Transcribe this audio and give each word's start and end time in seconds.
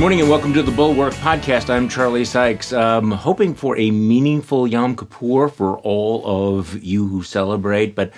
morning 0.00 0.20
and 0.22 0.30
welcome 0.30 0.54
to 0.54 0.62
the 0.62 0.70
Bulwark 0.70 1.12
Podcast. 1.12 1.68
I'm 1.68 1.86
Charlie 1.86 2.24
Sykes. 2.24 2.72
Um, 2.72 3.10
hoping 3.10 3.54
for 3.54 3.76
a 3.76 3.90
meaningful 3.90 4.66
Yom 4.66 4.96
Kippur 4.96 5.48
for 5.48 5.76
all 5.80 6.56
of 6.56 6.82
you 6.82 7.06
who 7.06 7.22
celebrate, 7.22 7.94
but 7.94 8.10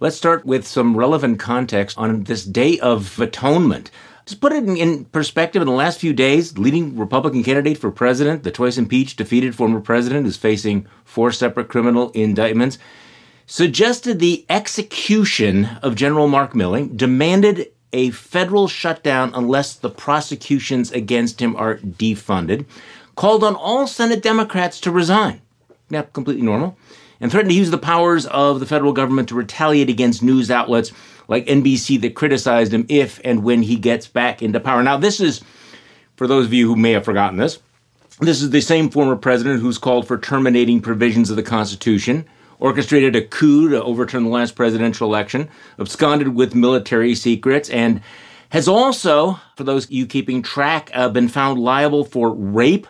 let's 0.00 0.16
start 0.16 0.46
with 0.46 0.66
some 0.66 0.96
relevant 0.96 1.38
context 1.38 1.98
on 1.98 2.24
this 2.24 2.42
Day 2.42 2.78
of 2.78 3.20
Atonement. 3.20 3.90
Just 4.24 4.40
put 4.40 4.52
it 4.52 4.64
in, 4.64 4.78
in 4.78 5.04
perspective, 5.04 5.60
in 5.60 5.68
the 5.68 5.74
last 5.74 6.00
few 6.00 6.14
days, 6.14 6.56
leading 6.56 6.96
Republican 6.96 7.44
candidate 7.44 7.76
for 7.76 7.90
president, 7.90 8.42
the 8.42 8.50
twice 8.50 8.78
impeached, 8.78 9.18
defeated 9.18 9.54
former 9.54 9.82
president, 9.82 10.26
is 10.26 10.38
facing 10.38 10.86
four 11.04 11.32
separate 11.32 11.68
criminal 11.68 12.12
indictments, 12.12 12.78
suggested 13.44 14.20
the 14.20 14.46
execution 14.48 15.66
of 15.82 15.96
General 15.96 16.28
Mark 16.28 16.54
Milley, 16.54 16.96
demanded 16.96 17.70
a 17.96 18.10
federal 18.10 18.68
shutdown 18.68 19.32
unless 19.34 19.74
the 19.74 19.88
prosecutions 19.88 20.92
against 20.92 21.40
him 21.40 21.56
are 21.56 21.78
defunded, 21.78 22.66
called 23.14 23.42
on 23.42 23.54
all 23.54 23.86
Senate 23.86 24.22
Democrats 24.22 24.78
to 24.80 24.90
resign. 24.90 25.40
Now, 25.88 26.02
completely 26.02 26.42
normal. 26.42 26.76
And 27.20 27.30
threatened 27.30 27.52
to 27.52 27.56
use 27.56 27.70
the 27.70 27.78
powers 27.78 28.26
of 28.26 28.60
the 28.60 28.66
federal 28.66 28.92
government 28.92 29.30
to 29.30 29.34
retaliate 29.34 29.88
against 29.88 30.22
news 30.22 30.50
outlets 30.50 30.92
like 31.26 31.46
NBC 31.46 31.98
that 32.02 32.14
criticized 32.14 32.74
him 32.74 32.84
if 32.90 33.18
and 33.24 33.42
when 33.42 33.62
he 33.62 33.76
gets 33.76 34.06
back 34.06 34.42
into 34.42 34.60
power. 34.60 34.82
Now, 34.82 34.98
this 34.98 35.18
is, 35.18 35.40
for 36.16 36.26
those 36.26 36.44
of 36.44 36.52
you 36.52 36.68
who 36.68 36.76
may 36.76 36.92
have 36.92 37.06
forgotten 37.06 37.38
this, 37.38 37.60
this 38.20 38.42
is 38.42 38.50
the 38.50 38.60
same 38.60 38.90
former 38.90 39.16
president 39.16 39.62
who's 39.62 39.78
called 39.78 40.06
for 40.06 40.18
terminating 40.18 40.82
provisions 40.82 41.30
of 41.30 41.36
the 41.36 41.42
Constitution 41.42 42.26
orchestrated 42.58 43.16
a 43.16 43.22
coup 43.22 43.68
to 43.68 43.82
overturn 43.82 44.24
the 44.24 44.30
last 44.30 44.54
presidential 44.54 45.08
election, 45.08 45.48
absconded 45.78 46.34
with 46.34 46.54
military 46.54 47.14
secrets, 47.14 47.68
and 47.70 48.00
has 48.50 48.68
also, 48.68 49.38
for 49.56 49.64
those 49.64 49.86
of 49.86 49.92
you 49.92 50.06
keeping 50.06 50.42
track, 50.42 50.90
uh, 50.94 51.08
been 51.08 51.28
found 51.28 51.58
liable 51.58 52.04
for 52.04 52.32
rape, 52.32 52.86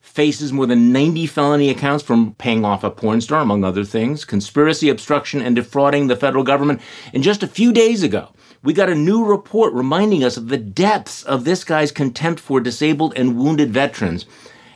faces 0.00 0.52
more 0.52 0.64
than 0.64 0.92
90 0.92 1.26
felony 1.26 1.68
accounts 1.68 2.02
from 2.02 2.34
paying 2.36 2.64
off 2.64 2.82
a 2.82 2.90
porn 2.90 3.20
star, 3.20 3.42
among 3.42 3.64
other 3.64 3.84
things, 3.84 4.24
conspiracy, 4.24 4.88
obstruction, 4.88 5.42
and 5.42 5.54
defrauding 5.54 6.06
the 6.06 6.16
federal 6.16 6.42
government. 6.42 6.80
And 7.12 7.22
just 7.22 7.42
a 7.42 7.48
few 7.48 7.70
days 7.70 8.02
ago, 8.02 8.30
we 8.62 8.72
got 8.72 8.88
a 8.88 8.94
new 8.94 9.24
report 9.24 9.74
reminding 9.74 10.24
us 10.24 10.38
of 10.38 10.48
the 10.48 10.56
depths 10.56 11.22
of 11.22 11.44
this 11.44 11.64
guy's 11.64 11.92
contempt 11.92 12.40
for 12.40 12.60
disabled 12.60 13.12
and 13.14 13.36
wounded 13.36 13.70
veterans. 13.70 14.24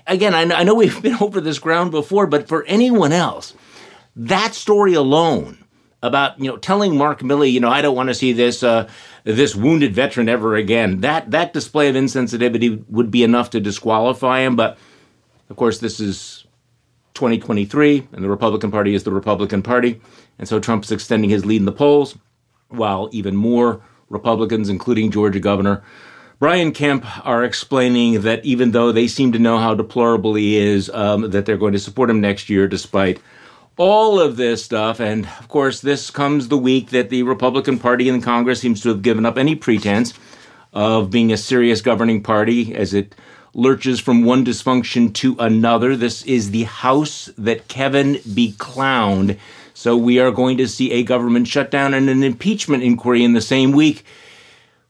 Again, 0.06 0.34
I 0.34 0.62
know 0.62 0.74
we've 0.74 1.00
been 1.02 1.16
over 1.20 1.40
this 1.40 1.58
ground 1.58 1.90
before, 1.90 2.26
but 2.26 2.46
for 2.46 2.64
anyone 2.66 3.12
else, 3.12 3.54
that 4.20 4.54
story 4.54 4.94
alone 4.94 5.56
about 6.02 6.38
you 6.38 6.50
know 6.50 6.56
telling 6.56 6.96
Mark 6.96 7.20
Milley, 7.20 7.50
you 7.52 7.60
know, 7.60 7.70
I 7.70 7.82
don't 7.82 7.96
want 7.96 8.08
to 8.08 8.14
see 8.14 8.32
this 8.32 8.62
uh, 8.62 8.88
this 9.24 9.54
wounded 9.54 9.94
veteran 9.94 10.28
ever 10.28 10.56
again. 10.56 11.00
That 11.00 11.30
that 11.30 11.52
display 11.52 11.88
of 11.88 11.96
insensitivity 11.96 12.84
would 12.88 13.10
be 13.10 13.22
enough 13.22 13.50
to 13.50 13.60
disqualify 13.60 14.40
him. 14.40 14.56
But 14.56 14.78
of 15.48 15.56
course, 15.56 15.78
this 15.78 16.00
is 16.00 16.46
2023, 17.14 18.08
and 18.12 18.24
the 18.24 18.28
Republican 18.28 18.70
Party 18.70 18.94
is 18.94 19.04
the 19.04 19.10
Republican 19.10 19.62
Party, 19.62 20.00
and 20.38 20.46
so 20.46 20.60
Trump 20.60 20.84
is 20.84 20.92
extending 20.92 21.30
his 21.30 21.44
lead 21.46 21.60
in 21.60 21.64
the 21.64 21.72
polls, 21.72 22.16
while 22.68 23.08
even 23.12 23.36
more 23.36 23.82
Republicans, 24.10 24.68
including 24.68 25.10
Georgia 25.10 25.40
Governor 25.40 25.82
Brian 26.38 26.72
Kemp, 26.72 27.04
are 27.26 27.44
explaining 27.44 28.22
that 28.22 28.42
even 28.46 28.70
though 28.70 28.92
they 28.92 29.06
seem 29.06 29.30
to 29.32 29.38
know 29.38 29.58
how 29.58 29.74
deplorable 29.74 30.34
he 30.34 30.56
is, 30.56 30.88
um, 30.90 31.30
that 31.30 31.44
they're 31.44 31.58
going 31.58 31.74
to 31.74 31.78
support 31.78 32.08
him 32.08 32.20
next 32.20 32.48
year 32.48 32.66
despite 32.66 33.20
all 33.80 34.20
of 34.20 34.36
this 34.36 34.62
stuff. 34.62 35.00
And 35.00 35.26
of 35.38 35.48
course, 35.48 35.80
this 35.80 36.10
comes 36.10 36.48
the 36.48 36.58
week 36.58 36.90
that 36.90 37.08
the 37.08 37.22
Republican 37.22 37.78
Party 37.78 38.10
in 38.10 38.20
Congress 38.20 38.60
seems 38.60 38.82
to 38.82 38.90
have 38.90 39.00
given 39.00 39.24
up 39.24 39.38
any 39.38 39.56
pretense 39.56 40.12
of 40.74 41.10
being 41.10 41.32
a 41.32 41.38
serious 41.38 41.80
governing 41.80 42.22
party 42.22 42.74
as 42.74 42.92
it 42.92 43.14
lurches 43.54 43.98
from 43.98 44.22
one 44.22 44.44
dysfunction 44.44 45.14
to 45.14 45.34
another. 45.38 45.96
This 45.96 46.22
is 46.24 46.50
the 46.50 46.64
House 46.64 47.30
that 47.38 47.68
Kevin 47.68 48.20
be 48.34 48.52
clowned. 48.52 49.38
So 49.72 49.96
we 49.96 50.18
are 50.18 50.30
going 50.30 50.58
to 50.58 50.68
see 50.68 50.92
a 50.92 51.02
government 51.02 51.48
shutdown 51.48 51.94
and 51.94 52.10
an 52.10 52.22
impeachment 52.22 52.82
inquiry 52.82 53.24
in 53.24 53.32
the 53.32 53.40
same 53.40 53.72
week. 53.72 54.04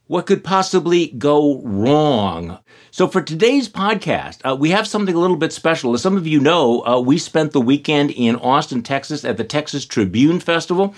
What 0.07 0.25
could 0.25 0.43
possibly 0.43 1.07
go 1.07 1.61
wrong? 1.61 2.59
So, 2.93 3.07
for 3.07 3.21
today's 3.21 3.69
podcast, 3.69 4.39
uh, 4.43 4.53
we 4.53 4.71
have 4.71 4.85
something 4.85 5.15
a 5.15 5.17
little 5.17 5.37
bit 5.37 5.53
special. 5.53 5.93
As 5.93 6.01
some 6.01 6.17
of 6.17 6.27
you 6.27 6.41
know, 6.41 6.85
uh, 6.85 6.99
we 6.99 7.17
spent 7.17 7.53
the 7.53 7.61
weekend 7.61 8.11
in 8.11 8.35
Austin, 8.35 8.83
Texas 8.83 9.23
at 9.23 9.37
the 9.37 9.45
Texas 9.45 9.85
Tribune 9.85 10.41
Festival. 10.41 10.93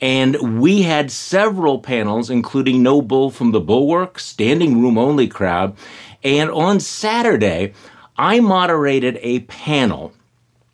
And 0.00 0.60
we 0.60 0.82
had 0.82 1.12
several 1.12 1.78
panels, 1.78 2.30
including 2.30 2.82
No 2.82 3.00
Bull 3.00 3.30
from 3.30 3.52
the 3.52 3.60
Bulwark, 3.60 4.18
standing 4.18 4.82
room 4.82 4.98
only 4.98 5.28
crowd. 5.28 5.76
And 6.24 6.50
on 6.50 6.80
Saturday, 6.80 7.74
I 8.16 8.40
moderated 8.40 9.16
a 9.22 9.40
panel 9.40 10.12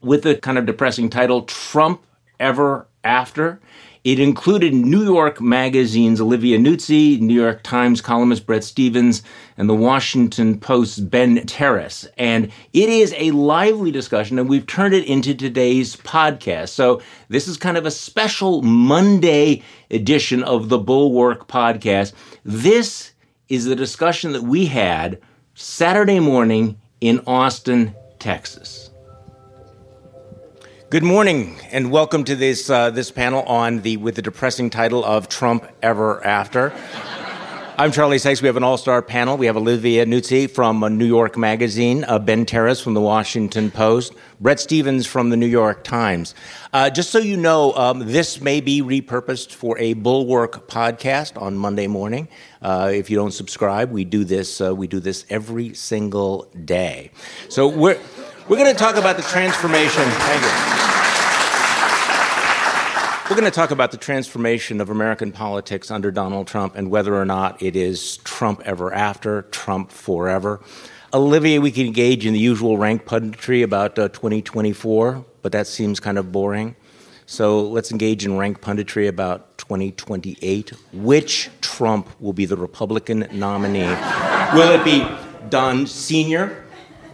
with 0.01 0.23
the 0.23 0.37
kind 0.37 0.57
of 0.57 0.65
depressing 0.65 1.11
title 1.11 1.43
Trump 1.43 2.03
Ever 2.41 2.87
After. 3.05 3.61
It 4.05 4.19
included 4.19 4.75
New 4.75 5.05
York 5.05 5.41
Magazine's 5.41 6.21
Olivia 6.21 6.59
Nuzzi, 6.59 7.21
New 7.21 7.41
York 7.41 7.63
Times 7.63 8.01
columnist 8.01 8.47
Bret 8.47 8.65
Stephens, 8.65 9.23
and 9.57 9.71
the 9.71 9.77
Washington 9.77 10.59
Post's 10.59 10.99
Ben 10.99 11.47
Terris. 11.47 12.09
And 12.19 12.51
it 12.73 12.89
is 12.89 13.15
a 13.17 13.31
lively 13.31 13.93
discussion, 13.93 14.41
and 14.41 14.49
we've 14.49 14.67
turned 14.67 14.93
it 14.93 15.05
into 15.05 15.35
today's 15.35 15.95
podcast. 15.95 16.71
So 16.71 17.01
this 17.29 17.47
is 17.47 17.57
kind 17.57 17.77
of 17.77 17.87
a 17.87 17.93
special 17.93 18.63
Monday 18.63 19.63
edition 19.89 20.43
of 20.43 20.69
the 20.69 20.79
Bulwark 20.79 21.47
podcast. 21.47 22.13
This 22.45 23.13
is 23.49 23.67
the 23.67 23.77
discussion 23.77 24.33
that 24.33 24.43
we 24.43 24.67
had 24.67 25.21
Saturday 25.55 26.19
morning 26.19 26.77
in 27.01 27.21
Austin, 27.25 27.95
Texas. 28.19 28.92
Good 30.93 31.05
morning, 31.05 31.57
and 31.71 31.91
welcome 31.91 32.23
to 32.25 32.37
this 32.37 32.69
uh, 32.69 32.91
this 32.91 33.11
panel 33.11 33.45
on 33.45 33.81
the 33.81 33.97
with 33.97 34.17
the 34.17 34.21
depressing 34.21 34.69
title 34.69 35.03
of 35.03 35.27
Trump 35.27 35.67
Ever 35.83 36.23
After. 36.23 36.71
I'm 37.79 37.93
Charlie 37.93 38.19
Sykes. 38.19 38.43
We 38.43 38.47
have 38.47 38.59
an 38.59 38.63
all-star 38.63 39.01
panel. 39.01 39.39
We 39.39 39.47
have 39.47 39.57
Olivia 39.57 40.05
Nuzzi 40.05 40.51
from 40.51 40.85
uh, 40.85 40.91
New 40.91 41.07
York 41.07 41.39
Magazine, 41.39 42.05
uh, 42.05 42.19
Ben 42.19 42.45
Terris 42.45 42.83
from 42.83 42.93
the 42.93 43.01
Washington 43.01 43.71
Post, 43.71 44.13
Bret 44.39 44.61
Stephens 44.61 45.07
from 45.07 45.31
the 45.31 45.37
New 45.39 45.47
York 45.47 45.83
Times. 45.83 46.35
Uh, 46.75 46.91
just 46.91 47.09
so 47.09 47.19
you 47.19 47.39
know, 47.39 47.73
um, 47.73 48.01
this 48.01 48.43
may 48.43 48.61
be 48.61 48.83
repurposed 48.83 49.53
for 49.53 49.79
a 49.79 49.95
Bulwark 49.95 50.69
podcast 50.69 51.41
on 51.41 51.57
Monday 51.57 51.87
morning. 51.87 52.29
Uh, 52.61 52.91
if 52.93 53.09
you 53.09 53.17
don't 53.17 53.33
subscribe, 53.33 53.91
we 53.91 54.05
do 54.05 54.25
this. 54.25 54.61
We 54.61 54.89
do 54.89 55.01
this 55.01 55.25
every 55.31 55.73
single 55.73 56.51
day. 56.67 57.13
So 57.49 57.67
we're 57.67 57.99
we're 58.49 58.57
going 58.57 58.73
to 58.73 58.79
talk 58.79 58.97
about 58.97 59.17
the 59.17 59.23
transformation. 59.23 60.03
Thank 60.03 60.43
you. 60.43 60.82
We're 63.31 63.37
going 63.37 63.51
to 63.51 63.55
talk 63.55 63.71
about 63.71 63.93
the 63.93 63.99
transformation 63.99 64.81
of 64.81 64.91
American 64.91 65.31
politics 65.31 65.93
under 65.93 66.11
Donald 66.11 66.49
Trump 66.49 66.75
and 66.75 66.91
whether 66.91 67.15
or 67.15 67.25
not 67.25 67.63
it 67.63 67.77
is 67.77 68.17
Trump 68.19 68.61
ever 68.65 68.93
after, 68.93 69.43
Trump 69.43 69.93
forever. 69.93 70.61
Olivia, 71.15 71.61
we 71.61 71.71
can 71.71 71.87
engage 71.87 72.27
in 72.27 72.33
the 72.33 72.41
usual 72.41 72.79
rank 72.79 73.05
punditry 73.05 73.63
about 73.63 73.97
uh, 73.99 74.09
2024, 74.09 75.25
but 75.41 75.53
that 75.53 75.69
seems 75.69 76.01
kind 76.01 76.19
of 76.19 76.33
boring. 76.33 76.75
So 77.25 77.63
let's 77.63 77.93
engage 77.93 78.27
in 78.27 78.37
rank 78.37 78.61
punditry 78.61 79.09
about 79.09 79.57
2028. 79.57 80.73
Which 80.93 81.49
Trump 81.61 82.09
will 82.21 82.33
be 82.33 82.45
the 82.45 82.57
Republican 82.57 83.29
nominee? 83.33 83.85
will 84.53 84.79
it 84.79 84.85
be 84.85 85.07
Don 85.49 85.87
Sr., 85.87 86.65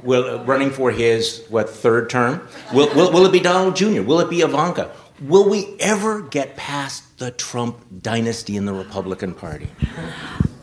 will, 0.02 0.42
running 0.44 0.70
for 0.70 0.90
his 0.90 1.44
what 1.50 1.68
third 1.68 2.08
term? 2.08 2.48
Will, 2.72 2.92
will, 2.94 3.12
will 3.12 3.26
it 3.26 3.32
be 3.32 3.40
Donald 3.40 3.76
Jr.? 3.76 4.02
Will 4.02 4.20
it 4.20 4.30
be 4.30 4.40
Ivanka? 4.40 4.90
Will 5.20 5.48
we 5.48 5.76
ever 5.80 6.22
get 6.22 6.56
past 6.56 7.18
the 7.18 7.30
Trump 7.32 7.84
dynasty 8.02 8.56
in 8.56 8.66
the 8.66 8.72
Republican 8.72 9.34
Party? 9.34 9.68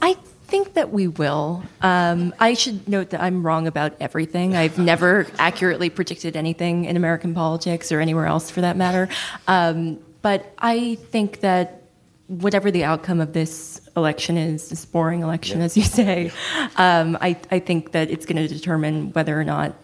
I 0.02 0.14
think 0.48 0.76
that 0.76 0.92
we 0.92 1.08
will. 1.08 1.64
Um, 1.82 2.34
I 2.40 2.54
should 2.54 2.88
note 2.88 3.10
that 3.10 3.22
I'm 3.22 3.46
wrong 3.46 3.68
about 3.68 3.96
everything. 4.00 4.56
I've 4.56 4.78
never 4.78 5.28
accurately 5.38 5.90
predicted 5.90 6.38
anything 6.38 6.86
in 6.86 6.96
American 6.96 7.34
politics 7.34 7.92
or 7.92 8.00
anywhere 8.00 8.28
else 8.28 8.50
for 8.50 8.62
that 8.62 8.78
matter. 8.78 9.10
Um, 9.48 10.00
but 10.22 10.54
I 10.58 10.96
think 11.10 11.42
that 11.42 11.84
whatever 12.28 12.72
the 12.72 12.84
outcome 12.86 13.20
of 13.20 13.34
this 13.34 13.82
election 13.98 14.38
is, 14.38 14.70
this 14.70 14.86
boring 14.86 15.22
election, 15.22 15.60
yeah. 15.60 15.66
as 15.66 15.76
you 15.76 15.84
say, 15.84 16.32
um, 16.78 17.18
I, 17.20 17.38
I 17.52 17.60
think 17.60 17.92
that 17.92 18.10
it's 18.10 18.26
going 18.26 18.38
to 18.38 18.48
determine 18.48 19.12
whether 19.12 19.40
or 19.40 19.44
not 19.44 19.76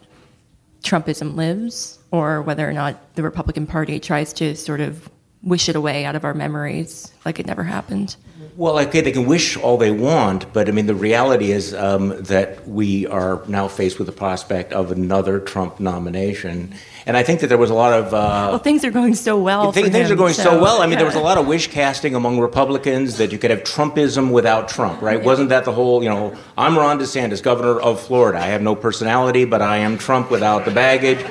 Trumpism 0.81 1.35
lives 1.35 1.99
or 2.11 2.41
whether 2.41 2.69
or 2.69 2.73
not 2.73 3.15
the 3.15 3.23
Republican 3.23 3.65
Party 3.65 3.99
tries 3.99 4.33
to 4.33 4.55
sort 4.55 4.81
of 4.81 5.09
wish 5.43 5.67
it 5.69 5.75
away 5.75 6.05
out 6.05 6.15
of 6.15 6.23
our 6.23 6.33
memories 6.33 7.11
like 7.25 7.39
it 7.39 7.47
never 7.47 7.63
happened. 7.63 8.15
Well, 8.57 8.77
okay, 8.79 9.01
they 9.01 9.11
can 9.11 9.25
wish 9.25 9.55
all 9.57 9.77
they 9.77 9.91
want, 9.91 10.51
but 10.53 10.67
I 10.67 10.71
mean, 10.71 10.85
the 10.85 10.95
reality 10.95 11.51
is 11.51 11.73
um, 11.73 12.09
that 12.23 12.67
we 12.67 13.07
are 13.07 13.41
now 13.47 13.67
faced 13.67 13.97
with 13.97 14.07
the 14.07 14.13
prospect 14.13 14.73
of 14.73 14.91
another 14.91 15.39
Trump 15.39 15.79
nomination. 15.79 16.73
And 17.05 17.15
I 17.15 17.23
think 17.23 17.39
that 17.39 17.47
there 17.47 17.57
was 17.57 17.69
a 17.69 17.73
lot 17.73 17.93
of. 17.93 18.07
Uh, 18.13 18.49
well, 18.51 18.57
things 18.59 18.83
are 18.83 18.91
going 18.91 19.15
so 19.15 19.39
well. 19.39 19.71
Th- 19.71 19.85
things 19.85 19.95
him, 19.95 20.11
are 20.11 20.15
going 20.15 20.33
so, 20.33 20.43
so, 20.43 20.61
well. 20.61 20.81
I 20.81 20.85
mean, 20.85 20.93
yeah. 20.93 20.97
there 20.97 21.05
was 21.05 21.15
a 21.15 21.21
lot 21.21 21.37
of 21.37 21.47
wish 21.47 21.67
casting 21.67 22.13
among 22.13 22.39
Republicans 22.39 23.17
that 23.17 23.31
you 23.31 23.37
could 23.37 23.51
have 23.51 23.63
Trumpism 23.63 24.31
without 24.31 24.67
Trump, 24.67 25.01
right? 25.01 25.19
Yeah. 25.19 25.25
Wasn't 25.25 25.49
that 25.49 25.63
the 25.63 25.71
whole, 25.71 26.03
you 26.03 26.09
know, 26.09 26.35
I'm 26.57 26.77
Ron 26.77 26.99
DeSantis, 26.99 27.41
governor 27.41 27.79
of 27.79 28.01
Florida. 28.01 28.39
I 28.39 28.47
have 28.47 28.61
no 28.61 28.75
personality, 28.75 29.45
but 29.45 29.61
I 29.61 29.77
am 29.77 29.97
Trump 29.97 30.29
without 30.29 30.65
the 30.65 30.71
baggage. 30.71 31.25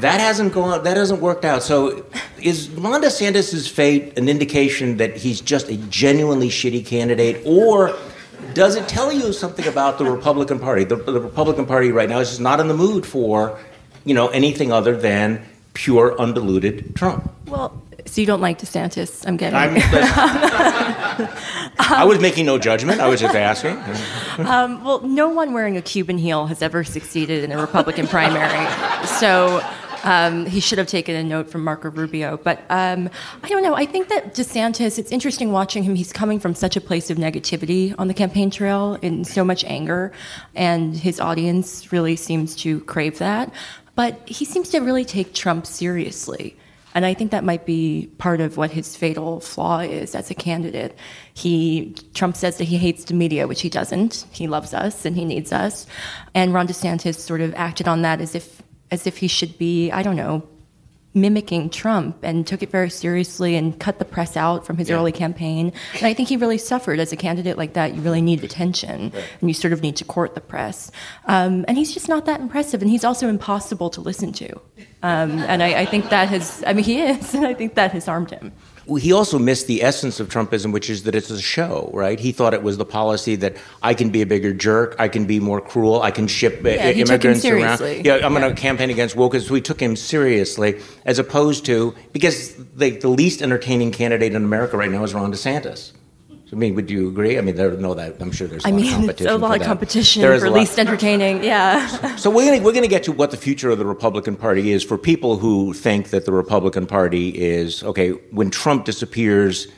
That 0.00 0.20
hasn't 0.20 0.52
gone. 0.52 0.84
That 0.84 0.96
hasn't 0.96 1.20
worked 1.20 1.44
out. 1.44 1.62
So, 1.62 2.04
is 2.40 2.68
Ron 2.70 3.02
DeSantis' 3.02 3.68
fate 3.68 4.18
an 4.18 4.28
indication 4.28 4.98
that 4.98 5.16
he's 5.16 5.40
just 5.40 5.68
a 5.68 5.76
genuinely 5.76 6.48
shitty 6.48 6.86
candidate, 6.86 7.42
or 7.44 7.96
does 8.54 8.76
it 8.76 8.88
tell 8.88 9.12
you 9.12 9.32
something 9.32 9.66
about 9.66 9.98
the 9.98 10.04
Republican 10.04 10.58
Party? 10.58 10.84
The, 10.84 10.96
the 10.96 11.20
Republican 11.20 11.66
Party 11.66 11.90
right 11.90 12.08
now 12.08 12.20
is 12.20 12.28
just 12.28 12.40
not 12.40 12.60
in 12.60 12.68
the 12.68 12.74
mood 12.74 13.06
for, 13.06 13.58
you 14.04 14.14
know, 14.14 14.28
anything 14.28 14.72
other 14.72 14.96
than 14.96 15.44
pure, 15.74 16.18
undiluted 16.20 16.94
Trump. 16.96 17.30
Well, 17.46 17.82
so 18.06 18.20
you 18.20 18.26
don't 18.26 18.40
like 18.40 18.58
DeSantis? 18.58 19.26
I'm 19.26 19.36
getting. 19.36 19.56
I'm, 19.56 19.76
I 21.78 22.04
was 22.06 22.20
making 22.20 22.46
no 22.46 22.58
judgment. 22.58 23.00
I 23.00 23.08
was 23.08 23.20
just 23.20 23.34
asking. 23.34 23.76
Um, 24.46 24.82
well, 24.82 25.00
no 25.02 25.28
one 25.28 25.52
wearing 25.52 25.76
a 25.76 25.82
Cuban 25.82 26.18
heel 26.18 26.46
has 26.46 26.62
ever 26.62 26.84
succeeded 26.84 27.44
in 27.44 27.52
a 27.52 27.60
Republican 27.60 28.06
primary. 28.06 28.66
So 29.06 29.62
um, 30.04 30.46
he 30.46 30.60
should 30.60 30.78
have 30.78 30.86
taken 30.86 31.14
a 31.14 31.24
note 31.24 31.50
from 31.50 31.64
Marco 31.64 31.90
Rubio. 31.90 32.36
But 32.36 32.60
um, 32.70 33.10
I 33.42 33.48
don't 33.48 33.62
know. 33.62 33.74
I 33.74 33.86
think 33.86 34.08
that 34.08 34.34
DeSantis, 34.34 34.98
it's 34.98 35.10
interesting 35.10 35.52
watching 35.52 35.82
him. 35.82 35.94
He's 35.94 36.12
coming 36.12 36.40
from 36.40 36.54
such 36.54 36.76
a 36.76 36.80
place 36.80 37.10
of 37.10 37.18
negativity 37.18 37.94
on 37.98 38.08
the 38.08 38.14
campaign 38.14 38.50
trail 38.50 38.98
and 39.02 39.26
so 39.26 39.44
much 39.44 39.64
anger. 39.64 40.12
And 40.54 40.96
his 40.96 41.20
audience 41.20 41.92
really 41.92 42.16
seems 42.16 42.54
to 42.56 42.80
crave 42.82 43.18
that. 43.18 43.52
But 43.94 44.28
he 44.28 44.44
seems 44.44 44.68
to 44.70 44.78
really 44.78 45.04
take 45.04 45.34
Trump 45.34 45.66
seriously. 45.66 46.56
And 46.94 47.04
I 47.04 47.14
think 47.14 47.30
that 47.30 47.44
might 47.44 47.66
be 47.66 48.10
part 48.18 48.40
of 48.40 48.56
what 48.56 48.70
his 48.70 48.96
fatal 48.96 49.40
flaw 49.40 49.80
is 49.80 50.14
as 50.14 50.30
a 50.30 50.34
candidate. 50.34 50.96
He 51.34 51.94
Trump 52.14 52.36
says 52.36 52.56
that 52.58 52.64
he 52.64 52.76
hates 52.78 53.04
the 53.04 53.14
media, 53.14 53.46
which 53.46 53.60
he 53.60 53.68
doesn't. 53.68 54.26
He 54.30 54.48
loves 54.48 54.72
us 54.72 55.04
and 55.04 55.14
he 55.14 55.24
needs 55.24 55.52
us. 55.52 55.86
And 56.34 56.54
Ron 56.54 56.66
DeSantis 56.66 57.16
sort 57.16 57.40
of 57.40 57.54
acted 57.54 57.88
on 57.88 58.02
that 58.02 58.20
as 58.20 58.34
if 58.34 58.62
as 58.90 59.06
if 59.06 59.18
he 59.18 59.28
should 59.28 59.58
be, 59.58 59.90
I 59.90 60.02
don't 60.02 60.16
know, 60.16 60.48
mimicking 61.14 61.70
Trump 61.70 62.18
and 62.22 62.46
took 62.46 62.62
it 62.62 62.70
very 62.70 62.90
seriously 62.90 63.56
and 63.56 63.78
cut 63.80 63.98
the 63.98 64.04
press 64.04 64.36
out 64.36 64.66
from 64.66 64.76
his 64.76 64.88
yeah. 64.88 64.96
early 64.96 65.12
campaign. 65.12 65.72
And 65.94 66.04
I 66.04 66.14
think 66.14 66.28
he 66.28 66.36
really 66.36 66.58
suffered 66.58 67.00
as 67.00 67.12
a 67.12 67.16
candidate 67.16 67.56
like 67.56 67.72
that. 67.74 67.94
You 67.94 68.02
really 68.02 68.20
need 68.20 68.44
attention 68.44 69.10
right. 69.10 69.24
and 69.40 69.50
you 69.50 69.54
sort 69.54 69.72
of 69.72 69.82
need 69.82 69.96
to 69.96 70.04
court 70.04 70.34
the 70.34 70.40
press. 70.40 70.90
Um, 71.24 71.64
and 71.66 71.76
he's 71.76 71.92
just 71.92 72.08
not 72.08 72.26
that 72.26 72.40
impressive. 72.40 72.82
And 72.82 72.90
he's 72.90 73.04
also 73.04 73.28
impossible 73.28 73.90
to 73.90 74.00
listen 74.00 74.32
to. 74.34 74.60
Um, 75.02 75.38
and 75.40 75.62
I, 75.62 75.80
I 75.80 75.86
think 75.86 76.10
that 76.10 76.28
has, 76.28 76.62
I 76.66 76.72
mean, 76.72 76.84
he 76.84 77.00
is, 77.00 77.34
and 77.34 77.46
I 77.46 77.54
think 77.54 77.74
that 77.74 77.92
has 77.92 78.06
harmed 78.06 78.30
him 78.30 78.52
he 78.96 79.12
also 79.12 79.38
missed 79.38 79.66
the 79.66 79.82
essence 79.82 80.18
of 80.20 80.28
Trumpism, 80.28 80.72
which 80.72 80.88
is 80.88 81.02
that 81.02 81.14
it's 81.14 81.30
a 81.30 81.40
show, 81.40 81.90
right? 81.92 82.18
He 82.18 82.32
thought 82.32 82.54
it 82.54 82.62
was 82.62 82.78
the 82.78 82.84
policy 82.84 83.36
that 83.36 83.56
I 83.82 83.94
can 83.94 84.10
be 84.10 84.22
a 84.22 84.26
bigger 84.26 84.54
jerk, 84.54 84.96
I 84.98 85.08
can 85.08 85.26
be 85.26 85.40
more 85.40 85.60
cruel, 85.60 86.00
I 86.00 86.10
can 86.10 86.26
ship 86.26 86.62
yeah, 86.64 86.90
immigrants 86.90 87.44
around. 87.44 87.80
Yeah, 88.04 88.14
I'm 88.16 88.32
yeah. 88.32 88.40
going 88.40 88.54
to 88.54 88.60
campaign 88.60 88.90
against 88.90 89.16
woke. 89.16 89.34
So 89.34 89.52
we 89.52 89.60
took 89.60 89.80
him 89.80 89.96
seriously, 89.96 90.80
as 91.04 91.18
opposed 91.18 91.66
to 91.66 91.94
because 92.12 92.54
the, 92.74 92.90
the 92.90 93.08
least 93.08 93.42
entertaining 93.42 93.90
candidate 93.90 94.32
in 94.32 94.36
America 94.36 94.76
right 94.76 94.90
now 94.90 95.04
is 95.04 95.12
Ron 95.12 95.32
DeSantis. 95.32 95.92
I 96.50 96.56
mean, 96.56 96.74
would 96.76 96.90
you 96.90 97.08
agree? 97.08 97.36
I 97.36 97.42
mean, 97.42 97.56
there, 97.56 97.70
no, 97.72 97.92
that 97.94 98.16
I'm 98.20 98.32
sure 98.32 98.48
there's. 98.48 98.64
A 98.64 98.68
I 98.68 98.70
lot 98.70 98.80
mean, 98.80 98.86
of 98.88 98.94
competition 98.94 99.26
it's 99.26 99.34
a 99.34 99.38
lot 99.38 99.60
of 99.60 99.66
competition 99.66 100.22
There 100.22 100.32
is 100.32 100.42
for 100.42 100.50
least 100.50 100.78
entertaining. 100.78 101.44
Yeah. 101.44 101.86
So 102.18 102.30
we're 102.30 102.50
gonna 102.50 102.64
we're 102.64 102.72
gonna 102.72 102.88
get 102.88 103.04
to 103.04 103.12
what 103.12 103.30
the 103.30 103.36
future 103.36 103.70
of 103.70 103.78
the 103.78 103.86
Republican 103.86 104.34
Party 104.34 104.72
is 104.72 104.82
for 104.82 104.98
people 104.98 105.36
who 105.36 105.72
think 105.72 106.10
that 106.10 106.24
the 106.24 106.32
Republican 106.32 106.86
Party 106.86 107.28
is 107.38 107.82
okay. 107.84 108.10
When 108.30 108.50
Trump 108.50 108.86
disappears, 108.86 109.68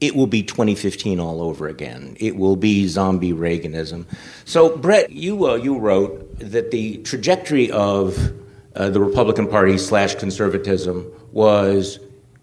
it 0.00 0.14
will 0.14 0.26
be 0.26 0.42
2015 0.42 1.18
all 1.18 1.42
over 1.42 1.66
again. 1.66 2.16
It 2.20 2.36
will 2.36 2.56
be 2.56 2.86
zombie 2.86 3.32
Reaganism. 3.32 4.06
So 4.44 4.76
Bret, 4.76 5.10
you 5.10 5.46
uh, 5.46 5.54
you 5.54 5.78
wrote 5.78 6.38
that 6.38 6.70
the 6.70 6.98
trajectory 6.98 7.70
of 7.70 8.32
uh, 8.76 8.90
the 8.90 9.00
Republican 9.00 9.48
Party 9.48 9.78
slash 9.78 10.14
conservatism 10.14 11.10
was 11.32 11.98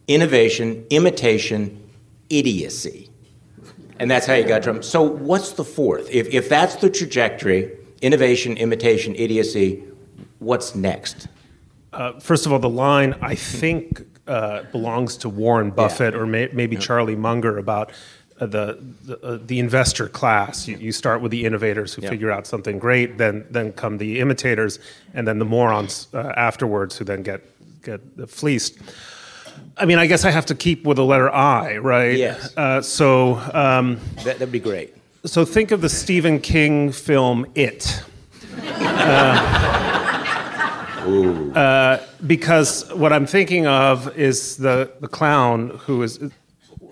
innovation, 0.07 0.85
imitation, 0.89 1.81
idiocy. 2.29 3.09
And 3.99 4.11
that's 4.11 4.25
how 4.25 4.33
you 4.33 4.45
got 4.45 4.63
Trump. 4.63 4.83
So, 4.83 5.01
what's 5.01 5.53
the 5.53 5.63
fourth? 5.63 6.09
If, 6.11 6.27
if 6.27 6.49
that's 6.49 6.75
the 6.75 6.89
trajectory, 6.89 7.71
innovation, 8.01 8.57
imitation, 8.57 9.15
idiocy, 9.15 9.83
what's 10.39 10.75
next? 10.75 11.27
Uh, 11.93 12.19
first 12.19 12.45
of 12.45 12.51
all, 12.51 12.59
the 12.59 12.69
line 12.69 13.15
I 13.21 13.35
think 13.35 14.05
uh, 14.27 14.63
belongs 14.71 15.17
to 15.17 15.29
Warren 15.29 15.71
Buffett 15.71 16.13
yeah. 16.13 16.19
or 16.19 16.25
may, 16.25 16.49
maybe 16.51 16.75
yeah. 16.75 16.81
Charlie 16.81 17.15
Munger 17.15 17.57
about 17.57 17.91
uh, 18.39 18.45
the 18.45 18.77
the, 19.05 19.19
uh, 19.21 19.39
the, 19.41 19.59
investor 19.59 20.09
class. 20.09 20.67
You, 20.67 20.77
you, 20.77 20.91
start 20.91 21.21
with 21.21 21.31
the 21.31 21.45
innovators 21.45 21.93
who 21.93 22.01
yeah. 22.01 22.09
figure 22.09 22.31
out 22.31 22.45
something 22.45 22.79
great, 22.79 23.17
then 23.17 23.45
then 23.49 23.71
come 23.71 23.97
the 23.97 24.19
imitators, 24.19 24.79
and 25.13 25.25
then 25.25 25.39
the 25.39 25.45
morons 25.45 26.07
uh, 26.13 26.33
afterwards 26.35 26.97
who 26.97 27.05
then 27.05 27.23
get 27.23 27.41
get 27.81 28.01
fleeced. 28.27 28.77
I 29.77 29.85
mean, 29.85 29.97
I 29.97 30.07
guess 30.07 30.23
I 30.23 30.31
have 30.31 30.45
to 30.47 30.55
keep 30.55 30.85
with 30.85 30.97
the 30.97 31.03
letter 31.03 31.29
I, 31.29 31.77
right? 31.77 32.17
Yes. 32.17 32.55
Uh, 32.55 32.81
so 32.81 33.35
um, 33.53 33.99
that, 34.23 34.39
would 34.39 34.51
be 34.51 34.59
great. 34.59 34.95
So 35.25 35.43
think 35.43 35.71
of 35.71 35.81
the 35.81 35.89
Stephen 35.89 36.39
King 36.39 36.91
film 36.91 37.45
It. 37.55 38.03
Uh, 38.57 39.51
uh, 41.55 42.05
because 42.25 42.91
what 42.93 43.11
I'm 43.11 43.25
thinking 43.25 43.67
of 43.67 44.17
is 44.17 44.57
the, 44.57 44.91
the 45.01 45.07
clown 45.07 45.69
who 45.83 46.01
is. 46.03 46.19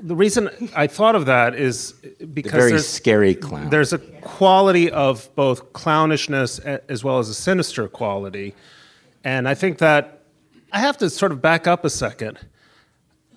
The 0.01 0.15
reason 0.15 0.49
I 0.75 0.87
thought 0.87 1.15
of 1.15 1.25
that 1.27 1.55
is 1.55 1.93
because 2.33 2.51
the 2.51 2.57
very 2.57 2.71
there's, 2.71 2.87
scary 2.87 3.33
clown. 3.33 3.69
There's 3.69 3.93
a 3.93 3.97
quality 3.97 4.91
of 4.91 5.33
both 5.35 5.71
clownishness 5.71 6.59
as 6.89 7.03
well 7.05 7.19
as 7.19 7.29
a 7.29 7.33
sinister 7.33 7.87
quality, 7.87 8.53
and 9.23 9.47
I 9.47 9.55
think 9.55 9.77
that 9.77 10.23
I 10.73 10.79
have 10.79 10.97
to 10.97 11.09
sort 11.09 11.31
of 11.31 11.41
back 11.41 11.67
up 11.67 11.85
a 11.85 11.89
second 11.89 12.37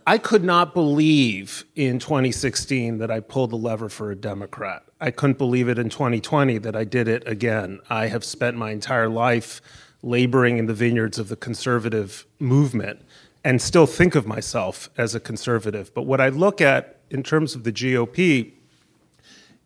I 0.08 0.18
could 0.18 0.44
not 0.44 0.72
believe 0.72 1.64
in 1.74 1.98
2016 1.98 2.98
that 2.98 3.10
I 3.10 3.18
pulled 3.18 3.50
the 3.50 3.56
lever 3.56 3.88
for 3.88 4.12
a 4.12 4.14
Democrat. 4.14 4.84
I 5.00 5.10
couldn't 5.10 5.36
believe 5.36 5.68
it 5.68 5.80
in 5.80 5.88
2020 5.88 6.58
that 6.58 6.76
I 6.76 6.84
did 6.84 7.08
it 7.08 7.26
again. 7.26 7.80
I 7.90 8.06
have 8.06 8.24
spent 8.24 8.56
my 8.56 8.70
entire 8.70 9.08
life 9.08 9.60
laboring 10.02 10.58
in 10.58 10.66
the 10.66 10.74
vineyards 10.74 11.18
of 11.18 11.28
the 11.28 11.34
conservative 11.34 12.24
movement 12.38 13.00
and 13.42 13.60
still 13.60 13.86
think 13.86 14.14
of 14.14 14.28
myself 14.28 14.88
as 14.96 15.16
a 15.16 15.20
conservative. 15.20 15.92
But 15.92 16.02
what 16.02 16.20
I 16.20 16.28
look 16.28 16.60
at 16.60 17.00
in 17.10 17.24
terms 17.24 17.56
of 17.56 17.64
the 17.64 17.72
GOP 17.72 18.52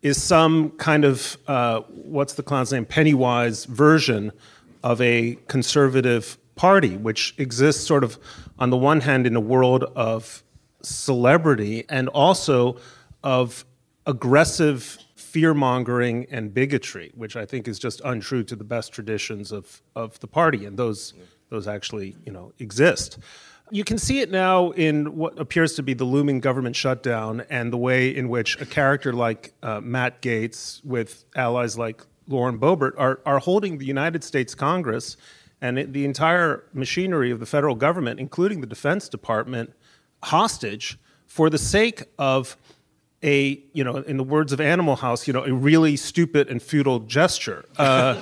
is 0.01 0.21
some 0.21 0.71
kind 0.71 1.05
of, 1.05 1.37
uh, 1.47 1.81
what's 1.81 2.33
the 2.33 2.43
clown's 2.43 2.73
name, 2.73 2.85
Pennywise 2.85 3.65
version 3.65 4.31
of 4.83 4.99
a 5.01 5.37
conservative 5.47 6.39
party, 6.61 6.95
which 6.95 7.33
exists 7.39 7.87
sort 7.87 8.03
of 8.03 8.19
on 8.59 8.69
the 8.69 8.77
one 8.77 9.01
hand 9.01 9.25
in 9.25 9.35
a 9.35 9.39
world 9.39 9.83
of 9.95 10.43
celebrity 10.83 11.85
and 11.89 12.07
also 12.09 12.77
of 13.23 13.65
aggressive 14.05 14.99
fear 15.15 15.55
mongering 15.55 16.27
and 16.29 16.53
bigotry, 16.53 17.11
which 17.15 17.35
I 17.35 17.47
think 17.47 17.67
is 17.67 17.79
just 17.79 17.99
untrue 18.05 18.43
to 18.43 18.55
the 18.55 18.63
best 18.63 18.93
traditions 18.93 19.51
of, 19.51 19.81
of 19.95 20.19
the 20.19 20.27
party, 20.27 20.65
and 20.65 20.77
those 20.77 21.15
those 21.49 21.67
actually 21.67 22.15
you 22.27 22.31
know 22.31 22.53
exist. 22.59 23.17
You 23.71 23.83
can 23.83 23.97
see 23.97 24.19
it 24.19 24.29
now 24.29 24.69
in 24.69 25.17
what 25.17 25.39
appears 25.39 25.73
to 25.77 25.81
be 25.81 25.95
the 25.95 26.05
looming 26.05 26.41
government 26.41 26.75
shutdown 26.75 27.41
and 27.49 27.73
the 27.73 27.77
way 27.77 28.15
in 28.15 28.29
which 28.29 28.61
a 28.61 28.67
character 28.67 29.13
like 29.13 29.53
uh, 29.63 29.81
Matt 29.81 30.21
Gaetz, 30.21 30.85
with 30.85 31.25
allies 31.35 31.75
like 31.75 32.05
Lauren 32.27 32.59
Boebert, 32.59 32.93
are, 32.99 33.19
are 33.25 33.39
holding 33.39 33.79
the 33.79 33.85
United 33.85 34.23
States 34.23 34.53
Congress 34.53 35.17
and 35.61 35.77
it, 35.77 35.93
the 35.93 36.05
entire 36.05 36.63
machinery 36.73 37.31
of 37.31 37.39
the 37.39 37.45
federal 37.45 37.75
government, 37.75 38.19
including 38.19 38.61
the 38.61 38.67
Defense 38.67 39.07
Department, 39.07 39.73
hostage 40.23 40.97
for 41.27 41.49
the 41.49 41.57
sake 41.57 42.03
of 42.17 42.57
a, 43.23 43.61
you 43.73 43.83
know, 43.83 43.97
in 43.97 44.17
the 44.17 44.23
words 44.23 44.51
of 44.51 44.59
Animal 44.59 44.95
House, 44.95 45.27
you 45.27 45.33
know, 45.33 45.43
a 45.43 45.53
really 45.53 45.95
stupid 45.95 46.49
and 46.49 46.61
futile 46.61 46.99
gesture. 46.99 47.65
Uh, 47.77 48.17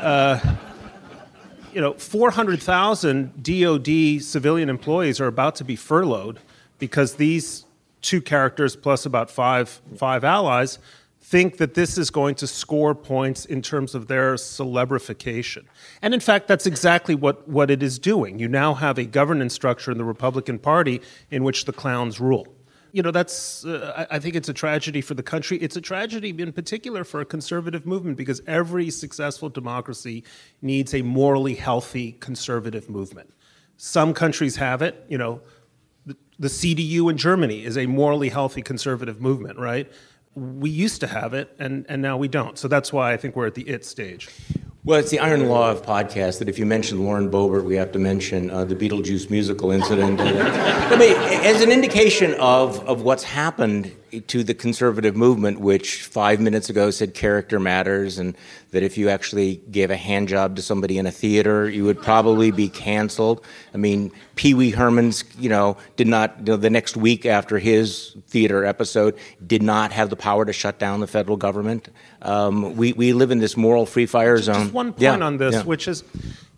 uh, 0.00 0.56
you 1.72 1.80
know, 1.80 1.92
400,000 1.92 3.42
DoD 3.42 4.22
civilian 4.22 4.70
employees 4.70 5.20
are 5.20 5.26
about 5.26 5.54
to 5.56 5.64
be 5.64 5.76
furloughed 5.76 6.40
because 6.78 7.16
these 7.16 7.66
two 8.00 8.20
characters 8.20 8.76
plus 8.76 9.04
about 9.04 9.30
five 9.30 9.80
five 9.96 10.24
allies 10.24 10.78
think 11.28 11.58
that 11.58 11.74
this 11.74 11.98
is 11.98 12.08
going 12.08 12.34
to 12.34 12.46
score 12.46 12.94
points 12.94 13.44
in 13.44 13.60
terms 13.60 13.94
of 13.94 14.08
their 14.08 14.36
celebrification. 14.36 15.66
And 16.00 16.14
in 16.14 16.20
fact, 16.20 16.48
that's 16.48 16.64
exactly 16.64 17.14
what, 17.14 17.46
what 17.46 17.70
it 17.70 17.82
is 17.82 17.98
doing. 17.98 18.38
You 18.38 18.48
now 18.48 18.72
have 18.72 18.96
a 18.96 19.04
governance 19.04 19.52
structure 19.52 19.90
in 19.92 19.98
the 19.98 20.06
Republican 20.06 20.58
Party 20.58 21.02
in 21.30 21.44
which 21.44 21.66
the 21.66 21.72
clowns 21.72 22.18
rule. 22.18 22.46
You 22.92 23.02
know, 23.02 23.10
that's, 23.10 23.66
uh, 23.66 24.06
I 24.10 24.18
think 24.18 24.36
it's 24.36 24.48
a 24.48 24.54
tragedy 24.54 25.02
for 25.02 25.12
the 25.12 25.22
country. 25.22 25.58
It's 25.58 25.76
a 25.76 25.82
tragedy 25.82 26.30
in 26.30 26.50
particular 26.50 27.04
for 27.04 27.20
a 27.20 27.26
conservative 27.26 27.84
movement 27.84 28.16
because 28.16 28.40
every 28.46 28.88
successful 28.88 29.50
democracy 29.50 30.24
needs 30.62 30.94
a 30.94 31.02
morally 31.02 31.56
healthy 31.56 32.12
conservative 32.12 32.88
movement. 32.88 33.34
Some 33.76 34.14
countries 34.14 34.56
have 34.56 34.80
it. 34.80 35.04
You 35.10 35.18
know, 35.18 35.42
the, 36.06 36.16
the 36.38 36.48
CDU 36.48 37.10
in 37.10 37.18
Germany 37.18 37.66
is 37.66 37.76
a 37.76 37.84
morally 37.84 38.30
healthy 38.30 38.62
conservative 38.62 39.20
movement, 39.20 39.58
right? 39.58 39.92
We 40.38 40.70
used 40.70 41.00
to 41.00 41.06
have 41.06 41.34
it, 41.34 41.54
and, 41.58 41.84
and 41.88 42.00
now 42.00 42.16
we 42.16 42.28
don't. 42.28 42.58
So 42.58 42.68
that's 42.68 42.92
why 42.92 43.12
I 43.12 43.16
think 43.16 43.36
we're 43.36 43.46
at 43.46 43.54
the 43.54 43.68
it 43.68 43.84
stage. 43.84 44.28
Well, 44.84 44.98
it's 44.98 45.10
the 45.10 45.18
iron 45.18 45.48
law 45.48 45.70
of 45.70 45.82
podcasts 45.82 46.38
that 46.38 46.48
if 46.48 46.58
you 46.58 46.64
mention 46.64 47.04
Lauren 47.04 47.30
Boebert, 47.30 47.64
we 47.64 47.74
have 47.76 47.92
to 47.92 47.98
mention 47.98 48.48
uh, 48.50 48.64
the 48.64 48.74
Beetlejuice 48.74 49.28
musical 49.28 49.70
incident. 49.70 50.18
I 50.22 50.96
mean, 50.96 51.14
as 51.44 51.60
an 51.60 51.70
indication 51.70 52.34
of, 52.34 52.80
of 52.88 53.02
what's 53.02 53.24
happened 53.24 53.94
to 54.26 54.44
the 54.44 54.54
conservative 54.54 55.16
movement, 55.16 55.60
which 55.60 56.02
five 56.02 56.40
minutes 56.40 56.68
ago 56.70 56.90
said 56.90 57.14
character 57.14 57.58
matters, 57.58 58.18
and 58.18 58.36
that 58.70 58.82
if 58.82 58.98
you 58.98 59.08
actually 59.08 59.56
gave 59.70 59.90
a 59.90 59.96
hand 59.96 60.28
job 60.28 60.56
to 60.56 60.62
somebody 60.62 60.98
in 60.98 61.06
a 61.06 61.10
theater, 61.10 61.68
you 61.68 61.84
would 61.84 62.02
probably 62.02 62.50
be 62.50 62.68
canceled. 62.68 63.44
I 63.72 63.76
mean, 63.76 64.10
Pee 64.34 64.54
Wee 64.54 64.70
Herman's, 64.70 65.24
you 65.38 65.48
know, 65.48 65.76
did 65.96 66.06
not, 66.06 66.36
you 66.38 66.44
know, 66.44 66.56
the 66.56 66.70
next 66.70 66.96
week 66.96 67.26
after 67.26 67.58
his 67.58 68.16
theater 68.28 68.64
episode, 68.64 69.16
did 69.46 69.62
not 69.62 69.92
have 69.92 70.10
the 70.10 70.16
power 70.16 70.44
to 70.44 70.52
shut 70.52 70.78
down 70.78 71.00
the 71.00 71.06
federal 71.06 71.36
government. 71.36 71.88
Um, 72.22 72.76
we, 72.76 72.92
we 72.92 73.12
live 73.12 73.30
in 73.30 73.38
this 73.38 73.56
moral 73.56 73.86
free 73.86 74.06
fire 74.06 74.38
zone. 74.38 74.62
Just 74.62 74.72
one 74.74 74.92
point 74.92 75.02
yeah, 75.02 75.18
on 75.18 75.38
this, 75.38 75.54
yeah. 75.54 75.62
which 75.64 75.88
is 75.88 76.04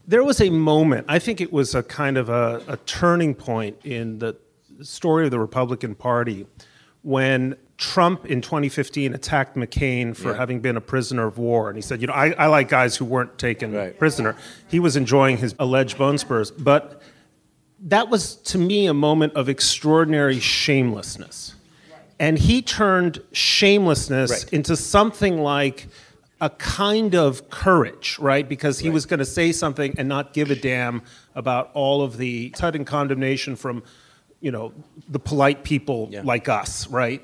there 0.06 0.24
was 0.24 0.40
a 0.40 0.50
moment, 0.50 1.06
I 1.08 1.20
think 1.20 1.40
it 1.40 1.52
was 1.52 1.74
a 1.74 1.84
kind 1.84 2.16
of 2.16 2.28
a, 2.28 2.62
a 2.66 2.76
turning 2.78 3.34
point 3.34 3.78
in 3.84 4.18
the 4.18 4.36
story 4.82 5.26
of 5.26 5.30
the 5.30 5.38
Republican 5.38 5.94
Party 5.94 6.46
when 7.02 7.56
Trump 7.80 8.26
in 8.26 8.42
2015 8.42 9.14
attacked 9.14 9.56
McCain 9.56 10.14
for 10.14 10.32
yeah. 10.32 10.36
having 10.36 10.60
been 10.60 10.76
a 10.76 10.80
prisoner 10.82 11.26
of 11.26 11.38
war. 11.38 11.70
And 11.70 11.76
he 11.78 11.82
said, 11.82 12.02
You 12.02 12.08
know, 12.08 12.12
I, 12.12 12.32
I 12.32 12.46
like 12.46 12.68
guys 12.68 12.94
who 12.96 13.06
weren't 13.06 13.38
taken 13.38 13.72
right. 13.72 13.98
prisoner. 13.98 14.36
He 14.68 14.78
was 14.78 14.96
enjoying 14.96 15.38
his 15.38 15.54
alleged 15.58 15.96
bone 15.96 16.18
spurs. 16.18 16.50
But 16.50 17.00
that 17.84 18.10
was, 18.10 18.36
to 18.36 18.58
me, 18.58 18.86
a 18.86 18.94
moment 18.94 19.32
of 19.32 19.48
extraordinary 19.48 20.38
shamelessness. 20.40 21.54
And 22.18 22.38
he 22.38 22.60
turned 22.60 23.22
shamelessness 23.32 24.30
right. 24.30 24.52
into 24.52 24.76
something 24.76 25.40
like 25.40 25.88
a 26.42 26.50
kind 26.50 27.14
of 27.14 27.48
courage, 27.48 28.18
right? 28.18 28.46
Because 28.46 28.78
he 28.78 28.88
right. 28.88 28.94
was 28.94 29.06
going 29.06 29.20
to 29.20 29.26
say 29.26 29.52
something 29.52 29.94
and 29.96 30.06
not 30.06 30.34
give 30.34 30.50
a 30.50 30.54
damn 30.54 31.00
about 31.34 31.70
all 31.72 32.02
of 32.02 32.18
the 32.18 32.52
sudden 32.56 32.84
condemnation 32.84 33.56
from 33.56 33.82
you 34.40 34.50
know, 34.50 34.72
the 35.08 35.18
polite 35.18 35.64
people 35.64 36.08
yeah. 36.10 36.22
like 36.24 36.48
us, 36.48 36.86
right? 36.88 37.22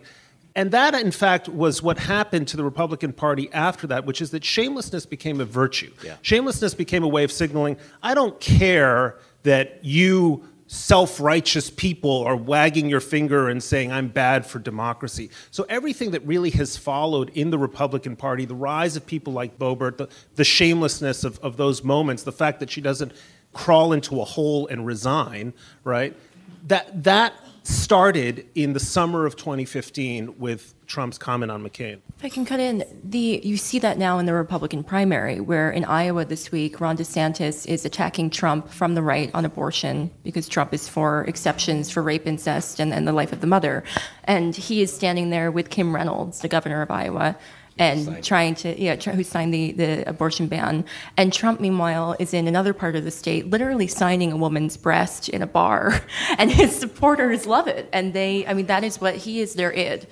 And 0.55 0.71
that, 0.71 0.95
in 0.95 1.11
fact, 1.11 1.49
was 1.51 1.83
what 1.83 1.99
happened 1.99 2.49
to 2.49 2.57
the 2.57 2.65
Republican 2.65 3.13
Party 3.13 3.53
after 3.53 3.87
that, 3.89 4.07
which 4.07 4.23
is 4.23 4.31
that 4.31 4.43
shamelessness 4.43 5.05
became 5.05 5.41
a 5.41 5.45
virtue. 5.45 5.93
Yeah. 6.03 6.17
Shamelessness 6.23 6.73
became 6.75 7.05
a 7.05 7.09
way 7.09 7.25
of 7.25 7.33
signaling 7.33 7.77
I 8.03 8.15
don't 8.15 8.41
care 8.41 9.19
that 9.43 9.85
you 9.85 10.49
self 10.67 11.21
righteous 11.21 11.71
people 11.71 12.25
are 12.25 12.37
wagging 12.37 12.89
your 12.89 13.01
finger 13.01 13.49
and 13.49 13.63
saying, 13.63 13.93
I'm 13.93 14.09
bad 14.09 14.47
for 14.47 14.59
democracy. 14.59 15.31
So, 15.51 15.67
everything 15.69 16.13
that 16.13 16.27
really 16.27 16.51
has 16.51 16.77
followed 16.77 17.31
in 17.35 17.51
the 17.51 17.59
Republican 17.59 18.17
Party, 18.17 18.47
the 18.47 18.55
rise 18.55 18.97
of 18.97 19.07
people 19.07 19.35
like 19.35 19.59
Boebert, 19.59 19.99
the, 19.99 20.09
the 20.37 20.45
shamelessness 20.45 21.23
of, 21.23 21.39
of 21.41 21.59
those 21.59 21.85
moments, 21.85 22.23
the 22.23 22.33
fact 22.33 22.61
that 22.61 22.71
she 22.71 22.81
doesn't 22.81 23.13
crawl 23.53 23.93
into 23.93 24.21
a 24.21 24.25
hole 24.25 24.67
and 24.69 24.87
resign, 24.87 25.55
right? 25.85 26.17
That 26.67 27.05
that 27.05 27.35
started 27.67 28.47
in 28.55 28.75
the 28.75 28.81
summer 28.81 29.27
of 29.27 29.35
2015 29.35 30.39
with 30.39 30.73
Trump's 30.87 31.19
comment 31.19 31.51
on 31.51 31.65
McCain. 31.65 31.99
If 32.17 32.25
I 32.25 32.29
can 32.29 32.45
cut 32.45 32.61
in, 32.61 32.85
the 33.03 33.41
you 33.43 33.57
see 33.57 33.81
that 33.81 33.99
now 33.99 34.21
in 34.21 34.27
the 34.27 34.35
Republican 34.35 34.85
primary, 34.85 35.41
where 35.41 35.71
in 35.71 35.85
Iowa 35.85 36.25
this 36.25 36.53
week, 36.53 36.81
Ron 36.81 36.97
DeSantis 36.97 37.67
is 37.67 37.85
attacking 37.85 38.31
Trump 38.31 38.71
from 38.71 38.95
the 38.95 39.03
right 39.03 39.33
on 39.35 39.45
abortion 39.45 40.13
because 40.23 40.49
Trump 40.49 40.73
is 40.73 40.89
for 40.89 41.25
exceptions 41.25 41.91
for 41.91 42.03
rape, 42.05 42.27
incest, 42.27 42.79
and, 42.79 42.95
and 42.95 43.07
the 43.07 43.13
life 43.13 43.33
of 43.33 43.41
the 43.41 43.49
mother, 43.49 43.83
and 44.25 44.55
he 44.55 44.81
is 44.81 44.95
standing 44.95 45.31
there 45.31 45.51
with 45.51 45.69
Kim 45.69 45.93
Reynolds, 45.93 46.41
the 46.41 46.49
governor 46.49 46.83
of 46.83 46.91
Iowa, 46.91 47.37
and 47.79 48.23
trying 48.25 48.55
to 48.55 48.81
yeah 48.81 48.97
who 48.97 49.23
signed 49.23 49.53
the, 49.53 49.73
the 49.73 50.09
abortion 50.09 50.47
ban. 50.47 50.85
And 51.17 51.33
trump 51.33 51.61
meanwhile 51.61 52.17
is 52.19 52.33
in 52.35 52.47
another 52.47 52.73
part 52.73 52.97
of 52.97 53.05
the 53.05 53.11
state 53.11 53.51
literally 53.51 53.87
signing 53.87 54.33
a 54.33 54.37
woman's 54.37 54.77
breast 54.77 55.29
in 55.29 55.43
a 55.43 55.47
bar. 55.47 56.01
And 56.39 56.51
his 56.51 56.75
supporters 56.77 57.47
love 57.47 57.67
it. 57.69 57.89
And 57.93 58.13
they 58.13 58.47
i 58.47 58.55
mean 58.55 58.67
that 58.67 58.85
is 58.85 59.01
what 59.01 59.17
he 59.17 59.41
is 59.41 59.55
their 59.55 59.73
id 59.73 60.07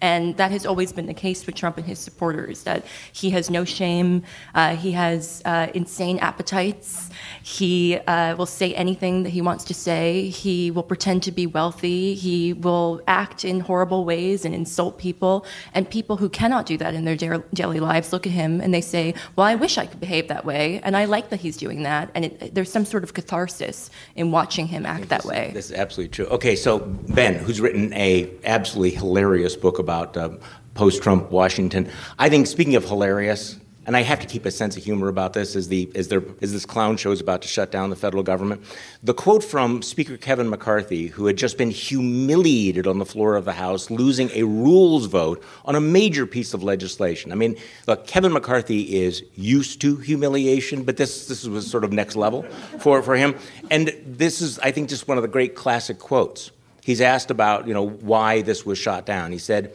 and 0.00 0.36
that 0.36 0.50
has 0.50 0.64
always 0.64 0.92
been 0.92 1.06
the 1.06 1.14
case 1.14 1.46
with 1.46 1.54
Trump 1.54 1.76
and 1.76 1.86
his 1.86 1.98
supporters 1.98 2.62
that 2.62 2.84
he 3.12 3.30
has 3.30 3.50
no 3.50 3.64
shame, 3.64 4.22
uh, 4.54 4.76
he 4.76 4.92
has 4.92 5.42
uh, 5.44 5.68
insane 5.74 6.18
appetites, 6.18 7.10
he 7.42 7.98
uh, 8.06 8.34
will 8.36 8.46
say 8.46 8.74
anything 8.74 9.22
that 9.24 9.30
he 9.30 9.42
wants 9.42 9.64
to 9.64 9.74
say, 9.74 10.28
he 10.28 10.70
will 10.70 10.82
pretend 10.82 11.22
to 11.24 11.32
be 11.32 11.46
wealthy, 11.46 12.14
he 12.14 12.52
will 12.52 13.00
act 13.06 13.44
in 13.44 13.60
horrible 13.60 14.04
ways 14.04 14.44
and 14.44 14.54
insult 14.54 14.98
people. 14.98 15.44
And 15.74 15.88
people 15.88 16.16
who 16.16 16.28
cannot 16.28 16.66
do 16.66 16.76
that 16.78 16.94
in 16.94 17.04
their 17.04 17.16
daily 17.52 17.80
lives 17.80 18.12
look 18.12 18.26
at 18.26 18.32
him 18.32 18.60
and 18.60 18.72
they 18.72 18.80
say, 18.80 19.14
Well, 19.36 19.46
I 19.46 19.54
wish 19.54 19.76
I 19.78 19.86
could 19.86 20.00
behave 20.00 20.28
that 20.28 20.44
way, 20.44 20.80
and 20.82 20.96
I 20.96 21.04
like 21.04 21.30
that 21.30 21.40
he's 21.40 21.56
doing 21.56 21.82
that. 21.82 22.10
And 22.14 22.24
it, 22.26 22.54
there's 22.54 22.72
some 22.72 22.84
sort 22.84 23.04
of 23.04 23.12
catharsis 23.14 23.90
in 24.16 24.30
watching 24.30 24.66
him 24.68 24.86
act 24.86 25.08
that 25.10 25.24
way. 25.24 25.50
This 25.52 25.70
is 25.70 25.76
absolutely 25.76 26.10
true. 26.10 26.26
Okay, 26.26 26.56
so 26.56 26.78
Ben, 26.78 27.34
who's 27.34 27.60
written 27.60 27.92
a 27.92 28.30
absolutely 28.44 28.90
hilarious 28.90 29.56
book 29.56 29.78
about 29.78 29.89
about 29.90 30.16
uh, 30.16 30.30
post 30.74 31.02
Trump 31.02 31.30
Washington. 31.30 31.90
I 32.18 32.28
think, 32.28 32.46
speaking 32.46 32.76
of 32.76 32.84
hilarious, 32.84 33.58
and 33.86 33.96
I 33.96 34.02
have 34.02 34.20
to 34.20 34.26
keep 34.26 34.44
a 34.44 34.50
sense 34.52 34.76
of 34.76 34.84
humor 34.84 35.08
about 35.08 35.32
this 35.32 35.56
as, 35.56 35.66
the, 35.66 35.90
as, 35.96 36.06
there, 36.06 36.22
as 36.42 36.52
this 36.52 36.64
clown 36.64 36.96
show 36.96 37.10
is 37.10 37.20
about 37.20 37.42
to 37.42 37.48
shut 37.48 37.72
down 37.72 37.90
the 37.90 37.96
federal 37.96 38.22
government. 38.22 38.62
The 39.02 39.14
quote 39.14 39.42
from 39.42 39.82
Speaker 39.82 40.16
Kevin 40.16 40.48
McCarthy, 40.48 41.08
who 41.08 41.26
had 41.26 41.36
just 41.36 41.58
been 41.58 41.72
humiliated 41.72 42.86
on 42.86 43.00
the 43.00 43.04
floor 43.04 43.34
of 43.34 43.44
the 43.46 43.54
House, 43.54 43.90
losing 43.90 44.30
a 44.32 44.44
rules 44.44 45.06
vote 45.06 45.42
on 45.64 45.74
a 45.74 45.80
major 45.80 46.24
piece 46.24 46.54
of 46.54 46.62
legislation. 46.62 47.32
I 47.32 47.34
mean, 47.34 47.56
look, 47.88 48.06
Kevin 48.06 48.32
McCarthy 48.32 49.00
is 49.02 49.24
used 49.34 49.80
to 49.80 49.96
humiliation, 49.96 50.84
but 50.84 50.98
this, 50.98 51.26
this 51.26 51.44
was 51.44 51.68
sort 51.68 51.82
of 51.82 51.92
next 51.92 52.14
level 52.14 52.44
for, 52.78 53.02
for 53.02 53.16
him. 53.16 53.34
And 53.72 53.92
this 54.06 54.40
is, 54.40 54.60
I 54.60 54.70
think, 54.70 54.88
just 54.88 55.08
one 55.08 55.18
of 55.18 55.22
the 55.22 55.28
great 55.28 55.56
classic 55.56 55.98
quotes. 55.98 56.52
He's 56.82 57.00
asked 57.00 57.30
about, 57.30 57.66
you 57.66 57.74
know, 57.74 57.88
why 57.88 58.42
this 58.42 58.64
was 58.64 58.78
shot 58.78 59.06
down. 59.06 59.32
He 59.32 59.38
said, 59.38 59.72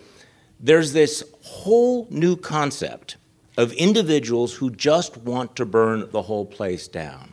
there's 0.59 0.93
this 0.93 1.23
whole 1.41 2.07
new 2.09 2.35
concept 2.35 3.17
of 3.57 3.71
individuals 3.73 4.53
who 4.53 4.69
just 4.69 5.17
want 5.17 5.55
to 5.55 5.65
burn 5.65 6.09
the 6.11 6.23
whole 6.23 6.45
place 6.45 6.87
down. 6.87 7.31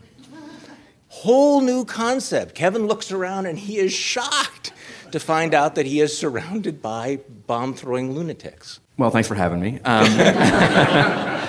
Whole 1.09 1.61
new 1.61 1.85
concept. 1.85 2.55
Kevin 2.55 2.87
looks 2.87 3.13
around 3.13 3.47
and 3.47 3.59
he 3.59 3.79
is 3.79 3.93
shocked 3.93 4.73
to 5.11 5.21
find 5.21 5.55
out 5.55 5.75
that 5.75 5.87
he 5.87 6.01
is 6.01 6.17
surrounded 6.17 6.81
by 6.81 7.21
bomb 7.47 7.75
throwing 7.75 8.13
lunatics. 8.13 8.81
Well, 8.97 9.11
thanks 9.11 9.29
for 9.29 9.35
having 9.35 9.61
me. 9.61 9.79
Um, 9.85 10.07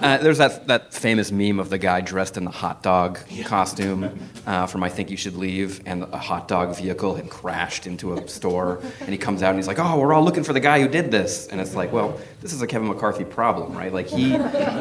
Uh, 0.00 0.16
there's 0.18 0.38
that, 0.38 0.68
that 0.68 0.94
famous 0.94 1.32
meme 1.32 1.58
of 1.58 1.70
the 1.70 1.78
guy 1.78 2.00
dressed 2.00 2.36
in 2.36 2.44
the 2.44 2.50
hot 2.50 2.84
dog 2.84 3.18
costume 3.44 4.16
uh, 4.46 4.64
from 4.66 4.84
I 4.84 4.88
Think 4.88 5.10
You 5.10 5.16
Should 5.16 5.36
Leave, 5.36 5.82
and 5.86 6.04
a 6.04 6.18
hot 6.18 6.46
dog 6.46 6.76
vehicle 6.76 7.16
had 7.16 7.28
crashed 7.28 7.86
into 7.86 8.14
a 8.14 8.28
store, 8.28 8.80
and 9.00 9.08
he 9.08 9.18
comes 9.18 9.42
out 9.42 9.50
and 9.50 9.58
he's 9.58 9.66
like, 9.66 9.80
"Oh, 9.80 9.98
we're 9.98 10.12
all 10.12 10.22
looking 10.22 10.44
for 10.44 10.52
the 10.52 10.60
guy 10.60 10.80
who 10.80 10.86
did 10.86 11.10
this," 11.10 11.48
and 11.48 11.60
it's 11.60 11.74
like, 11.74 11.92
well, 11.92 12.18
this 12.40 12.52
is 12.52 12.62
a 12.62 12.66
Kevin 12.66 12.86
McCarthy 12.86 13.24
problem, 13.24 13.76
right? 13.76 13.92
Like 13.92 14.06
he 14.06 14.38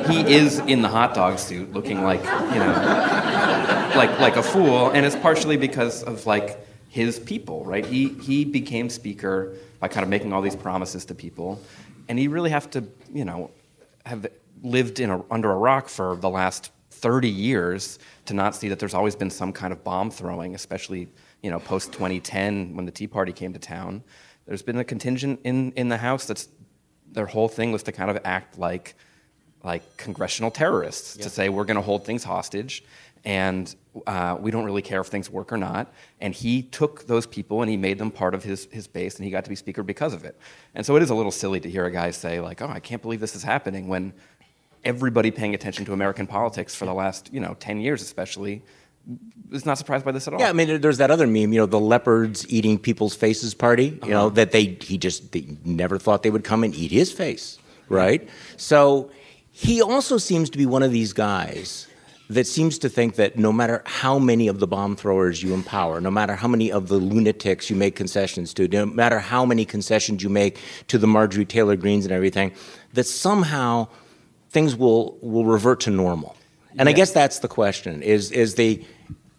he 0.07 0.33
is 0.33 0.59
in 0.59 0.83
the 0.83 0.87
hot 0.87 1.15
dog 1.15 1.39
suit, 1.39 1.73
looking 1.73 2.03
like 2.03 2.23
you 2.23 2.59
know, 2.59 3.91
like 3.95 4.19
like 4.19 4.35
a 4.35 4.43
fool, 4.43 4.91
and 4.91 5.03
it's 5.03 5.15
partially 5.15 5.57
because 5.57 6.03
of 6.03 6.27
like 6.27 6.59
his 6.89 7.19
people, 7.19 7.65
right? 7.65 7.85
He 7.85 8.09
he 8.09 8.45
became 8.45 8.89
speaker 8.89 9.55
by 9.79 9.87
kind 9.87 10.03
of 10.03 10.09
making 10.09 10.31
all 10.31 10.43
these 10.43 10.55
promises 10.55 11.05
to 11.05 11.15
people, 11.15 11.59
and 12.07 12.19
he 12.19 12.27
really 12.27 12.51
have 12.51 12.69
to, 12.71 12.83
you 13.11 13.25
know, 13.25 13.49
have 14.05 14.27
lived 14.63 14.99
in 14.99 15.09
a, 15.09 15.23
under 15.31 15.51
a 15.51 15.55
rock 15.55 15.89
for 15.89 16.15
the 16.15 16.29
last 16.29 16.71
30 16.91 17.29
years 17.29 17.99
to 18.25 18.33
not 18.33 18.55
see 18.55 18.69
that 18.69 18.79
there's 18.79 18.93
always 18.93 19.15
been 19.15 19.29
some 19.29 19.53
kind 19.53 19.71
of 19.71 19.83
bomb 19.83 20.09
throwing, 20.09 20.55
especially 20.55 21.07
you 21.43 21.51
know 21.51 21.59
post 21.59 21.91
2010 21.93 22.75
when 22.75 22.85
the 22.85 22.91
Tea 22.91 23.07
Party 23.07 23.31
came 23.31 23.53
to 23.53 23.59
town. 23.59 24.03
There's 24.45 24.61
been 24.61 24.77
a 24.77 24.83
contingent 24.83 25.41
in, 25.43 25.71
in 25.73 25.89
the 25.89 25.97
House 25.97 26.25
that's 26.25 26.47
their 27.11 27.25
whole 27.25 27.47
thing 27.47 27.71
was 27.71 27.83
to 27.83 27.91
kind 27.91 28.09
of 28.09 28.19
act 28.23 28.57
like 28.57 28.95
like 29.63 29.97
congressional 29.97 30.51
terrorists 30.51 31.17
yeah. 31.17 31.23
to 31.23 31.29
say 31.29 31.49
we're 31.49 31.65
going 31.65 31.75
to 31.75 31.81
hold 31.81 32.05
things 32.05 32.23
hostage 32.23 32.83
and 33.25 33.75
uh, 34.05 34.37
we 34.39 34.51
don't 34.51 34.63
really 34.63 34.81
care 34.81 35.01
if 35.01 35.07
things 35.07 35.29
work 35.29 35.51
or 35.51 35.57
not. 35.57 35.91
And 36.21 36.33
he 36.33 36.61
took 36.61 37.07
those 37.07 37.25
people 37.25 37.61
and 37.61 37.69
he 37.69 37.75
made 37.75 37.97
them 37.97 38.11
part 38.11 38.33
of 38.33 38.43
his, 38.43 38.67
his 38.71 38.87
base, 38.87 39.17
and 39.17 39.25
he 39.25 39.31
got 39.31 39.43
to 39.43 39.49
be 39.49 39.55
speaker 39.55 39.83
because 39.83 40.13
of 40.13 40.23
it. 40.23 40.39
And 40.75 40.85
so 40.85 40.95
it 40.95 41.03
is 41.03 41.09
a 41.09 41.15
little 41.15 41.31
silly 41.31 41.59
to 41.59 41.69
hear 41.69 41.85
a 41.85 41.91
guy 41.91 42.11
say, 42.11 42.39
like, 42.39 42.61
oh, 42.61 42.69
I 42.69 42.79
can't 42.79 43.01
believe 43.01 43.19
this 43.19 43.35
is 43.35 43.43
happening 43.43 43.87
when 43.87 44.13
everybody 44.87 45.29
paying 45.29 45.53
attention 45.53 45.85
to 45.85 45.93
American 45.93 46.25
politics 46.25 46.73
for 46.73 46.85
the 46.85 46.93
last, 46.93 47.31
you 47.33 47.39
know, 47.39 47.55
10 47.59 47.81
years 47.81 48.01
especially, 48.01 48.63
is 49.51 49.65
not 49.65 49.77
surprised 49.77 50.05
by 50.05 50.11
this 50.11 50.27
at 50.27 50.33
all. 50.33 50.39
Yeah, 50.39 50.49
I 50.49 50.53
mean, 50.53 50.81
there's 50.81 50.97
that 50.97 51.11
other 51.11 51.27
meme, 51.27 51.53
you 51.53 51.59
know, 51.59 51.65
the 51.65 51.79
leopards 51.79 52.47
eating 52.49 52.79
people's 52.79 53.15
faces 53.15 53.53
party, 53.53 53.85
you 53.85 53.99
uh-huh. 54.01 54.09
know, 54.09 54.29
that 54.31 54.51
they, 54.51 54.77
he 54.81 54.97
just, 54.97 55.31
they 55.33 55.45
never 55.63 55.99
thought 55.99 56.23
they 56.23 56.31
would 56.31 56.43
come 56.43 56.63
and 56.63 56.73
eat 56.73 56.91
his 56.91 57.11
face, 57.11 57.59
right? 57.89 58.27
So 58.55 59.11
he 59.51 59.81
also 59.81 60.17
seems 60.17 60.49
to 60.51 60.57
be 60.57 60.65
one 60.65 60.83
of 60.83 60.91
these 60.91 61.13
guys 61.13 61.87
that 62.29 62.45
seems 62.45 62.77
to 62.79 62.89
think 62.89 63.15
that 63.15 63.37
no 63.37 63.53
matter 63.53 63.81
how 63.85 64.19
many 64.19 64.49
of 64.49 64.59
the 64.59 64.67
bomb 64.67 64.95
throwers 64.95 65.41
you 65.41 65.53
empower, 65.53 66.01
no 66.01 66.11
matter 66.11 66.35
how 66.35 66.47
many 66.47 66.71
of 66.71 66.89
the 66.89 66.97
lunatics 66.97 67.69
you 67.69 67.75
make 67.75 67.95
concessions 67.95 68.53
to, 68.53 68.67
no 68.67 68.85
matter 68.85 69.19
how 69.19 69.45
many 69.45 69.63
concessions 69.63 70.21
you 70.21 70.29
make 70.29 70.59
to 70.87 70.97
the 70.97 71.07
Marjorie 71.07 71.45
Taylor 71.45 71.77
Greens 71.77 72.05
and 72.05 72.11
everything, 72.11 72.51
that 72.93 73.05
somehow 73.05 73.87
things 74.57 74.75
will 74.75 75.17
will 75.21 75.45
revert 75.45 75.79
to 75.81 75.91
normal. 75.91 76.35
And 76.79 76.87
yeah. 76.87 76.91
I 76.91 76.93
guess 76.93 77.11
that's 77.11 77.39
the 77.39 77.47
question: 77.47 78.01
is 78.01 78.31
is 78.31 78.55
the 78.55 78.83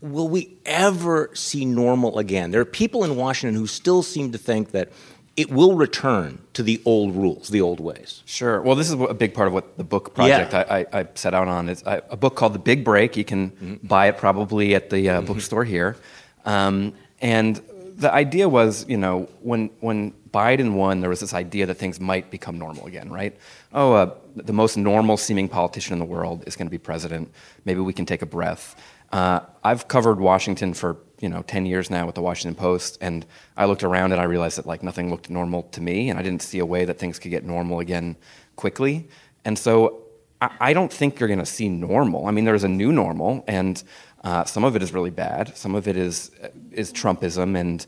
will 0.01 0.29
we 0.29 0.43
ever 0.65 1.31
see 1.35 1.65
normal 1.65 2.19
again? 2.21 2.53
There 2.53 2.61
are 2.61 2.73
people 2.85 3.03
in 3.03 3.17
Washington 3.17 3.57
who 3.61 3.67
still 3.67 4.03
seem 4.05 4.31
to 4.31 4.39
think 4.39 4.71
that 4.71 4.91
it 5.37 5.51
will 5.51 5.75
return 5.75 6.39
to 6.53 6.63
the 6.63 6.81
old 6.85 7.17
rules, 7.17 7.49
the 7.49 7.61
old 7.61 7.81
ways. 7.81 8.23
Sure. 8.27 8.61
Well, 8.63 8.77
this 8.77 8.89
is 8.91 8.95
a 8.95 9.15
big 9.15 9.35
part 9.35 9.49
of 9.49 9.55
what 9.55 9.77
the 9.77 9.85
book 9.85 10.15
project 10.15 10.53
yeah. 10.53 10.65
I, 10.69 10.79
I, 10.79 11.01
I, 11.01 11.09
set 11.15 11.35
out 11.35 11.49
on. 11.49 11.69
It's 11.69 11.83
a 11.87 12.17
book 12.17 12.35
called 12.37 12.55
The 12.55 12.65
Big 12.71 12.85
Break. 12.85 13.17
You 13.17 13.25
can 13.25 13.51
mm-hmm. 13.51 13.87
buy 13.87 14.09
it 14.09 14.19
probably 14.19 14.75
at 14.75 14.91
the 14.91 15.09
uh, 15.09 15.17
mm-hmm. 15.17 15.27
bookstore 15.27 15.65
here. 15.65 15.97
Um, 16.45 16.93
and 17.21 17.61
the 17.97 18.13
idea 18.13 18.49
was, 18.49 18.89
you 18.89 18.97
know, 18.97 19.29
when 19.43 19.71
when 19.81 20.15
Biden 20.33 20.75
won, 20.75 21.01
there 21.01 21.11
was 21.11 21.21
this 21.21 21.35
idea 21.35 21.67
that 21.67 21.75
things 21.75 22.01
might 22.01 22.31
become 22.31 22.59
normal 22.59 22.87
again, 22.87 23.11
right? 23.11 23.37
Oh, 23.73 23.93
uh, 23.93 24.15
the 24.37 24.53
most 24.53 24.77
normal 24.77 25.17
seeming 25.17 25.49
politician 25.49 25.93
in 25.95 25.99
the 25.99 26.05
world 26.05 26.45
is 26.47 26.57
going 26.57 26.67
to 26.67 26.71
be 26.71 26.79
president. 26.79 27.33
Maybe 27.65 27.81
we 27.81 27.93
can 27.93 28.07
take 28.07 28.23
a 28.23 28.27
breath. 28.27 28.77
Uh, 29.13 29.41
I've 29.65 29.89
covered 29.89 30.21
Washington 30.21 30.75
for 30.75 30.99
you 31.21 31.29
know 31.29 31.43
10 31.43 31.67
years 31.67 31.91
now 31.91 32.07
with 32.07 32.15
the 32.15 32.23
Washington 32.23 32.55
Post, 32.55 32.99
and 33.01 33.25
I 33.57 33.65
looked 33.65 33.83
around 33.83 34.13
and 34.13 34.21
I 34.21 34.25
realized 34.25 34.59
that 34.59 34.67
like 34.67 34.83
nothing 34.83 35.11
looked 35.11 35.31
normal 35.31 35.63
to 35.65 35.81
me, 35.81 36.11
and 36.11 36.19
I 36.19 36.23
didn't 36.23 36.43
see 36.43 36.59
a 36.59 36.67
way 36.67 36.85
that 36.85 36.99
things 36.99 37.19
could 37.19 37.31
get 37.31 37.45
normal 37.45 37.81
again 37.81 38.17
quickly. 38.57 39.09
And 39.45 39.59
so 39.59 40.03
I, 40.41 40.51
I 40.61 40.73
don't 40.73 40.93
think 40.93 41.19
you're 41.19 41.29
going 41.29 41.39
to 41.39 41.47
see 41.47 41.69
normal. 41.69 42.27
I 42.27 42.33
mean, 42.33 42.45
there's 42.45 42.65
a 42.65 42.69
new 42.69 42.93
normal, 42.93 43.45
and 43.49 43.83
uh, 44.25 44.45
some 44.45 44.65
of 44.65 44.77
it 44.77 44.83
is 44.83 44.93
really 44.93 45.11
bad. 45.11 45.57
Some 45.57 45.75
of 45.75 45.89
it 45.89 45.97
is 45.97 46.31
is 46.71 46.93
Trumpism 46.93 47.57
and 47.57 47.87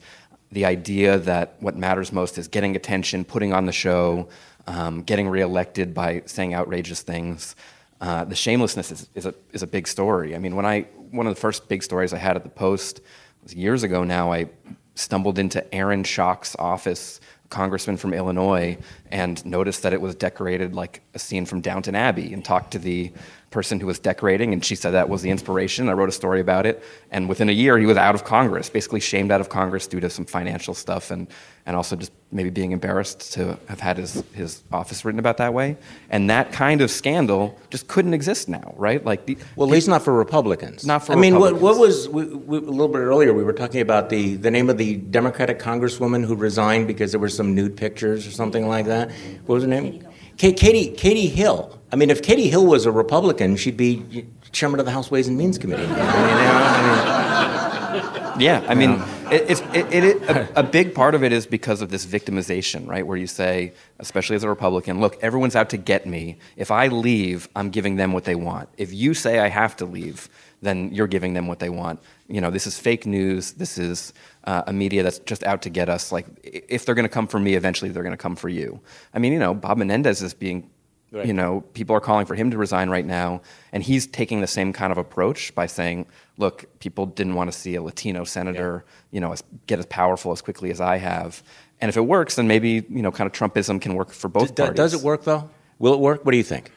the 0.53 0.65
idea 0.65 1.19
that 1.19 1.57
what 1.61 1.77
matters 1.77 2.13
most 2.13 2.39
is 2.39 2.49
getting 2.49 2.77
attention, 2.77 3.25
putting 3.25 3.53
on 3.53 3.67
the 3.67 3.73
show, 3.73 4.29
um, 4.67 5.03
getting 5.03 5.29
reelected 5.29 5.95
by 5.95 6.23
saying 6.27 6.55
outrageous 6.55 7.03
things. 7.03 7.55
Uh, 8.01 8.25
the 8.25 8.35
shamelessness 8.35 8.91
is, 8.91 9.09
is, 9.15 9.27
a, 9.27 9.35
is 9.53 9.63
a 9.63 9.67
big 9.67 9.87
story. 9.87 10.35
I 10.35 10.39
mean, 10.39 10.57
when 10.57 10.67
I 10.67 10.87
one 11.11 11.27
of 11.27 11.35
the 11.35 11.41
first 11.41 11.69
big 11.69 11.83
stories 11.83 12.13
I 12.13 12.19
had 12.19 12.37
at 12.37 12.45
the 12.45 12.51
Post 12.51 13.01
was 13.43 13.55
years 13.55 13.83
ago 13.83 14.05
now. 14.05 14.33
I 14.33 14.49
stumbled 14.95 15.39
into 15.39 15.75
Aaron 15.75 16.05
Schock's 16.05 16.55
office, 16.59 17.21
congressman 17.49 17.97
from 17.97 18.13
Illinois, 18.15 18.79
and 19.11 19.45
noticed 19.45 19.83
that 19.83 19.93
it 19.93 20.01
was 20.01 20.15
decorated 20.15 20.75
like 20.75 21.03
a 21.15 21.19
scene 21.19 21.47
from 21.47 21.61
Downton 21.61 21.95
Abbey, 21.95 22.33
and 22.33 22.45
talked 22.45 22.73
to 22.73 22.79
the 22.79 23.13
person 23.51 23.81
who 23.81 23.87
was 23.87 23.99
decorating, 23.99 24.53
and 24.53 24.65
she 24.65 24.77
said 24.77 24.93
that 24.93 25.09
was 25.09 25.23
the 25.23 25.31
inspiration. 25.31 25.89
I 25.89 25.93
wrote 25.93 26.09
a 26.09 26.13
story 26.13 26.41
about 26.41 26.67
it, 26.67 26.83
and 27.11 27.29
within 27.29 27.49
a 27.49 27.53
year, 27.53 27.79
he 27.79 27.87
was 27.87 27.97
out 27.97 28.15
of 28.15 28.25
Congress, 28.25 28.71
basically 28.71 29.01
shamed 29.01 29.33
out 29.33 29.41
of 29.41 29.49
Congress 29.49 29.89
due 29.89 29.99
to 30.01 30.09
some 30.09 30.25
financial 30.25 30.73
stuff, 30.73 31.11
and 31.11 31.27
and 31.67 31.77
also 31.77 31.97
just 31.97 32.13
maybe 32.33 32.49
being 32.49 32.73
embarrassed 32.73 33.33
to 33.33 33.59
have 33.67 33.81
had 33.81 33.97
his 33.97 34.23
his 34.33 34.63
office 34.73 35.05
written 35.05 35.19
about 35.19 35.37
that 35.39 35.53
way. 35.53 35.77
And 36.11 36.31
that 36.31 36.53
kind 36.53 36.81
of 36.81 36.91
scandal 36.91 37.59
just 37.71 37.89
couldn't 37.89 38.15
exist 38.15 38.49
now, 38.49 38.73
right? 38.77 39.05
Like, 39.05 39.27
the, 39.27 39.37
well, 39.57 39.69
at 39.69 39.73
least 39.73 39.89
not 39.89 40.03
for 40.03 40.13
Republicans. 40.15 40.87
Not 40.87 41.05
for. 41.05 41.13
I 41.13 41.17
mean, 41.17 41.39
what, 41.39 41.57
what 41.57 41.77
was 41.77 42.09
we, 42.09 42.27
we, 42.27 42.59
a 42.59 42.61
little 42.61 42.89
bit 42.89 42.99
earlier? 42.99 43.35
We 43.35 43.43
were 43.43 43.53
talking 43.53 43.81
about 43.81 44.11
the 44.11 44.37
the 44.37 44.51
name 44.51 44.71
of 44.71 44.79
the 44.79 44.97
Democratic 44.97 45.59
congresswoman 45.59 46.25
who 46.25 46.37
resigned 46.37 46.87
because 46.87 47.11
there 47.11 47.21
were 47.21 47.29
some 47.29 47.55
nude 47.55 47.77
pictures 47.77 48.29
or 48.29 48.31
something 48.31 48.69
like 48.69 48.87
that. 48.87 49.11
What 49.47 49.55
was 49.57 49.65
her 49.65 49.69
name? 49.69 50.07
Katie 50.37 50.93
Katie 50.93 51.27
Hill. 51.27 51.80
I 51.93 51.97
mean, 51.97 52.11
if 52.11 52.23
Katie 52.23 52.49
Hill 52.49 52.67
was 52.67 52.87
a 52.87 52.93
Republican, 52.93 53.57
she'd 53.57 53.77
be 53.77 54.27
chairman 54.53 54.81
of 54.81 54.87
the 54.87 54.93
House 54.93 55.11
Ways 55.11 55.29
and 55.29 55.37
Means 55.37 55.59
Committee. 55.59 55.85
I 55.89 55.89
mean, 55.89 56.39
you 56.39 56.45
know, 56.45 56.61
I 56.63 58.35
mean, 58.35 58.41
yeah, 58.41 58.65
I 58.69 58.75
mean, 58.75 58.93
it, 59.31 59.51
it's 59.51 59.61
it, 59.75 59.93
it, 59.93 60.05
it 60.05 60.31
a, 60.31 60.61
a, 60.61 60.63
big 60.63 60.95
part 60.95 61.15
of 61.15 61.23
it 61.23 61.33
is 61.33 61.47
because 61.47 61.83
of 61.83 61.91
this 61.91 62.07
victimization, 62.07 62.87
right? 62.87 63.07
Where 63.07 63.17
you 63.17 63.27
say, 63.27 63.73
especially 63.99 64.37
as 64.37 64.45
a 64.45 64.49
Republican, 64.49 65.01
look, 65.01 65.19
everyone's 65.23 65.57
out 65.57 65.69
to 65.71 65.77
get 65.77 66.07
me. 66.07 66.39
If 66.57 66.71
I 66.71 66.87
leave, 66.87 67.49
I'm 67.55 67.71
giving 67.71 67.97
them 67.97 68.13
what 68.13 68.25
they 68.25 68.35
want. 68.35 68.69
If 68.79 68.93
you 68.95 69.13
say 69.15 69.41
I 69.41 69.49
have 69.49 69.77
to 69.77 69.85
leave, 69.85 70.29
then 70.63 70.93
you're 70.93 71.07
giving 71.07 71.35
them 71.35 71.49
what 71.49 71.59
they 71.59 71.71
want. 71.71 72.01
You 72.29 72.41
know, 72.41 72.51
this 72.51 72.67
is 72.67 72.79
fake 72.79 73.05
news. 73.05 73.53
This 73.53 73.79
is 73.79 74.13
uh, 74.45 74.63
a 74.67 74.73
media 74.73 75.03
that's 75.03 75.19
just 75.21 75.43
out 75.45 75.63
to 75.63 75.71
get 75.71 75.89
us. 75.89 76.13
Like, 76.13 76.27
if 76.43 76.85
they're 76.85 76.95
going 76.95 77.05
to 77.05 77.11
come 77.11 77.27
for 77.27 77.41
me, 77.41 77.55
eventually 77.55 77.91
they're 77.91 78.03
going 78.03 78.13
to 78.13 78.23
come 78.23 78.37
for 78.37 78.49
you. 78.49 78.81
I 79.13 79.19
mean, 79.19 79.33
you 79.33 79.39
know, 79.39 79.55
Bob 79.55 79.79
Menendez 79.79 80.23
is 80.23 80.35
being 80.35 80.71
Right. 81.13 81.27
You 81.27 81.33
know, 81.33 81.63
people 81.75 81.97
are 81.97 82.01
calling 82.01 82.25
for 82.25 82.37
him 82.37 82.53
to 82.53 82.57
resign 82.57 82.89
right 82.89 83.05
now, 83.05 83.43
and 83.73 83.83
he's 83.83 84.07
taking 84.07 84.41
the 84.41 84.47
same 84.47 84.73
kind 84.73 84.93
of 84.93 84.99
approach 84.99 85.53
by 85.57 85.67
saying, 85.67 86.07
"Look, 86.39 86.67
people 86.79 87.07
didn't 87.07 87.35
want 87.35 87.51
to 87.51 87.59
see 87.59 87.75
a 87.75 87.83
Latino 87.83 88.23
senator, 88.23 88.85
yeah. 88.85 89.17
you 89.17 89.21
know, 89.21 89.33
as, 89.33 89.43
get 89.67 89.81
as 89.81 89.87
powerful 89.87 90.31
as 90.31 90.41
quickly 90.41 90.71
as 90.71 90.81
I 90.81 90.99
have." 90.99 91.43
And 91.81 91.89
if 91.89 91.97
it 91.97 92.03
works, 92.03 92.37
then 92.37 92.47
maybe 92.47 92.87
you 92.89 93.03
know, 93.03 93.11
kind 93.11 93.27
of 93.27 93.33
Trumpism 93.33 93.81
can 93.81 93.95
work 93.95 94.13
for 94.13 94.29
both 94.29 94.55
D- 94.55 94.63
parties. 94.63 94.77
Does 94.77 94.95
it 94.95 95.01
work 95.01 95.25
though? 95.25 95.51
Will 95.81 95.95
it 95.95 96.01
work? 96.01 96.25
What 96.25 96.31
do 96.31 96.37
you 96.37 96.45
think? 96.45 96.71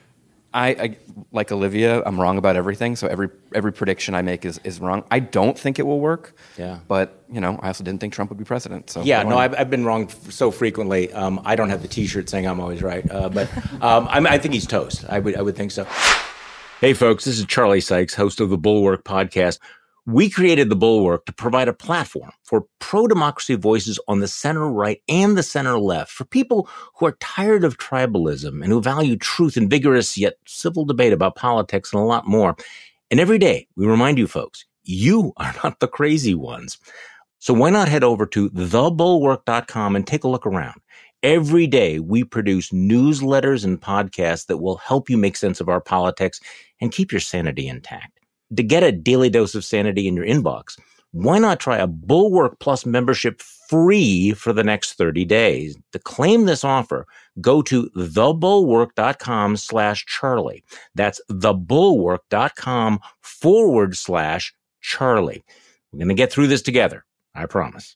I, 0.54 0.68
I, 0.70 0.98
like 1.32 1.52
Olivia. 1.52 2.04
I'm 2.06 2.20
wrong 2.20 2.38
about 2.38 2.56
everything, 2.56 2.96
so 2.96 3.08
every 3.08 3.30
every 3.56 3.74
prediction 3.74 4.14
I 4.14 4.22
make 4.22 4.46
is, 4.46 4.60
is 4.64 4.80
wrong. 4.80 5.04
I 5.10 5.20
don't 5.20 5.58
think 5.58 5.80
it 5.80 5.84
will 5.84 6.00
work. 6.00 6.36
Yeah. 6.58 6.80
But 6.88 7.24
you 7.32 7.42
know, 7.42 7.60
I 7.62 7.68
also 7.68 7.84
didn't 7.84 8.02
think 8.02 8.14
Trump 8.14 8.30
would 8.30 8.38
be 8.38 8.46
president. 8.46 8.90
So 8.90 9.02
yeah, 9.02 9.24
no, 9.24 9.38
I've, 9.38 9.56
I've 9.58 9.70
been 9.70 9.84
wrong 9.86 10.10
so 10.10 10.52
frequently. 10.52 11.12
Um, 11.14 11.42
I 11.44 11.56
don't 11.56 11.70
have 11.70 11.82
the 11.82 11.88
T-shirt 11.88 12.30
saying 12.30 12.46
I'm 12.46 12.60
always 12.60 12.84
right, 12.84 13.10
uh, 13.10 13.30
but 13.30 13.50
um, 13.82 14.08
I 14.10 14.38
think 14.38 14.54
he's 14.54 14.68
toast. 14.68 15.06
I 15.10 15.20
would 15.20 15.36
I 15.36 15.42
would 15.42 15.56
think 15.56 15.72
so. 15.72 15.88
Hey, 16.82 16.94
folks, 16.94 17.26
this 17.26 17.40
is 17.40 17.46
Charlie 17.46 17.82
Sykes, 17.82 18.14
host 18.14 18.40
of 18.42 18.50
the 18.50 18.58
Bulwark 18.58 19.04
Podcast. 19.06 19.60
We 20.06 20.30
created 20.30 20.68
the 20.68 20.76
Bulwark 20.76 21.26
to 21.28 21.34
provide 21.34 21.70
a 21.70 21.74
platform 21.74 22.32
for 22.44 22.66
pro 22.80 23.08
democracy 23.08 23.56
voices 23.56 23.98
on 24.10 24.20
the 24.20 24.28
center 24.28 24.70
right 24.70 25.02
and 25.08 25.38
the 25.38 25.44
center 25.44 25.80
left 25.80 26.12
for 26.12 26.26
people 26.26 26.68
who 26.96 27.06
are 27.06 27.18
tired 27.22 27.64
of 27.64 27.78
tribalism 27.78 28.62
and 28.62 28.66
who 28.66 28.82
value 28.82 29.16
truth 29.16 29.56
and 29.56 29.70
vigorous 29.70 30.18
yet 30.18 30.34
civil 30.46 30.84
debate 30.84 31.14
about 31.14 31.38
politics 31.38 31.94
and 31.94 32.02
a 32.02 32.06
lot 32.06 32.28
more. 32.28 32.58
And 33.12 33.22
every 33.22 33.38
day 33.38 33.66
we 33.78 33.86
remind 33.86 34.18
you 34.18 34.28
folks, 34.28 34.66
you 34.84 35.32
are 35.38 35.56
not 35.64 35.80
the 35.80 35.88
crazy 35.88 36.36
ones. 36.36 36.80
So 37.40 37.54
why 37.54 37.70
not 37.70 37.88
head 37.88 38.04
over 38.04 38.26
to 38.26 38.50
thebulwark.com 38.50 39.96
and 39.96 40.06
take 40.06 40.26
a 40.26 40.30
look 40.30 40.46
around? 40.46 40.82
Every 41.22 41.66
day 41.66 42.00
we 42.00 42.26
produce 42.26 42.72
newsletters 42.72 43.64
and 43.64 43.80
podcasts 43.80 44.48
that 44.48 44.58
will 44.58 44.76
help 44.76 45.10
you 45.10 45.18
make 45.18 45.38
sense 45.38 45.62
of 45.62 45.70
our 45.70 45.80
politics 45.80 46.42
and 46.82 46.92
keep 46.92 47.14
your 47.14 47.22
sanity 47.22 47.70
intact 47.70 48.20
to 48.56 48.64
get 48.64 48.84
a 48.84 48.92
daily 48.92 49.30
dose 49.30 49.56
of 49.56 49.66
sanity 49.66 50.08
in 50.08 50.16
your 50.16 50.26
inbox, 50.26 50.80
why 51.12 51.38
not 51.38 51.60
try 51.60 51.78
a 51.78 51.88
Bulwark 51.88 52.60
Plus 52.60 52.86
membership 52.86 53.42
free 53.42 54.32
for 54.32 54.52
the 54.52 54.64
next 54.64 54.94
30 54.94 55.26
days? 55.26 55.78
To 55.92 56.00
claim 56.00 56.46
this 56.46 56.64
offer, 56.64 57.06
go 57.40 57.62
to 57.64 57.90
thebulwark.com 57.96 59.58
slash 59.58 60.06
Charlie. 60.06 60.64
That's 60.96 61.22
thebulwark.com 61.30 63.00
forward 63.22 63.96
slash 63.96 64.54
Charlie. 64.82 65.44
We're 65.92 66.00
going 66.00 66.10
to 66.10 66.16
get 66.16 66.32
through 66.32 66.48
this 66.48 66.64
together. 66.64 67.06
I 67.36 67.46
promise. 67.46 67.96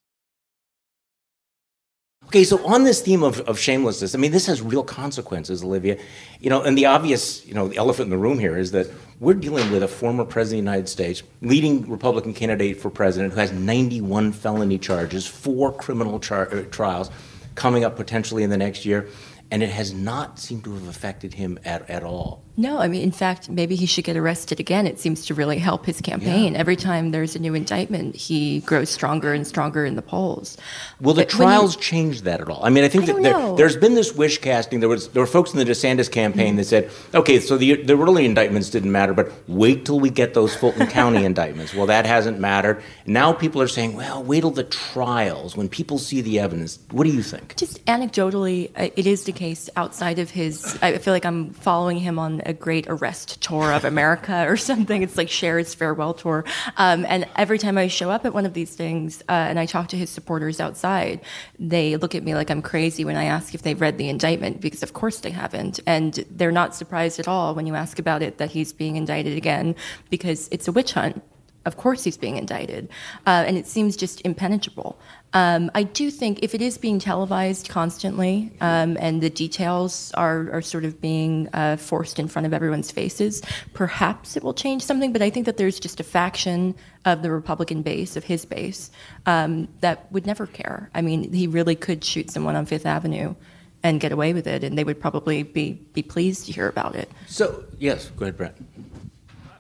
Okay, 2.28 2.44
so 2.44 2.64
on 2.66 2.84
this 2.84 3.02
theme 3.02 3.24
of, 3.24 3.40
of 3.42 3.58
shamelessness, 3.58 4.14
I 4.14 4.18
mean, 4.18 4.32
this 4.32 4.46
has 4.48 4.62
real 4.62 4.84
consequences, 4.84 5.64
Olivia. 5.64 5.98
You 6.42 6.50
know, 6.50 6.62
and 6.62 6.78
the 6.78 6.86
obvious, 6.86 7.46
you 7.46 7.54
know, 7.54 7.70
the 7.70 7.78
elephant 7.78 8.08
in 8.08 8.10
the 8.10 8.18
room 8.18 8.38
here 8.38 8.58
is 8.58 8.72
that 8.72 8.88
we're 9.20 9.34
dealing 9.34 9.72
with 9.72 9.82
a 9.82 9.88
former 9.88 10.24
president 10.24 10.60
of 10.60 10.66
the 10.66 10.72
United 10.72 10.90
States, 10.90 11.24
leading 11.42 11.90
Republican 11.90 12.34
candidate 12.34 12.80
for 12.80 12.90
president, 12.90 13.34
who 13.34 13.40
has 13.40 13.52
91 13.52 14.32
felony 14.32 14.78
charges, 14.78 15.26
four 15.26 15.74
criminal 15.74 16.20
char- 16.20 16.54
uh, 16.54 16.64
trials 16.70 17.10
coming 17.56 17.84
up 17.84 17.96
potentially 17.96 18.44
in 18.44 18.50
the 18.52 18.58
next 18.58 18.86
year, 18.86 19.08
and 19.50 19.64
it 19.64 19.70
has 19.70 19.94
not 19.94 20.38
seemed 20.38 20.64
to 20.64 20.74
have 20.74 20.88
affected 20.88 21.34
him 21.34 21.58
at, 21.66 21.90
at 21.90 22.04
all. 22.04 22.44
No, 22.60 22.80
I 22.80 22.88
mean, 22.88 23.04
in 23.04 23.12
fact, 23.12 23.50
maybe 23.50 23.76
he 23.76 23.86
should 23.86 24.04
get 24.04 24.18
arrested 24.18 24.60
again. 24.60 24.88
It 24.88 25.00
seems 25.00 25.28
to 25.28 25.36
really 25.36 25.60
help 25.60 25.86
his 25.86 26.02
campaign. 26.02 26.54
Yeah. 26.54 26.60
Every 26.60 26.76
time 26.76 27.12
there's 27.12 27.36
a 27.36 27.40
new 27.40 27.54
indictment, 27.54 28.16
he 28.16 28.62
grows 28.62 28.90
stronger 28.90 29.32
and 29.32 29.46
stronger 29.46 29.86
in 29.86 29.96
the 29.96 30.02
polls. 30.02 30.58
Will 31.00 31.14
the 31.14 31.24
trials 31.24 31.76
you, 31.76 31.82
change 31.84 32.24
that 32.24 32.42
at 32.42 32.50
all? 32.50 32.66
I 32.66 32.70
mean, 32.70 32.84
I 32.84 32.88
think 32.88 33.04
I 33.04 33.14
that 33.14 33.58
there, 33.58 33.68
has 33.68 33.78
been 33.78 33.94
this 33.94 34.16
wish 34.16 34.40
casting. 34.40 34.80
There 34.80 34.90
was 34.90 35.10
there 35.10 35.22
were 35.22 35.28
folks 35.28 35.54
in 35.54 35.60
the 35.60 35.66
DeSantis 35.66 36.12
campaign 36.12 36.50
mm-hmm. 36.50 36.58
that 36.58 36.66
said, 36.66 36.90
okay, 37.14 37.40
so 37.40 37.58
the 37.58 37.84
the 37.84 37.96
early 37.96 38.26
indictments 38.26 38.72
didn't 38.72 38.92
matter, 38.92 39.14
but 39.14 39.32
wait 39.48 39.86
till 39.86 40.00
we 40.00 40.10
get 40.10 40.34
those 40.34 40.56
Fulton 40.56 40.88
County 40.98 41.26
indictments. 41.26 41.76
Well, 41.76 41.86
that 41.86 42.08
hasn't 42.08 42.40
mattered. 42.40 42.82
Now 43.06 43.34
people 43.34 43.62
are 43.62 43.68
saying, 43.68 43.96
well, 43.96 44.24
wait 44.24 44.42
till 44.42 44.50
the 44.50 44.64
trials 44.64 45.56
when 45.56 45.70
people 45.70 46.00
see 46.00 46.22
the 46.22 46.40
evidence. 46.40 46.80
What 46.90 47.04
do 47.04 47.12
you 47.12 47.22
think? 47.22 47.56
Just 47.56 47.86
anecdotally, 47.86 48.72
uh, 48.76 48.90
it 48.96 49.06
is 49.06 49.26
the 49.26 49.32
case 49.32 49.70
outside 49.76 50.18
of 50.18 50.32
his. 50.32 50.80
I 50.82 50.98
feel 50.98 51.14
like 51.14 51.26
I'm 51.26 51.52
following 51.52 52.00
him 52.00 52.18
on 52.18 52.42
a 52.48 52.54
great 52.54 52.88
arrest 52.88 53.42
tour 53.42 53.72
of 53.72 53.86
America 53.86 54.46
or 54.48 54.58
something. 54.58 55.04
It's 55.04 55.18
like 55.18 55.30
Cher's 55.30 55.76
farewell 55.76 56.14
tour. 56.14 56.46
Um, 56.78 57.06
and 57.08 57.28
every 57.36 57.60
time 57.60 57.78
I 57.78 57.88
show 57.88 58.10
up 58.10 58.26
at 58.26 58.34
one 58.34 58.46
of 58.46 58.54
these 58.54 58.76
things 58.76 59.22
uh, 59.30 59.34
and 59.34 59.60
I 59.60 59.66
talk 59.66 59.90
to 59.90 59.98
his 59.98 60.10
supporters 60.10 60.60
outside, 60.60 61.22
they 61.60 61.98
look 61.98 62.16
at 62.16 62.24
me 62.24 62.34
like 62.34 62.50
I'm 62.50 62.62
crazy 62.62 63.06
when 63.06 63.18
I 63.18 63.26
ask 63.26 63.54
if 63.54 63.62
they've 63.62 63.80
read 63.80 63.98
the 63.98 64.10
indictment 64.10 64.62
because, 64.62 64.82
of 64.82 64.94
course, 64.94 65.20
they 65.20 65.32
haven't. 65.32 65.80
And 65.86 66.14
they're 66.32 66.52
not 66.52 66.74
surprised 66.74 67.20
at 67.20 67.28
all 67.28 67.54
when 67.54 67.68
you 67.68 67.76
ask 67.76 68.00
about 68.00 68.24
it 68.24 68.38
that 68.38 68.52
he's 68.52 68.74
being 68.74 68.96
indicted 68.96 69.38
again 69.38 69.76
because 70.10 70.48
it's 70.52 70.68
a 70.68 70.72
witch 70.72 70.94
hunt 70.94 71.22
of 71.68 71.78
course 71.78 72.04
he's 72.04 72.18
being 72.18 72.38
indicted. 72.38 72.90
Uh, 73.26 73.44
and 73.46 73.58
it 73.58 73.68
seems 73.68 73.96
just 73.96 74.22
impenetrable. 74.26 74.98
Um, 75.34 75.70
I 75.76 75.84
do 75.84 76.10
think 76.10 76.40
if 76.42 76.56
it 76.56 76.62
is 76.62 76.78
being 76.78 77.00
televised 77.00 77.68
constantly 77.70 78.52
um, 78.62 78.98
and 79.00 79.22
the 79.22 79.30
details 79.30 80.12
are, 80.14 80.50
are 80.52 80.62
sort 80.62 80.86
of 80.86 81.02
being 81.02 81.50
uh, 81.54 81.76
forced 81.76 82.18
in 82.18 82.28
front 82.28 82.46
of 82.46 82.54
everyone's 82.54 82.92
faces, 82.92 83.42
perhaps 83.74 84.38
it 84.38 84.44
will 84.44 84.54
change 84.54 84.84
something. 84.84 85.12
But 85.12 85.22
I 85.22 85.30
think 85.30 85.46
that 85.46 85.58
there's 85.58 85.80
just 85.80 86.00
a 86.00 86.04
faction 86.04 86.76
of 87.06 87.22
the 87.22 87.30
Republican 87.30 87.82
base, 87.82 88.16
of 88.16 88.24
his 88.24 88.46
base, 88.46 88.90
um, 89.26 89.68
that 89.82 90.12
would 90.12 90.26
never 90.26 90.48
care. 90.48 90.90
I 90.96 91.02
mean, 91.02 91.32
he 91.34 91.46
really 91.46 91.76
could 91.76 92.04
shoot 92.04 92.32
someone 92.32 92.56
on 92.56 92.66
Fifth 92.66 92.86
Avenue 92.86 93.36
and 93.84 94.00
get 94.00 94.12
away 94.12 94.34
with 94.34 94.48
it, 94.48 94.64
and 94.64 94.78
they 94.78 94.84
would 94.84 95.00
probably 95.00 95.44
be, 95.44 95.74
be 95.94 96.02
pleased 96.02 96.46
to 96.48 96.52
hear 96.52 96.68
about 96.68 96.96
it. 96.96 97.12
So, 97.28 97.66
yes, 97.78 98.10
go 98.18 98.26
ahead, 98.26 98.38
Bret. 98.38 98.56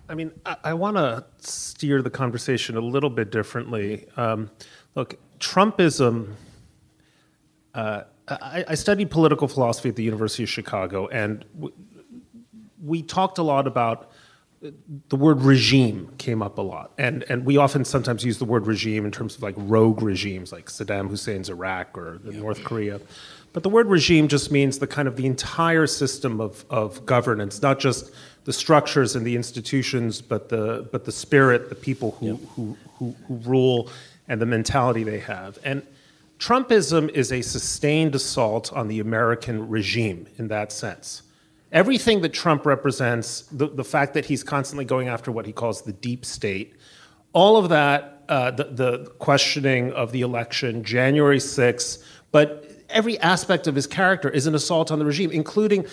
I 0.10 0.15
mean, 0.15 0.32
I, 0.46 0.56
I 0.65 0.74
want 0.74 0.98
to 0.98 1.26
steer 1.39 2.02
the 2.02 2.10
conversation 2.10 2.78
a 2.78 2.82
little 2.82 3.10
bit 3.10 3.32
differently. 3.32 4.06
Um, 4.17 4.50
look, 4.96 5.15
Trumpism. 5.39 6.34
Uh, 7.74 8.04
I, 8.28 8.65
I, 8.70 8.76
studied 8.76 9.12
political 9.12 9.48
philosophy 9.48 9.89
at 9.89 9.96
the 9.96 10.04
University 10.04 10.43
of 10.43 10.50
Chicago, 10.50 11.08
and 11.08 11.46
w- 11.56 11.74
we 12.84 13.04
talked 13.04 13.38
a 13.38 13.43
lot 13.43 13.67
about 13.67 14.12
the 15.10 15.15
word 15.15 15.43
regime 15.43 16.12
came 16.17 16.41
up 16.41 16.58
a 16.58 16.62
lot, 16.62 16.91
and 16.98 17.24
and 17.30 17.46
we 17.46 17.58
often 17.58 17.86
sometimes 17.86 18.26
use 18.26 18.39
the 18.39 18.46
word 18.46 18.65
regime 18.65 19.06
in 19.06 19.12
terms 19.12 19.36
of 19.36 19.43
like 19.43 19.54
rogue 19.58 20.02
regimes, 20.02 20.52
like 20.52 20.65
Saddam 20.65 21.10
Hussein's 21.10 21.50
Iraq 21.50 21.96
or 21.98 22.20
yeah. 22.26 22.39
North 22.39 22.63
Korea. 22.63 23.00
But 23.54 23.63
the 23.63 23.70
word 23.70 23.88
regime 23.88 24.28
just 24.28 24.52
means 24.52 24.80
the 24.80 24.88
kind 24.88 25.08
of 25.08 25.15
the 25.15 25.26
entire 25.26 25.88
system 25.88 26.41
of, 26.41 26.65
of 26.70 27.06
governance, 27.06 27.62
not 27.62 27.80
just 27.80 28.12
the 28.47 28.53
structures 28.53 29.13
and 29.17 29.27
the 29.27 29.36
institutions, 29.36 30.21
but 30.21 30.47
the 30.47 30.88
but 30.93 31.03
the 31.03 31.12
spirit, 31.12 31.67
the 31.67 31.75
people 31.75 32.12
who, 32.12 32.38
who, 32.55 32.77
who, 32.95 33.13
who 33.27 33.36
rule, 33.43 33.89
and 34.29 34.39
the 34.39 34.45
mentality 34.45 35.03
they 35.03 35.19
have. 35.19 35.60
And 35.65 35.86
Trumpism 36.39 37.10
is 37.10 37.33
a 37.33 37.41
sustained 37.41 38.15
assault 38.15 38.71
on 38.71 38.88
the 38.88 39.01
American 39.01 39.67
regime 39.67 40.27
in 40.38 40.47
that 40.47 40.71
sense. 40.71 41.23
Everything 41.73 42.21
that 42.21 42.31
Trump 42.31 42.65
represents, 42.65 43.41
the, 43.51 43.67
the 43.67 43.83
fact 43.83 44.13
that 44.13 44.23
he's 44.23 44.45
constantly 44.45 44.86
going 44.86 45.10
after 45.10 45.29
what 45.29 45.45
he 45.45 45.51
calls 45.51 45.81
the 45.81 45.91
deep 45.91 46.23
state, 46.23 46.73
all 47.33 47.57
of 47.57 47.67
that, 47.67 48.23
uh, 48.29 48.51
the, 48.51 48.63
the 48.63 49.12
questioning 49.19 49.91
of 49.91 50.13
the 50.13 50.21
election, 50.21 50.86
January 50.86 51.39
6th, 51.39 52.01
but 52.31 52.71
every 52.88 53.19
aspect 53.19 53.67
of 53.67 53.75
his 53.75 53.88
character 53.88 54.29
is 54.29 54.47
an 54.47 54.55
assault 54.55 54.89
on 54.89 54.99
the 54.99 55.05
regime, 55.05 55.31
including 55.31 55.86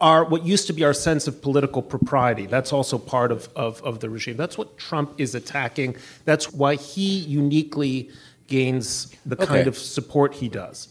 our 0.00 0.24
what 0.24 0.46
used 0.46 0.66
to 0.66 0.72
be 0.72 0.84
our 0.84 0.94
sense 0.94 1.26
of 1.26 1.42
political 1.42 1.82
propriety. 1.82 2.46
That's 2.46 2.72
also 2.72 2.98
part 2.98 3.30
of, 3.32 3.48
of, 3.54 3.82
of, 3.82 4.00
the 4.00 4.08
regime. 4.08 4.36
That's 4.36 4.56
what 4.56 4.78
Trump 4.78 5.14
is 5.18 5.34
attacking. 5.34 5.96
That's 6.24 6.52
why 6.52 6.76
he 6.76 7.18
uniquely 7.18 8.10
gains 8.46 9.14
the 9.26 9.36
okay. 9.36 9.46
kind 9.46 9.66
of 9.66 9.76
support 9.76 10.34
he 10.34 10.48
does. 10.48 10.88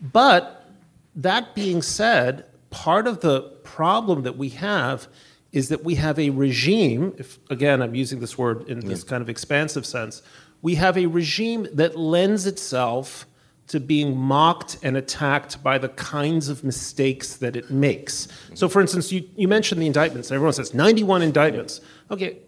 But 0.00 0.68
that 1.14 1.54
being 1.54 1.82
said, 1.82 2.46
part 2.70 3.06
of 3.06 3.20
the 3.20 3.42
problem 3.62 4.22
that 4.22 4.36
we 4.36 4.50
have 4.50 5.08
is 5.52 5.68
that 5.68 5.84
we 5.84 5.94
have 5.94 6.18
a 6.18 6.30
regime, 6.30 7.14
if 7.16 7.38
again 7.50 7.80
I'm 7.80 7.94
using 7.94 8.20
this 8.20 8.36
word 8.36 8.68
in 8.68 8.80
this 8.80 9.04
mm. 9.04 9.08
kind 9.08 9.22
of 9.22 9.28
expansive 9.28 9.86
sense, 9.86 10.20
we 10.62 10.74
have 10.74 10.98
a 10.98 11.06
regime 11.06 11.68
that 11.72 11.96
lends 11.96 12.46
itself 12.46 13.26
to 13.68 13.78
being 13.78 14.16
mocked 14.16 14.78
and 14.82 14.96
attacked 14.96 15.62
by 15.62 15.78
the 15.78 15.90
kinds 15.90 16.48
of 16.48 16.64
mistakes 16.64 17.36
that 17.36 17.54
it 17.54 17.70
makes. 17.70 18.28
So, 18.54 18.68
for 18.68 18.80
instance, 18.80 19.12
you, 19.12 19.28
you 19.36 19.46
mentioned 19.46 19.80
the 19.80 19.86
indictments. 19.86 20.30
Everyone 20.30 20.54
says 20.54 20.74
91 20.74 21.22
indictments. 21.22 21.80
Okay, 22.10 22.38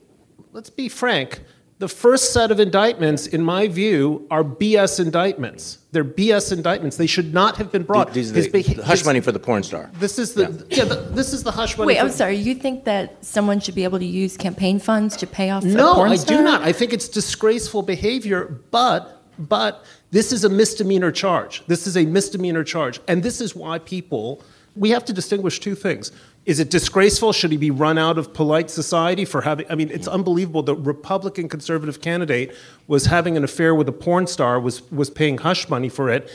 let's 0.52 0.70
be 0.70 0.88
frank. 0.88 1.42
The 1.78 1.88
first 1.88 2.34
set 2.34 2.50
of 2.50 2.60
indictments, 2.60 3.26
in 3.26 3.42
my 3.42 3.66
view, 3.66 4.26
are 4.30 4.44
BS 4.44 5.00
indictments. 5.00 5.78
They're 5.92 6.04
BS 6.04 6.52
indictments. 6.52 6.98
They 6.98 7.06
should 7.06 7.32
not 7.32 7.56
have 7.56 7.72
been 7.72 7.84
brought. 7.84 8.12
These 8.12 8.30
are 8.30 8.34
the, 8.34 8.62
the 8.62 8.84
hush 8.84 9.02
money 9.06 9.20
for 9.20 9.32
the 9.32 9.38
porn 9.38 9.62
star. 9.62 9.90
This 9.94 10.18
is 10.18 10.34
the 10.34 10.66
yeah. 10.68 10.76
yeah 10.76 10.84
the, 10.84 10.96
this 10.96 11.32
is 11.32 11.42
the 11.42 11.50
hush 11.50 11.78
money. 11.78 11.86
Wait, 11.86 11.98
I'm 11.98 12.10
sorry. 12.10 12.36
You 12.36 12.54
think 12.54 12.84
that 12.84 13.24
someone 13.24 13.60
should 13.60 13.74
be 13.74 13.84
able 13.84 13.98
to 13.98 14.04
use 14.04 14.36
campaign 14.36 14.78
funds 14.78 15.16
to 15.16 15.26
pay 15.26 15.48
off? 15.48 15.64
No, 15.64 15.94
porn 15.94 16.12
I 16.12 16.16
do 16.16 16.42
not. 16.42 16.60
I 16.60 16.72
think 16.72 16.92
it's 16.92 17.08
disgraceful 17.08 17.80
behavior. 17.80 18.60
But 18.70 19.19
but 19.48 19.84
this 20.10 20.32
is 20.32 20.44
a 20.44 20.48
misdemeanor 20.48 21.10
charge. 21.10 21.64
This 21.66 21.86
is 21.86 21.96
a 21.96 22.04
misdemeanor 22.04 22.64
charge. 22.64 23.00
And 23.08 23.22
this 23.22 23.40
is 23.40 23.54
why 23.54 23.78
people, 23.78 24.42
we 24.76 24.90
have 24.90 25.04
to 25.06 25.12
distinguish 25.12 25.60
two 25.60 25.74
things. 25.74 26.12
Is 26.46 26.58
it 26.58 26.70
disgraceful? 26.70 27.32
Should 27.32 27.52
he 27.52 27.56
be 27.56 27.70
run 27.70 27.98
out 27.98 28.18
of 28.18 28.32
polite 28.32 28.70
society 28.70 29.24
for 29.24 29.42
having? 29.42 29.66
I 29.70 29.74
mean, 29.74 29.90
it's 29.90 30.08
unbelievable. 30.08 30.62
The 30.62 30.74
Republican 30.74 31.48
conservative 31.48 32.00
candidate 32.00 32.54
was 32.86 33.06
having 33.06 33.36
an 33.36 33.44
affair 33.44 33.74
with 33.74 33.88
a 33.88 33.92
porn 33.92 34.26
star, 34.26 34.58
was, 34.58 34.90
was 34.90 35.10
paying 35.10 35.38
hush 35.38 35.68
money 35.68 35.88
for 35.88 36.10
it. 36.10 36.30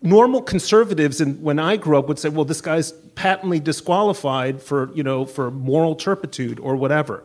Normal 0.00 0.42
conservatives, 0.42 1.20
and 1.20 1.40
when 1.42 1.58
I 1.58 1.76
grew 1.76 1.96
up, 1.96 2.08
would 2.08 2.18
say, 2.18 2.28
"Well, 2.28 2.44
this 2.44 2.60
guy's 2.60 2.90
patently 3.14 3.60
disqualified 3.60 4.60
for 4.60 4.90
you 4.94 5.04
know 5.04 5.24
for 5.24 5.50
moral 5.52 5.94
turpitude 5.94 6.58
or 6.58 6.74
whatever." 6.74 7.22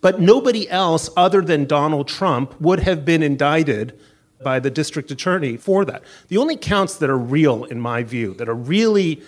But 0.00 0.20
nobody 0.20 0.68
else, 0.68 1.08
other 1.16 1.40
than 1.40 1.64
Donald 1.64 2.06
Trump, 2.06 2.60
would 2.60 2.80
have 2.80 3.04
been 3.04 3.22
indicted 3.22 3.98
by 4.42 4.60
the 4.60 4.70
district 4.70 5.10
attorney 5.10 5.56
for 5.56 5.84
that. 5.84 6.02
The 6.28 6.38
only 6.38 6.56
counts 6.56 6.96
that 6.98 7.10
are 7.10 7.18
real, 7.18 7.64
in 7.64 7.80
my 7.80 8.02
view, 8.02 8.34
that 8.34 8.48
are 8.48 8.54
really 8.54 9.22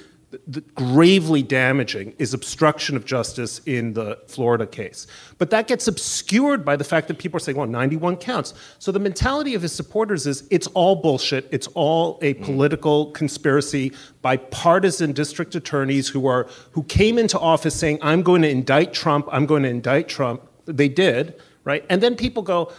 gravely 0.75 1.43
damaging 1.43 2.15
is 2.19 2.35
obstruction 2.35 2.97
of 2.97 3.05
justice 3.05 3.61
in 3.67 3.95
the 3.95 4.17
Florida 4.29 4.67
case. 4.67 5.07
But 5.39 5.51
that 5.51 5.67
gets 5.67 5.89
obscured 5.89 6.65
by 6.65 6.77
the 6.77 6.85
fact 6.85 7.09
that 7.09 7.19
people 7.19 7.37
are 7.37 7.41
saying, 7.41 7.59
well, 7.59 7.67
91 7.67 8.17
counts. 8.19 8.55
So 8.79 8.93
the 8.93 9.01
mentality 9.01 9.55
of 9.55 9.63
his 9.63 9.73
supporters 9.73 10.27
is 10.27 10.47
it's 10.51 10.69
all 10.69 10.97
bullshit. 10.97 11.49
It's 11.51 11.67
all 11.69 12.19
a 12.23 12.35
mm. 12.35 12.45
political 12.45 13.11
conspiracy 13.11 13.93
by 14.23 14.37
partisan 14.37 15.13
district 15.13 15.55
attorneys 15.55 16.09
who 16.09 16.27
are 16.27 16.49
who 16.73 16.85
came 16.85 17.19
into 17.19 17.39
office 17.39 17.75
saying, 17.75 17.99
I'm 18.01 18.23
going 18.23 18.43
to 18.43 18.49
indict 18.49 18.93
Trump, 18.93 19.29
I'm 19.33 19.47
going 19.47 19.65
to 19.65 19.69
indict 19.69 20.09
Trump. 20.09 20.43
They 20.67 20.89
did, 20.89 21.41
right? 21.65 21.85
And 21.91 22.01
then 22.03 22.15
people 22.15 22.43
go, 22.43 22.73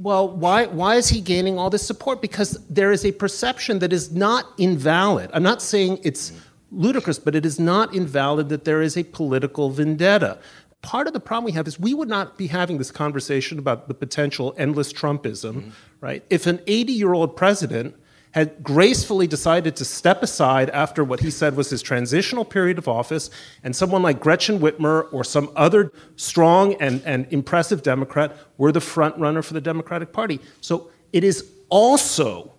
well, 0.00 0.28
why, 0.28 0.66
why 0.66 0.94
is 0.94 1.08
he 1.10 1.20
gaining 1.20 1.58
all 1.58 1.68
this 1.68 1.86
support? 1.86 2.22
Because 2.22 2.52
there 2.68 2.90
is 2.90 3.04
a 3.04 3.12
perception 3.12 3.80
that 3.80 3.92
is 3.92 4.10
not 4.10 4.46
invalid. 4.56 5.30
I'm 5.34 5.42
not 5.42 5.60
saying 5.60 6.00
it's 6.02 6.32
ludicrous, 6.72 7.18
but 7.18 7.34
it 7.34 7.44
is 7.44 7.60
not 7.60 7.94
invalid 7.94 8.48
that 8.48 8.64
there 8.64 8.80
is 8.80 8.96
a 8.96 9.04
political 9.04 9.68
vendetta. 9.68 10.38
Part 10.80 11.06
of 11.06 11.12
the 11.12 11.20
problem 11.20 11.44
we 11.44 11.52
have 11.52 11.68
is 11.68 11.78
we 11.78 11.92
would 11.92 12.08
not 12.08 12.38
be 12.38 12.46
having 12.46 12.78
this 12.78 12.90
conversation 12.90 13.58
about 13.58 13.88
the 13.88 13.94
potential 13.94 14.54
endless 14.56 14.90
Trumpism, 14.90 15.52
mm-hmm. 15.52 15.70
right? 16.00 16.24
If 16.30 16.46
an 16.46 16.60
80 16.66 16.92
year 16.94 17.12
old 17.12 17.36
president 17.36 17.94
had 18.32 18.62
gracefully 18.62 19.26
decided 19.26 19.74
to 19.76 19.84
step 19.84 20.22
aside 20.22 20.70
after 20.70 21.02
what 21.02 21.20
he 21.20 21.30
said 21.30 21.56
was 21.56 21.70
his 21.70 21.82
transitional 21.82 22.44
period 22.44 22.78
of 22.78 22.86
office, 22.86 23.30
and 23.64 23.74
someone 23.74 24.02
like 24.02 24.20
Gretchen 24.20 24.60
Whitmer 24.60 25.12
or 25.12 25.24
some 25.24 25.50
other 25.56 25.92
strong 26.16 26.74
and, 26.74 27.02
and 27.04 27.26
impressive 27.30 27.82
Democrat 27.82 28.36
were 28.56 28.72
the 28.72 28.80
front 28.80 29.18
runner 29.18 29.42
for 29.42 29.54
the 29.54 29.60
Democratic 29.60 30.12
Party. 30.12 30.38
So 30.60 30.90
it 31.12 31.24
is 31.24 31.50
also 31.68 32.52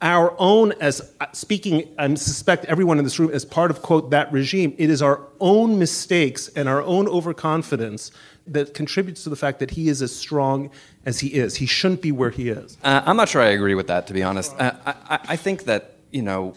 our 0.00 0.34
own, 0.38 0.72
as 0.80 1.14
uh, 1.20 1.26
speaking, 1.32 1.94
I 1.96 2.12
suspect 2.14 2.64
everyone 2.64 2.98
in 2.98 3.04
this 3.04 3.18
room, 3.20 3.30
as 3.30 3.44
part 3.44 3.70
of, 3.70 3.82
quote, 3.82 4.10
that 4.10 4.32
regime, 4.32 4.74
it 4.76 4.90
is 4.90 5.00
our 5.00 5.20
own 5.40 5.78
mistakes 5.78 6.48
and 6.48 6.68
our 6.68 6.82
own 6.82 7.06
overconfidence 7.06 8.10
that 8.46 8.74
contributes 8.74 9.24
to 9.24 9.30
the 9.30 9.36
fact 9.36 9.58
that 9.60 9.70
he 9.70 9.88
is 9.88 10.02
as 10.02 10.14
strong 10.14 10.70
as 11.06 11.20
he 11.20 11.28
is. 11.28 11.56
He 11.56 11.66
shouldn't 11.66 12.02
be 12.02 12.12
where 12.12 12.30
he 12.30 12.48
is. 12.48 12.76
Uh, 12.82 13.02
I'm 13.04 13.16
not 13.16 13.28
sure 13.28 13.42
I 13.42 13.48
agree 13.48 13.74
with 13.74 13.86
that, 13.86 14.06
to 14.08 14.12
be 14.12 14.22
honest. 14.22 14.54
Uh, 14.58 14.72
I, 14.84 15.18
I 15.28 15.36
think 15.36 15.64
that, 15.64 15.96
you 16.10 16.22
know, 16.22 16.54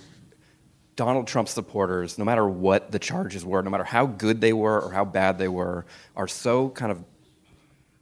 Donald 0.96 1.28
Trump 1.28 1.48
supporters, 1.50 2.18
no 2.18 2.26
matter 2.26 2.48
what 2.48 2.92
the 2.92 3.00
charges 3.00 3.44
were, 3.46 3.62
no 3.62 3.70
matter 3.70 3.84
how 3.84 4.06
good 4.06 4.42
they 4.42 4.54
were 4.54 4.82
or 4.82 4.92
how 4.92 5.06
bad 5.06 5.38
they 5.38 5.48
were, 5.48 5.86
are 6.16 6.28
so 6.28 6.70
kind 6.70 6.92
of, 6.92 7.04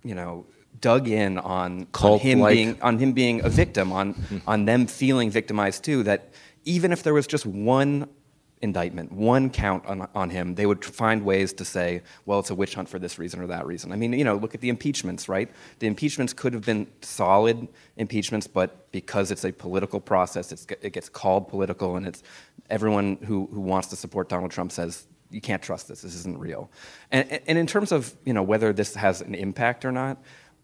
you 0.04 0.16
know, 0.16 0.46
dug 0.80 1.08
in 1.08 1.38
on, 1.40 1.88
on 2.02 2.20
him 2.20 2.46
being 2.46 2.82
on 2.82 3.00
him 3.00 3.14
being 3.14 3.44
a 3.44 3.50
victim, 3.50 3.92
on 3.92 4.16
on 4.46 4.66
them 4.66 4.86
feeling 4.86 5.32
victimized 5.32 5.84
too. 5.84 6.04
That 6.04 6.34
even 6.66 6.92
if 6.92 7.04
there 7.04 7.14
was 7.14 7.26
just 7.26 7.46
one 7.46 8.10
indictment, 8.64 9.12
one 9.12 9.50
count 9.50 9.86
on, 9.86 10.08
on 10.16 10.30
him, 10.30 10.56
they 10.56 10.66
would 10.66 10.84
find 10.84 11.24
ways 11.24 11.52
to 11.54 11.66
say, 11.66 12.02
well, 12.26 12.40
it's 12.40 12.50
a 12.50 12.56
witch 12.56 12.74
hunt 12.74 12.88
for 12.88 12.98
this 12.98 13.20
reason 13.20 13.42
or 13.42 13.48
that 13.48 13.68
reason. 13.68 13.92
I 13.92 13.98
mean, 13.98 14.14
you 14.14 14.24
know, 14.24 14.36
look 14.36 14.56
at 14.56 14.62
the 14.62 14.70
impeachments, 14.70 15.28
right? 15.28 15.52
The 15.80 15.88
impeachments 15.88 16.32
could 16.34 16.54
have 16.54 16.66
been 16.66 16.88
solid 17.02 17.68
impeachments, 17.98 18.48
but 18.48 18.92
because 18.94 19.30
it's 19.30 19.44
a 19.44 19.52
political 19.52 20.00
process, 20.00 20.52
it 20.82 20.94
gets 20.94 21.10
called 21.10 21.50
political, 21.50 21.98
and 21.98 22.08
it's 22.08 22.24
everyone 22.70 23.18
who, 23.26 23.48
who 23.52 23.60
wants 23.60 23.90
to 23.90 23.98
support 23.98 24.30
Donald 24.30 24.52
Trump 24.52 24.72
says 24.72 25.08
you 25.30 25.42
can't 25.42 25.62
trust 25.62 25.88
this. 25.88 26.02
This 26.02 26.16
isn't 26.16 26.40
real. 26.40 26.70
And, 27.12 27.42
and 27.48 27.58
in 27.58 27.68
terms 27.68 27.92
of 27.92 28.16
you 28.24 28.34
know 28.34 28.44
whether 28.44 28.72
this 28.72 28.96
has 28.96 29.22
an 29.22 29.36
impact 29.36 29.84
or 29.84 29.92
not, 29.92 30.22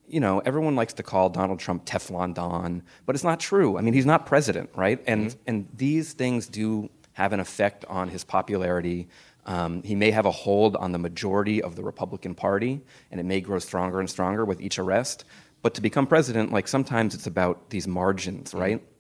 you 0.08 0.20
know 0.20 0.40
everyone 0.46 0.76
likes 0.76 0.94
to 0.94 1.04
call 1.04 1.30
Donald 1.30 1.60
Trump 1.60 1.86
Teflon 1.86 2.34
Don, 2.36 2.84
but 3.06 3.16
it's 3.16 3.24
not 3.24 3.40
true. 3.40 3.78
I 3.78 3.82
mean, 3.82 3.96
he's 3.96 4.06
not 4.06 4.28
president, 4.28 4.70
right? 4.76 5.04
And 5.08 5.32
mm-hmm. 5.32 5.40
and 5.48 5.68
these 5.76 6.14
things 6.14 6.48
do 6.48 6.90
have 7.20 7.34
an 7.34 7.40
effect 7.42 7.84
on 7.90 8.08
his 8.08 8.24
popularity. 8.24 9.10
Um, 9.46 9.84
he 9.84 9.94
may 9.94 10.12
have 10.12 10.26
a 10.26 10.32
hold 10.32 10.78
on 10.78 10.94
the 10.94 10.98
majority 10.98 11.62
of 11.62 11.76
the 11.76 11.84
Republican 11.84 12.34
Party, 12.34 12.82
and 13.12 13.20
it 13.20 13.26
may 13.26 13.42
grow 13.42 13.60
stronger 13.60 14.00
and 14.00 14.10
stronger 14.10 14.46
with 14.46 14.62
each 14.62 14.80
arrest. 14.80 15.26
But 15.62 15.74
to 15.76 15.82
become 15.82 16.08
president, 16.08 16.54
like 16.54 16.68
sometimes 16.68 17.14
it's 17.14 17.28
about 17.28 17.70
these 17.70 17.88
margins, 17.88 18.54
right? 18.54 18.78
Mm-hmm 18.78 18.96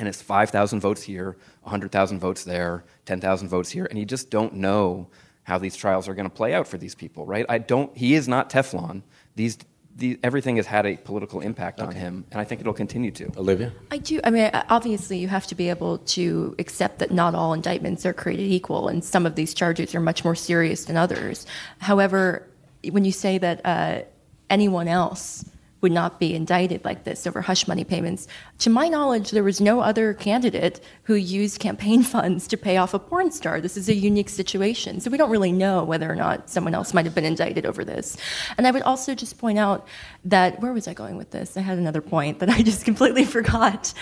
and 0.00 0.08
it's 0.08 0.22
5,000 0.22 0.80
votes 0.80 1.02
here, 1.02 1.36
100,000 1.64 2.18
votes 2.18 2.42
there, 2.42 2.84
10,000 3.04 3.48
votes 3.48 3.68
here, 3.68 3.84
and 3.84 3.98
you 3.98 4.06
just 4.06 4.30
don't 4.30 4.54
know 4.54 5.10
how 5.42 5.58
these 5.58 5.76
trials 5.76 6.08
are 6.08 6.14
going 6.14 6.28
to 6.28 6.34
play 6.34 6.54
out 6.54 6.66
for 6.66 6.78
these 6.78 6.94
people, 6.94 7.26
right? 7.26 7.44
I 7.50 7.58
don't. 7.58 7.94
He 7.94 8.14
is 8.14 8.26
not 8.26 8.48
Teflon. 8.48 9.02
These, 9.36 9.58
the, 10.00 10.18
everything 10.22 10.56
has 10.56 10.66
had 10.66 10.86
a 10.86 10.96
political 10.96 11.40
impact 11.40 11.78
okay. 11.78 11.88
on 11.88 11.94
him, 11.94 12.24
and 12.32 12.40
I 12.40 12.44
think 12.44 12.60
it'll 12.60 12.72
continue 12.72 13.10
to. 13.12 13.30
Olivia, 13.36 13.72
I 13.90 13.98
do. 13.98 14.20
I 14.24 14.30
mean, 14.30 14.50
obviously, 14.68 15.18
you 15.18 15.28
have 15.28 15.46
to 15.48 15.54
be 15.54 15.68
able 15.68 15.98
to 15.98 16.56
accept 16.58 16.98
that 17.00 17.10
not 17.10 17.34
all 17.34 17.52
indictments 17.52 18.04
are 18.06 18.14
created 18.14 18.50
equal, 18.50 18.88
and 18.88 19.04
some 19.04 19.26
of 19.26 19.34
these 19.34 19.54
charges 19.54 19.94
are 19.94 20.00
much 20.00 20.24
more 20.24 20.34
serious 20.34 20.86
than 20.86 20.96
others. 20.96 21.46
However, 21.78 22.48
when 22.90 23.04
you 23.04 23.12
say 23.12 23.36
that 23.38 23.60
uh, 23.64 24.00
anyone 24.48 24.88
else 24.88 25.44
would 25.80 25.92
not 25.92 26.18
be 26.18 26.34
indicted 26.34 26.84
like 26.84 27.04
this 27.04 27.26
over 27.26 27.40
hush 27.40 27.66
money 27.66 27.84
payments. 27.84 28.28
To 28.58 28.70
my 28.70 28.88
knowledge, 28.88 29.30
there 29.30 29.42
was 29.42 29.60
no 29.60 29.80
other 29.80 30.14
candidate 30.14 30.80
who 31.04 31.14
used 31.14 31.58
campaign 31.60 32.02
funds 32.14 32.46
to 32.48 32.56
pay 32.56 32.76
off 32.76 32.94
a 32.94 32.98
porn 32.98 33.30
star. 33.30 33.60
This 33.60 33.76
is 33.76 33.88
a 33.88 33.94
unique 33.94 34.28
situation. 34.28 35.00
So 35.00 35.10
we 35.10 35.18
don't 35.18 35.30
really 35.30 35.52
know 35.52 35.84
whether 35.84 36.10
or 36.10 36.16
not 36.16 36.50
someone 36.50 36.74
else 36.74 36.92
might 36.92 37.04
have 37.04 37.14
been 37.14 37.24
indicted 37.24 37.64
over 37.66 37.84
this. 37.84 38.16
And 38.58 38.66
I 38.66 38.70
would 38.70 38.82
also 38.82 39.14
just 39.14 39.38
point 39.38 39.58
out 39.58 39.86
that, 40.24 40.60
where 40.60 40.72
was 40.72 40.86
I 40.86 40.94
going 40.94 41.16
with 41.16 41.30
this? 41.30 41.56
I 41.56 41.60
had 41.60 41.78
another 41.78 42.00
point 42.00 42.40
that 42.40 42.50
I 42.50 42.62
just 42.62 42.84
completely 42.90 43.24
forgot. 43.24 43.92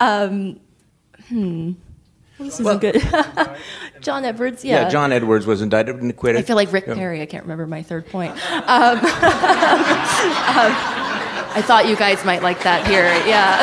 Um, 0.00 0.60
hmm. 1.28 1.72
This 2.38 2.60
isn't 2.60 2.64
well, 2.66 2.78
good. 2.78 3.02
John 4.02 4.24
Edwards, 4.26 4.62
yeah. 4.62 4.82
Yeah, 4.82 4.88
John 4.90 5.10
Edwards 5.10 5.46
was 5.46 5.62
indicted 5.62 5.96
and 5.96 6.10
acquitted. 6.10 6.38
I 6.38 6.42
feel 6.42 6.56
like 6.56 6.70
Rick 6.70 6.86
yeah. 6.86 6.94
Perry. 6.94 7.22
I 7.22 7.26
can't 7.26 7.44
remember 7.44 7.66
my 7.66 7.82
third 7.82 8.06
point. 8.08 8.32
Um, 8.52 8.98
um, 10.58 11.15
I 11.56 11.62
thought 11.62 11.88
you 11.88 11.96
guys 11.96 12.22
might 12.22 12.42
like 12.42 12.62
that 12.64 12.86
here. 12.86 13.06
Yeah. 13.26 13.56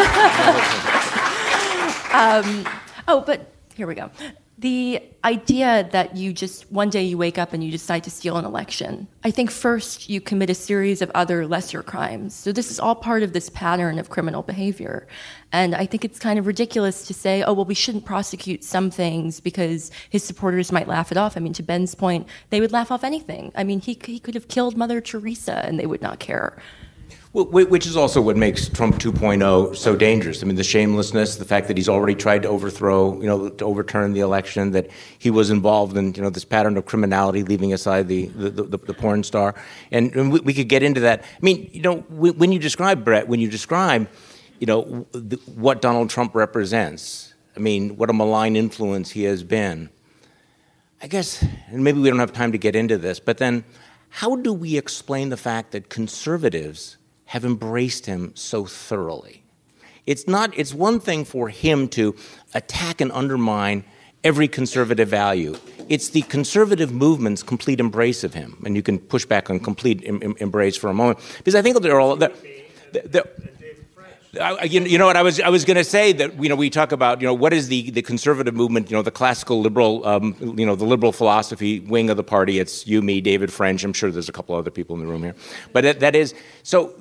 um, 2.42 2.68
oh, 3.08 3.22
but 3.22 3.52
here 3.76 3.86
we 3.86 3.94
go. 3.94 4.10
The 4.58 5.00
idea 5.24 5.88
that 5.92 6.18
you 6.18 6.34
just 6.34 6.72
one 6.72 6.90
day 6.90 7.04
you 7.04 7.20
wake 7.20 7.38
up 7.38 7.54
and 7.54 7.64
you 7.64 7.70
decide 7.70 8.04
to 8.06 8.10
steal 8.10 8.36
an 8.38 8.46
election. 8.46 9.08
I 9.24 9.30
think 9.30 9.52
first 9.52 10.10
you 10.10 10.22
commit 10.22 10.50
a 10.50 10.56
series 10.56 11.04
of 11.04 11.12
other 11.14 11.46
lesser 11.46 11.84
crimes. 11.84 12.34
So 12.34 12.52
this 12.52 12.72
is 12.72 12.80
all 12.80 12.96
part 12.96 13.22
of 13.22 13.34
this 13.34 13.50
pattern 13.50 14.00
of 14.00 14.10
criminal 14.10 14.42
behavior. 14.42 15.08
And 15.52 15.76
I 15.76 15.86
think 15.86 16.04
it's 16.04 16.18
kind 16.18 16.40
of 16.40 16.48
ridiculous 16.48 17.06
to 17.06 17.14
say, 17.14 17.44
oh, 17.44 17.54
well, 17.54 17.66
we 17.66 17.76
shouldn't 17.76 18.06
prosecute 18.06 18.64
some 18.64 18.90
things 18.90 19.40
because 19.40 19.92
his 20.10 20.24
supporters 20.24 20.72
might 20.72 20.88
laugh 20.88 21.12
it 21.12 21.18
off. 21.20 21.38
I 21.38 21.42
mean, 21.42 21.54
to 21.54 21.62
Ben's 21.62 21.94
point, 21.94 22.28
they 22.50 22.60
would 22.60 22.72
laugh 22.72 22.90
off 22.90 23.04
anything. 23.04 23.52
I 23.54 23.64
mean, 23.64 23.82
he, 23.82 24.00
he 24.04 24.18
could 24.18 24.34
have 24.34 24.48
killed 24.48 24.76
Mother 24.76 25.00
Teresa 25.00 25.64
and 25.64 25.80
they 25.80 25.86
would 25.86 26.02
not 26.02 26.18
care. 26.18 26.58
Which 27.34 27.88
is 27.88 27.98
also 27.98 28.22
what 28.22 28.38
makes 28.38 28.70
Trump 28.70 28.98
2.0 28.98 29.76
so 29.76 29.96
dangerous. 29.96 30.44
I 30.44 30.46
mean, 30.46 30.56
the 30.56 30.64
shamelessness, 30.64 31.38
the 31.38 31.46
fact 31.46 31.68
that 31.68 31.78
he's 31.78 31.90
already 31.90 32.14
tried 32.14 32.44
to 32.44 32.48
overthrow, 32.48 33.20
you 33.20 33.26
know, 33.26 33.50
to 33.50 33.66
overturn 33.66 34.14
the 34.14 34.20
election, 34.20 34.70
that 34.72 34.92
he 35.18 35.32
was 35.32 35.50
involved 35.50 35.98
in, 35.98 36.14
you 36.14 36.22
know, 36.22 36.30
this 36.30 36.46
pattern 36.46 36.78
of 36.78 36.86
criminality, 36.86 37.42
leaving 37.42 37.74
aside 37.74 38.08
the 38.08 38.28
the, 38.28 38.52
the, 38.52 38.78
the 38.78 38.94
porn 38.94 39.24
star, 39.24 39.56
and, 39.92 40.16
and 40.16 40.32
we, 40.32 40.42
we, 40.42 40.54
could 40.54 40.70
get 40.70 40.84
into 40.84 41.00
that. 41.00 41.24
I 41.24 41.40
mean, 41.42 41.72
you 41.74 41.82
know, 41.82 42.02
when 42.12 42.52
you 42.52 42.60
describe 42.60 43.04
Bret, 43.04 43.28
when 43.28 43.40
you 43.40 43.50
describe, 43.50 44.08
you 44.60 44.68
know, 44.68 44.84
what 45.56 45.82
Donald 45.82 46.12
Trump 46.12 46.36
represents, 46.36 47.34
I 47.56 47.60
mean, 47.60 47.98
what 47.98 48.12
a 48.12 48.14
malign 48.14 48.56
influence 48.56 49.10
he 49.10 49.24
has 49.24 49.42
been. 49.42 49.90
I 51.02 51.08
guess, 51.08 51.44
and 51.70 51.84
maybe 51.84 52.00
we 52.00 52.12
don't 52.12 52.20
have 52.20 52.32
time 52.32 52.52
to 52.52 52.60
get 52.60 52.76
into 52.76 53.00
this, 53.00 53.20
but 53.20 53.40
then, 53.40 53.64
how 54.10 54.36
do 54.36 54.54
we 54.54 54.78
explain 54.78 55.30
the 55.30 55.38
fact 55.38 55.72
that 55.72 55.90
conservatives 55.90 56.98
have 57.34 57.44
embraced 57.44 58.06
him 58.06 58.32
so 58.36 58.64
thoroughly. 58.64 59.42
It's 60.06 60.28
not 60.28 60.56
it's 60.56 60.72
one 60.72 61.00
thing 61.00 61.26
for 61.26 61.50
him 61.50 61.88
to 61.90 62.16
attack 62.54 63.02
and 63.02 63.12
undermine 63.12 63.86
every 64.24 64.48
conservative 64.48 65.08
value. 65.08 65.56
It's 65.90 66.10
the 66.10 66.22
conservative 66.22 66.92
movement's 66.92 67.42
complete 67.42 67.80
embrace 67.80 68.24
of 68.24 68.36
him, 68.36 68.62
and 68.68 68.76
you 68.76 68.84
can 68.84 69.00
push 69.00 69.26
back 69.26 69.50
on 69.50 69.60
complete 69.60 70.04
em- 70.06 70.22
em- 70.22 70.36
embrace 70.40 70.78
for 70.78 70.92
a 70.92 70.94
moment 70.94 71.18
because 71.40 71.56
I 71.56 71.64
think 71.64 71.82
they're 71.82 72.00
all. 72.00 72.18
They're, 72.18 72.32
they're, 72.92 73.26
I, 74.40 74.64
you, 74.64 74.98
know 74.98 75.06
what 75.06 75.16
I 75.16 75.22
was 75.22 75.40
I 75.40 75.50
was 75.50 75.64
going 75.64 75.78
to 75.78 75.84
say 75.84 76.12
that 76.14 76.42
you 76.42 76.50
know 76.50 76.56
we 76.56 76.72
talk 76.72 76.92
about 76.92 77.22
you 77.22 77.28
know 77.28 77.36
what 77.36 77.54
is 77.54 77.68
the, 77.68 77.92
the 77.92 78.02
conservative 78.02 78.56
movement 78.56 78.90
you 78.90 78.98
know 78.98 79.04
the 79.04 79.12
classical 79.12 79.62
liberal 79.62 80.06
um, 80.08 80.36
you 80.58 80.66
know 80.66 80.76
the 80.76 80.86
liberal 80.86 81.12
philosophy 81.12 81.82
wing 81.82 82.10
of 82.10 82.18
the 82.18 82.24
party 82.24 82.58
it's 82.58 82.88
you 82.88 83.04
me 83.04 83.22
David 83.22 83.54
French 83.54 83.84
I'm 83.84 83.94
sure 83.94 84.10
there's 84.10 84.30
a 84.30 84.34
couple 84.34 84.56
other 84.56 84.72
people 84.72 84.96
in 84.96 85.02
the 85.02 85.08
room 85.08 85.22
here 85.22 85.36
but 85.72 85.84
that, 85.84 86.00
that 86.00 86.16
is 86.16 86.34
so 86.64 86.96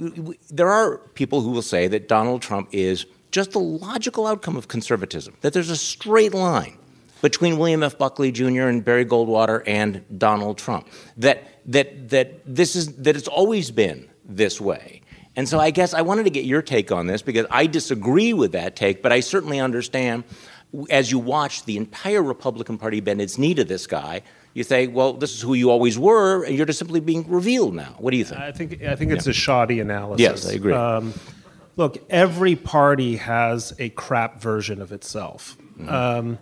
there 0.50 0.68
are 0.68 0.98
people 1.14 1.40
who 1.40 1.50
will 1.50 1.62
say 1.62 1.88
that 1.88 2.06
Donald 2.06 2.42
Trump 2.42 2.68
is 2.70 3.06
just 3.30 3.52
the 3.52 3.60
logical 3.60 4.26
outcome 4.26 4.56
of 4.56 4.68
conservatism 4.68 5.34
that 5.40 5.54
there's 5.54 5.70
a 5.70 5.76
straight 5.76 6.34
line 6.34 6.76
between 7.22 7.56
William 7.56 7.82
F. 7.82 7.96
Buckley 7.96 8.30
Jr. 8.30 8.64
and 8.64 8.84
Barry 8.84 9.06
Goldwater 9.06 9.62
and 9.66 10.04
Donald 10.18 10.58
Trump 10.58 10.86
that 11.16 11.48
that 11.64 12.10
that 12.10 12.42
this 12.44 12.76
is 12.76 12.96
that 12.96 13.16
it's 13.16 13.28
always 13.28 13.70
been 13.70 14.10
this 14.26 14.60
way 14.60 15.01
and 15.36 15.48
so 15.48 15.58
I 15.58 15.70
guess 15.70 15.94
I 15.94 16.02
wanted 16.02 16.24
to 16.24 16.30
get 16.30 16.44
your 16.44 16.62
take 16.62 16.92
on 16.92 17.06
this 17.06 17.22
because 17.22 17.46
I 17.50 17.66
disagree 17.66 18.32
with 18.32 18.52
that 18.52 18.76
take, 18.76 19.02
but 19.02 19.12
I 19.12 19.20
certainly 19.20 19.60
understand 19.60 20.24
as 20.90 21.10
you 21.10 21.18
watch 21.18 21.64
the 21.64 21.76
entire 21.76 22.22
Republican 22.22 22.78
Party 22.78 23.00
bend 23.00 23.20
its 23.20 23.38
knee 23.38 23.54
to 23.54 23.64
this 23.64 23.86
guy, 23.86 24.22
you 24.54 24.64
say, 24.64 24.86
well, 24.86 25.12
this 25.14 25.34
is 25.34 25.40
who 25.40 25.54
you 25.54 25.70
always 25.70 25.98
were, 25.98 26.44
and 26.44 26.56
you're 26.56 26.66
just 26.66 26.78
simply 26.78 27.00
being 27.00 27.28
revealed 27.30 27.74
now. 27.74 27.94
What 27.98 28.10
do 28.10 28.16
you 28.16 28.24
think? 28.24 28.40
I 28.40 28.52
think 28.52 28.82
I 28.82 28.96
think 28.96 29.12
it's 29.12 29.26
yeah. 29.26 29.30
a 29.30 29.34
shoddy 29.34 29.80
analysis. 29.80 30.20
Yes, 30.20 30.48
I 30.48 30.52
agree. 30.52 30.74
Um, 30.74 31.14
look, 31.76 31.98
every 32.10 32.56
party 32.56 33.16
has 33.16 33.74
a 33.78 33.88
crap 33.90 34.40
version 34.40 34.82
of 34.82 34.92
itself, 34.92 35.56
mm-hmm. 35.78 35.88
um, 35.88 36.38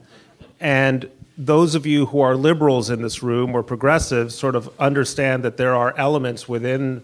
and 0.59 1.09
those 1.39 1.75
of 1.75 1.87
you 1.87 2.07
who 2.07 2.21
are 2.21 2.37
liberals 2.37 2.91
in 2.91 3.03
this 3.03 3.23
room 3.23 3.55
or 3.55 3.63
progressives 3.63 4.35
sort 4.35 4.57
of 4.57 4.69
understand 4.79 5.43
that 5.45 5.57
there 5.57 5.75
are 5.75 5.95
elements 5.97 6.49
within 6.49 7.03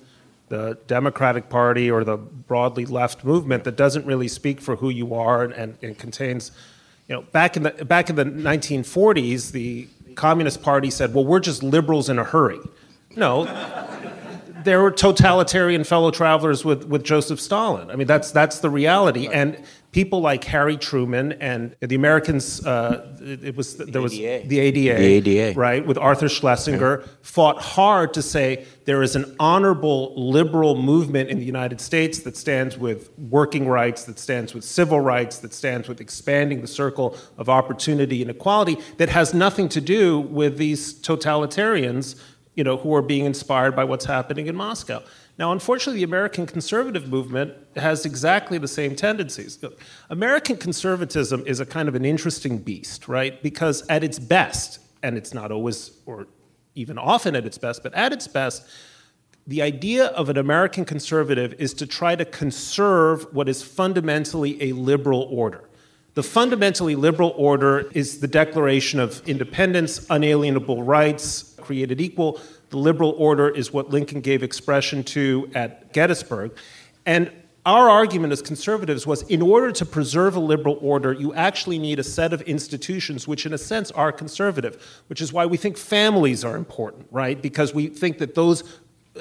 the 0.48 0.78
Democratic 0.86 1.48
Party 1.48 1.90
or 1.90 2.04
the 2.04 2.16
broadly 2.16 2.86
left 2.86 3.24
movement 3.24 3.64
that 3.64 3.76
doesn't 3.76 4.06
really 4.06 4.28
speak 4.28 4.60
for 4.60 4.76
who 4.76 4.88
you 4.88 5.14
are 5.14 5.42
and, 5.44 5.76
and, 5.82 5.98
contains, 5.98 6.52
you 7.08 7.14
know, 7.14 7.22
back 7.22 7.56
in 7.56 7.64
the 7.64 7.70
back 7.84 8.08
in 8.10 8.16
the 8.16 8.24
1940s, 8.24 9.52
the 9.52 9.88
Communist 10.14 10.62
Party 10.62 10.90
said, 10.90 11.14
"Well, 11.14 11.24
we're 11.24 11.40
just 11.40 11.62
liberals 11.62 12.08
in 12.08 12.18
a 12.18 12.24
hurry." 12.24 12.60
No, 13.16 13.44
there 14.66 14.82
were 14.82 14.90
totalitarian 14.90 15.84
fellow 15.84 16.10
travelers 16.10 16.64
with, 16.64 16.84
with 16.84 17.02
Joseph 17.04 17.40
Stalin. 17.40 17.90
I 17.90 17.96
mean, 17.96 18.06
that's 18.06 18.30
that's 18.30 18.58
the 18.58 18.68
reality. 18.68 19.28
And 19.28 19.62
people 19.96 20.20
like 20.20 20.44
Harry 20.44 20.76
Truman 20.76 21.32
and 21.40 21.74
the 21.80 21.94
Americans, 21.94 22.62
uh, 22.66 23.16
it, 23.18 23.42
it, 23.42 23.56
was 23.56 23.78
the 23.78 23.86
there 23.86 24.02
was 24.02 24.12
ADA. 24.12 24.46
the 24.46 24.58
ADA, 24.58 24.98
the 24.98 25.30
ADA, 25.30 25.58
right, 25.58 25.86
with 25.86 25.96
Arthur 25.96 26.28
Schlesinger, 26.28 27.00
yeah. 27.00 27.12
fought 27.22 27.62
hard 27.62 28.12
to 28.12 28.20
say 28.20 28.66
there 28.84 29.02
is 29.02 29.16
an 29.16 29.34
honorable 29.40 30.12
liberal 30.14 30.76
movement 30.76 31.30
in 31.30 31.38
the 31.38 31.46
United 31.46 31.80
States 31.80 32.18
that 32.20 32.36
stands 32.36 32.76
with 32.76 33.08
working 33.18 33.66
rights, 33.66 34.04
that 34.04 34.18
stands 34.18 34.52
with 34.52 34.64
civil 34.64 35.00
rights, 35.00 35.38
that 35.38 35.54
stands 35.54 35.88
with 35.88 36.02
expanding 36.02 36.60
the 36.60 36.66
circle 36.66 37.16
of 37.38 37.48
opportunity 37.48 38.20
and 38.20 38.30
equality, 38.30 38.76
that 38.98 39.08
has 39.08 39.32
nothing 39.32 39.66
to 39.66 39.80
do 39.80 40.20
with 40.20 40.58
these 40.58 40.92
totalitarians, 41.00 42.20
you 42.54 42.64
know, 42.64 42.76
who 42.76 42.94
are 42.94 43.00
being 43.00 43.24
inspired 43.24 43.74
by 43.74 43.84
what's 43.84 44.04
happening 44.04 44.46
in 44.46 44.56
Moscow. 44.56 45.02
Now, 45.38 45.52
unfortunately, 45.52 46.00
the 46.00 46.04
American 46.04 46.46
conservative 46.46 47.08
movement 47.08 47.52
has 47.76 48.06
exactly 48.06 48.56
the 48.56 48.68
same 48.68 48.96
tendencies. 48.96 49.62
American 50.08 50.56
conservatism 50.56 51.44
is 51.46 51.60
a 51.60 51.66
kind 51.66 51.88
of 51.88 51.94
an 51.94 52.06
interesting 52.06 52.58
beast, 52.58 53.06
right? 53.06 53.42
Because 53.42 53.86
at 53.88 54.02
its 54.02 54.18
best, 54.18 54.78
and 55.02 55.16
it's 55.16 55.34
not 55.34 55.52
always 55.52 55.90
or 56.06 56.26
even 56.74 56.96
often 56.98 57.36
at 57.36 57.44
its 57.44 57.58
best, 57.58 57.82
but 57.82 57.92
at 57.94 58.12
its 58.12 58.26
best, 58.26 58.66
the 59.46 59.62
idea 59.62 60.06
of 60.06 60.28
an 60.28 60.38
American 60.38 60.84
conservative 60.84 61.54
is 61.58 61.72
to 61.74 61.86
try 61.86 62.16
to 62.16 62.24
conserve 62.24 63.26
what 63.32 63.48
is 63.48 63.62
fundamentally 63.62 64.60
a 64.62 64.72
liberal 64.72 65.28
order. 65.30 65.68
The 66.14 66.22
fundamentally 66.22 66.96
liberal 66.96 67.34
order 67.36 67.90
is 67.92 68.20
the 68.20 68.26
Declaration 68.26 68.98
of 68.98 69.26
Independence, 69.28 70.06
unalienable 70.08 70.82
rights, 70.82 71.54
created 71.60 72.00
equal, 72.00 72.40
the 72.70 72.78
liberal 72.78 73.14
order 73.18 73.48
is 73.48 73.72
what 73.72 73.90
Lincoln 73.90 74.20
gave 74.20 74.42
expression 74.42 75.04
to 75.04 75.50
at 75.54 75.92
Gettysburg. 75.92 76.56
And 77.04 77.30
our 77.64 77.90
argument 77.90 78.32
as 78.32 78.42
conservatives 78.42 79.06
was 79.06 79.22
in 79.22 79.42
order 79.42 79.72
to 79.72 79.84
preserve 79.84 80.36
a 80.36 80.40
liberal 80.40 80.78
order, 80.80 81.12
you 81.12 81.34
actually 81.34 81.78
need 81.78 81.98
a 81.98 82.04
set 82.04 82.32
of 82.32 82.40
institutions 82.42 83.26
which, 83.26 83.44
in 83.44 83.52
a 83.52 83.58
sense, 83.58 83.90
are 83.90 84.12
conservative, 84.12 85.02
which 85.08 85.20
is 85.20 85.32
why 85.32 85.46
we 85.46 85.56
think 85.56 85.76
families 85.76 86.44
are 86.44 86.56
important, 86.56 87.06
right? 87.10 87.42
Because 87.42 87.74
we 87.74 87.88
think 87.88 88.18
that 88.18 88.36
those, 88.36 88.62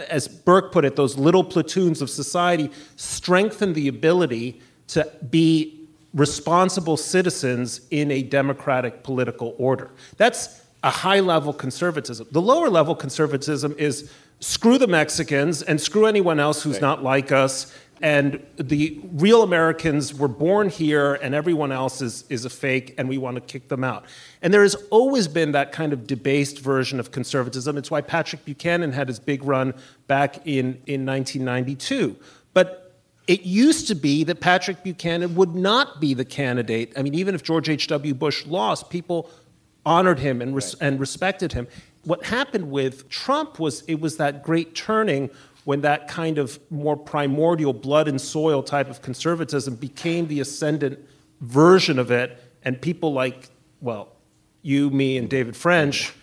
as 0.09 0.27
Burke 0.27 0.71
put 0.71 0.85
it, 0.85 0.95
those 0.95 1.17
little 1.17 1.43
platoons 1.43 2.03
of 2.03 2.09
society 2.09 2.69
strengthen 2.97 3.73
the 3.73 3.87
ability 3.87 4.61
to 4.89 5.11
be 5.29 5.87
responsible 6.13 6.97
citizens 6.97 7.81
in 7.89 8.11
a 8.11 8.21
democratic 8.21 9.03
political 9.03 9.55
order. 9.57 9.89
That's 10.17 10.61
a 10.85 10.89
high 10.89 11.19
level 11.19 11.51
conservatism. 11.51 12.27
The 12.31 12.41
lower 12.41 12.69
level 12.69 12.95
conservatism 12.95 13.75
is 13.77 14.09
screw 14.39 14.77
the 14.77 14.87
Mexicans 14.87 15.61
and 15.61 15.81
screw 15.81 16.05
anyone 16.05 16.39
else 16.39 16.63
who's 16.63 16.75
right. 16.75 16.81
not 16.81 17.03
like 17.03 17.31
us 17.33 17.73
and 18.01 18.45
the 18.57 18.99
real 19.13 19.41
Americans 19.41 20.13
were 20.13 20.27
born 20.27 20.69
here, 20.69 21.15
and 21.15 21.33
everyone 21.33 21.71
else 21.71 22.01
is, 22.01 22.25
is 22.29 22.43
a 22.43 22.49
fake, 22.49 22.93
and 22.97 23.07
we 23.07 23.17
want 23.17 23.35
to 23.35 23.41
kick 23.41 23.69
them 23.69 23.83
out. 23.83 24.05
And 24.41 24.53
there 24.53 24.63
has 24.63 24.75
always 24.89 25.27
been 25.27 25.53
that 25.53 25.71
kind 25.71 25.93
of 25.93 26.05
debased 26.05 26.59
version 26.59 26.99
of 26.99 27.11
conservatism. 27.11 27.77
It's 27.77 27.89
why 27.89 28.01
Patrick 28.01 28.43
Buchanan 28.43 28.91
had 28.91 29.07
his 29.07 29.19
big 29.19 29.43
run 29.43 29.73
back 30.07 30.45
in, 30.45 30.81
in 30.87 31.05
1992. 31.05 32.17
But 32.53 32.93
it 33.27 33.43
used 33.43 33.87
to 33.87 33.95
be 33.95 34.23
that 34.25 34.39
Patrick 34.39 34.83
Buchanan 34.83 35.33
would 35.35 35.55
not 35.55 35.99
be 36.01 36.13
the 36.13 36.25
candidate. 36.25 36.93
I 36.97 37.01
mean, 37.01 37.15
even 37.15 37.33
if 37.33 37.43
George 37.43 37.69
H.W. 37.69 38.13
Bush 38.13 38.45
lost, 38.45 38.89
people 38.89 39.29
honored 39.85 40.19
him 40.19 40.41
and, 40.41 40.55
res- 40.55 40.75
and 40.75 40.99
respected 40.99 41.53
him. 41.53 41.67
What 42.03 42.25
happened 42.25 42.71
with 42.71 43.09
Trump 43.09 43.59
was 43.59 43.81
it 43.87 43.99
was 43.99 44.17
that 44.17 44.43
great 44.43 44.75
turning 44.75 45.29
when 45.63 45.81
that 45.81 46.07
kind 46.07 46.37
of 46.37 46.59
more 46.69 46.95
primordial 46.95 47.73
blood 47.73 48.07
and 48.07 48.21
soil 48.21 48.61
type 48.61 48.89
of 48.89 49.01
conservatism 49.01 49.75
became 49.75 50.27
the 50.27 50.39
ascendant 50.39 50.99
version 51.41 51.99
of 51.99 52.11
it, 52.11 52.41
and 52.63 52.79
people 52.79 53.13
like, 53.13 53.49
well, 53.81 54.09
you, 54.61 54.89
me, 54.89 55.17
and 55.17 55.29
David 55.29 55.55
French 55.55 56.13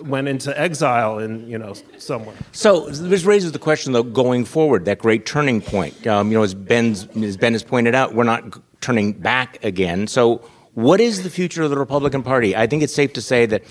went 0.00 0.26
into 0.26 0.58
exile 0.58 1.18
in 1.18 1.48
you 1.48 1.58
know 1.58 1.74
somewhere. 1.98 2.34
So 2.52 2.88
this 2.88 3.24
raises 3.24 3.52
the 3.52 3.58
question 3.58 3.92
though 3.92 4.02
going 4.02 4.44
forward 4.44 4.84
that 4.86 4.98
great 4.98 5.26
turning 5.26 5.60
point. 5.60 6.06
Um, 6.06 6.30
you 6.30 6.38
know 6.38 6.42
as 6.42 6.54
Ben's 6.54 7.06
as 7.16 7.36
Ben 7.36 7.52
has 7.52 7.62
pointed 7.62 7.94
out, 7.94 8.14
we're 8.14 8.24
not 8.24 8.58
turning 8.80 9.12
back 9.12 9.62
again. 9.64 10.06
So 10.06 10.48
what 10.74 11.00
is 11.00 11.22
the 11.22 11.30
future 11.30 11.62
of 11.62 11.70
the 11.70 11.78
Republican 11.78 12.22
Party? 12.22 12.56
I 12.56 12.66
think 12.66 12.82
it's 12.82 12.94
safe 12.94 13.12
to 13.14 13.22
say 13.22 13.46
that 13.46 13.62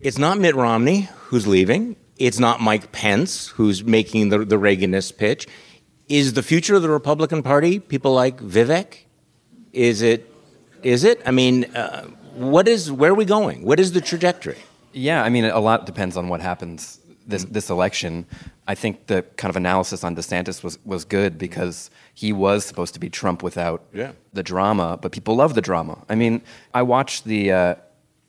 it's 0.00 0.18
not 0.18 0.38
Mitt 0.38 0.54
Romney 0.54 1.08
who's 1.26 1.46
leaving. 1.46 1.96
It's 2.16 2.38
not 2.38 2.60
Mike 2.60 2.92
Pence 2.92 3.48
who's 3.48 3.84
making 3.84 4.30
the, 4.30 4.38
the 4.44 4.56
Reaganist 4.56 5.18
pitch. 5.18 5.46
Is 6.08 6.32
the 6.32 6.42
future 6.42 6.74
of 6.74 6.82
the 6.82 6.88
Republican 6.88 7.42
Party 7.42 7.78
people 7.78 8.14
like 8.14 8.38
Vivek? 8.38 9.04
Is 9.72 10.02
it? 10.02 10.32
Is 10.82 11.04
it? 11.04 11.20
I 11.26 11.30
mean, 11.30 11.64
uh, 11.76 12.04
what 12.34 12.66
is? 12.66 12.90
Where 12.90 13.10
are 13.10 13.14
we 13.14 13.26
going? 13.26 13.62
What 13.62 13.78
is 13.78 13.92
the 13.92 14.00
trajectory? 14.00 14.56
Yeah, 14.92 15.22
I 15.22 15.28
mean, 15.28 15.44
a 15.44 15.60
lot 15.60 15.84
depends 15.84 16.16
on 16.16 16.28
what 16.28 16.40
happens 16.40 17.00
this 17.28 17.44
this 17.44 17.70
election. 17.70 18.26
I 18.66 18.74
think 18.74 19.06
the 19.06 19.22
kind 19.36 19.50
of 19.50 19.56
analysis 19.56 20.02
on 20.02 20.16
DeSantis 20.16 20.64
was 20.64 20.78
was 20.84 21.04
good 21.04 21.38
because 21.38 21.90
he 22.14 22.32
was 22.32 22.64
supposed 22.64 22.94
to 22.94 23.00
be 23.00 23.08
Trump 23.08 23.42
without 23.42 23.84
yeah. 23.92 24.12
the 24.32 24.42
drama, 24.42 24.98
but 25.00 25.12
people 25.12 25.36
love 25.36 25.54
the 25.54 25.60
drama. 25.60 26.04
I 26.08 26.14
mean, 26.14 26.42
I 26.74 26.82
watched 26.82 27.24
the. 27.24 27.52
Uh, 27.52 27.74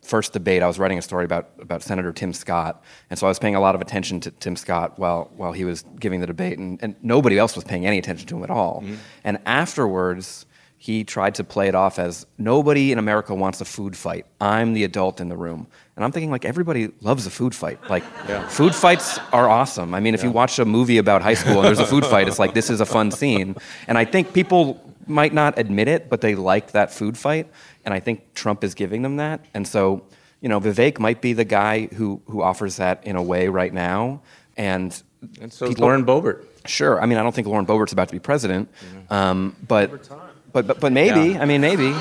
first 0.02 0.32
debate, 0.32 0.62
I 0.62 0.66
was 0.66 0.78
writing 0.78 0.98
a 0.98 1.02
story 1.02 1.26
about, 1.26 1.50
about 1.60 1.82
Senator 1.82 2.10
Tim 2.10 2.32
Scott, 2.32 2.82
and 3.10 3.18
so 3.18 3.26
I 3.26 3.30
was 3.30 3.38
paying 3.38 3.54
a 3.54 3.60
lot 3.60 3.74
of 3.74 3.82
attention 3.82 4.18
to 4.20 4.30
Tim 4.30 4.56
Scott 4.56 4.98
while, 4.98 5.30
while 5.36 5.52
he 5.52 5.64
was 5.64 5.84
giving 6.00 6.20
the 6.20 6.26
debate, 6.26 6.58
and, 6.58 6.82
and 6.82 6.96
nobody 7.02 7.38
else 7.38 7.54
was 7.54 7.64
paying 7.64 7.84
any 7.86 7.98
attention 7.98 8.26
to 8.28 8.36
him 8.36 8.42
at 8.42 8.50
all. 8.50 8.80
Mm-hmm. 8.80 8.94
And 9.24 9.38
afterwards, 9.44 10.46
he 10.78 11.04
tried 11.04 11.34
to 11.34 11.44
play 11.44 11.68
it 11.68 11.74
off 11.74 11.98
as 11.98 12.26
nobody 12.38 12.90
in 12.90 12.98
America 12.98 13.34
wants 13.34 13.60
a 13.60 13.66
food 13.66 13.94
fight. 13.94 14.24
I'm 14.40 14.72
the 14.72 14.84
adult 14.84 15.20
in 15.20 15.28
the 15.28 15.36
room. 15.36 15.66
And 16.00 16.04
I'm 16.06 16.12
thinking, 16.12 16.30
like, 16.30 16.46
everybody 16.46 16.90
loves 17.02 17.26
a 17.26 17.30
food 17.30 17.54
fight. 17.54 17.78
Like, 17.90 18.02
yeah. 18.28 18.48
food 18.48 18.74
fights 18.74 19.18
are 19.34 19.50
awesome. 19.50 19.94
I 19.94 20.00
mean, 20.00 20.14
if 20.14 20.22
yeah. 20.22 20.28
you 20.28 20.32
watch 20.32 20.58
a 20.58 20.64
movie 20.64 20.96
about 20.96 21.20
high 21.20 21.34
school 21.34 21.58
and 21.58 21.66
there's 21.66 21.78
a 21.78 21.84
food 21.84 22.06
fight, 22.06 22.26
it's 22.26 22.38
like, 22.38 22.54
this 22.54 22.70
is 22.70 22.80
a 22.80 22.86
fun 22.86 23.10
scene. 23.10 23.54
And 23.86 23.98
I 23.98 24.06
think 24.06 24.32
people 24.32 24.82
might 25.06 25.34
not 25.34 25.58
admit 25.58 25.88
it, 25.88 26.08
but 26.08 26.22
they 26.22 26.34
like 26.34 26.70
that 26.72 26.90
food 26.90 27.18
fight. 27.18 27.50
And 27.84 27.92
I 27.92 28.00
think 28.00 28.32
Trump 28.32 28.64
is 28.64 28.72
giving 28.72 29.02
them 29.02 29.18
that. 29.18 29.44
And 29.52 29.68
so, 29.68 30.06
you 30.40 30.48
know, 30.48 30.58
Vivek 30.58 30.98
might 30.98 31.20
be 31.20 31.34
the 31.34 31.44
guy 31.44 31.88
who, 31.88 32.22
who 32.28 32.40
offers 32.40 32.76
that 32.76 33.04
in 33.04 33.16
a 33.16 33.22
way 33.22 33.48
right 33.48 33.74
now. 33.74 34.22
And, 34.56 35.02
and 35.38 35.52
so 35.52 35.68
people, 35.68 35.82
Lauren 35.82 36.06
Boebert. 36.06 36.46
Sure. 36.64 36.98
I 36.98 37.04
mean, 37.04 37.18
I 37.18 37.22
don't 37.22 37.34
think 37.34 37.46
Lauren 37.46 37.66
Boebert's 37.66 37.92
about 37.92 38.08
to 38.08 38.14
be 38.14 38.20
president. 38.20 38.70
Um, 39.10 39.54
but, 39.68 40.08
but, 40.50 40.66
but, 40.66 40.80
but 40.80 40.92
maybe. 40.92 41.32
Yeah. 41.32 41.42
I 41.42 41.44
mean, 41.44 41.60
maybe. 41.60 41.94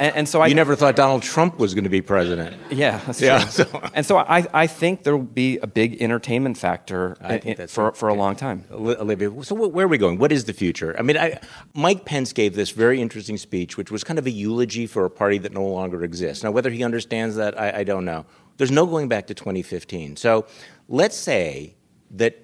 And, 0.00 0.16
and, 0.16 0.28
so 0.28 0.40
I. 0.40 0.46
You 0.46 0.54
never 0.54 0.74
thought 0.74 0.96
Donald 0.96 1.22
Trump 1.22 1.58
was 1.58 1.74
going 1.74 1.84
to 1.84 1.90
be 1.90 2.00
president. 2.00 2.56
Yeah, 2.70 3.00
that's 3.06 3.20
yeah. 3.20 3.46
So. 3.46 3.66
And 3.92 4.06
so 4.06 4.16
I, 4.18 4.46
I 4.54 4.66
think 4.66 5.02
there 5.02 5.16
will 5.16 5.24
be 5.24 5.58
a 5.58 5.66
big 5.66 6.00
entertainment 6.00 6.56
factor 6.56 7.16
in, 7.44 7.66
for, 7.66 7.92
for 7.92 8.08
a 8.08 8.14
long 8.14 8.34
time. 8.34 8.64
Olivia, 8.70 9.30
so 9.44 9.54
where 9.54 9.84
are 9.84 9.88
we 9.88 9.98
going? 9.98 10.18
What 10.18 10.32
is 10.32 10.44
the 10.44 10.52
future? 10.52 10.96
I 10.98 11.02
mean, 11.02 11.18
I, 11.18 11.38
Mike 11.74 12.04
Pence 12.06 12.32
gave 12.32 12.54
this 12.54 12.70
very 12.70 13.00
interesting 13.00 13.36
speech, 13.36 13.76
which 13.76 13.90
was 13.90 14.02
kind 14.04 14.18
of 14.18 14.26
a 14.26 14.30
eulogy 14.30 14.86
for 14.86 15.04
a 15.04 15.10
party 15.10 15.38
that 15.38 15.52
no 15.52 15.66
longer 15.66 16.02
exists. 16.02 16.42
Now, 16.42 16.50
whether 16.50 16.70
he 16.70 16.82
understands 16.82 17.36
that, 17.36 17.60
I, 17.60 17.80
I 17.80 17.84
don't 17.84 18.04
know. 18.06 18.24
There's 18.56 18.70
no 18.70 18.86
going 18.86 19.08
back 19.08 19.26
to 19.26 19.34
2015. 19.34 20.16
So 20.16 20.46
let's 20.88 21.16
say 21.16 21.74
that, 22.12 22.38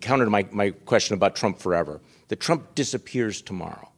counter 0.00 0.24
to 0.24 0.30
my, 0.30 0.46
my 0.52 0.70
question 0.70 1.14
about 1.14 1.36
Trump 1.36 1.58
forever, 1.58 2.00
that 2.28 2.40
Trump 2.40 2.74
disappears 2.74 3.42
tomorrow. 3.42 3.90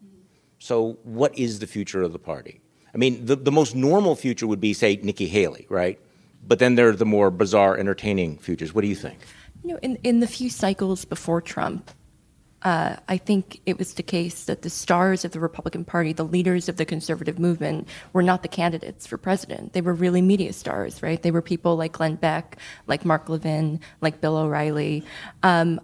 So, 0.58 0.98
what 1.04 1.38
is 1.38 1.58
the 1.58 1.66
future 1.66 2.02
of 2.02 2.12
the 2.12 2.18
party? 2.18 2.60
I 2.96 2.98
mean, 2.98 3.26
the, 3.26 3.36
the 3.36 3.52
most 3.52 3.76
normal 3.76 4.16
future 4.16 4.46
would 4.46 4.58
be, 4.58 4.72
say, 4.72 4.98
Nikki 5.02 5.28
Haley, 5.28 5.66
right? 5.68 6.00
But 6.48 6.60
then 6.60 6.76
there 6.76 6.88
are 6.88 6.96
the 6.96 7.04
more 7.04 7.30
bizarre, 7.30 7.76
entertaining 7.76 8.38
futures. 8.38 8.72
What 8.72 8.80
do 8.80 8.88
you 8.88 8.94
think? 8.94 9.18
You 9.62 9.72
know, 9.72 9.78
in, 9.82 9.96
in 10.02 10.20
the 10.20 10.26
few 10.26 10.48
cycles 10.48 11.04
before 11.04 11.42
Trump, 11.42 11.90
uh, 12.62 12.96
I 13.06 13.18
think 13.18 13.60
it 13.66 13.78
was 13.78 13.92
the 13.94 14.02
case 14.02 14.44
that 14.44 14.62
the 14.62 14.70
stars 14.70 15.26
of 15.26 15.32
the 15.32 15.40
Republican 15.40 15.84
Party, 15.84 16.14
the 16.14 16.24
leaders 16.24 16.70
of 16.70 16.78
the 16.78 16.86
conservative 16.86 17.38
movement, 17.38 17.86
were 18.14 18.22
not 18.22 18.40
the 18.40 18.48
candidates 18.48 19.06
for 19.06 19.18
president. 19.18 19.74
They 19.74 19.82
were 19.82 19.92
really 19.92 20.22
media 20.22 20.54
stars, 20.54 21.02
right? 21.02 21.20
They 21.20 21.30
were 21.30 21.42
people 21.42 21.76
like 21.76 21.92
Glenn 21.92 22.14
Beck, 22.14 22.56
like 22.86 23.04
Mark 23.04 23.28
Levin, 23.28 23.78
like 24.00 24.22
Bill 24.22 24.38
O'Reilly. 24.38 25.04
Um, 25.42 25.82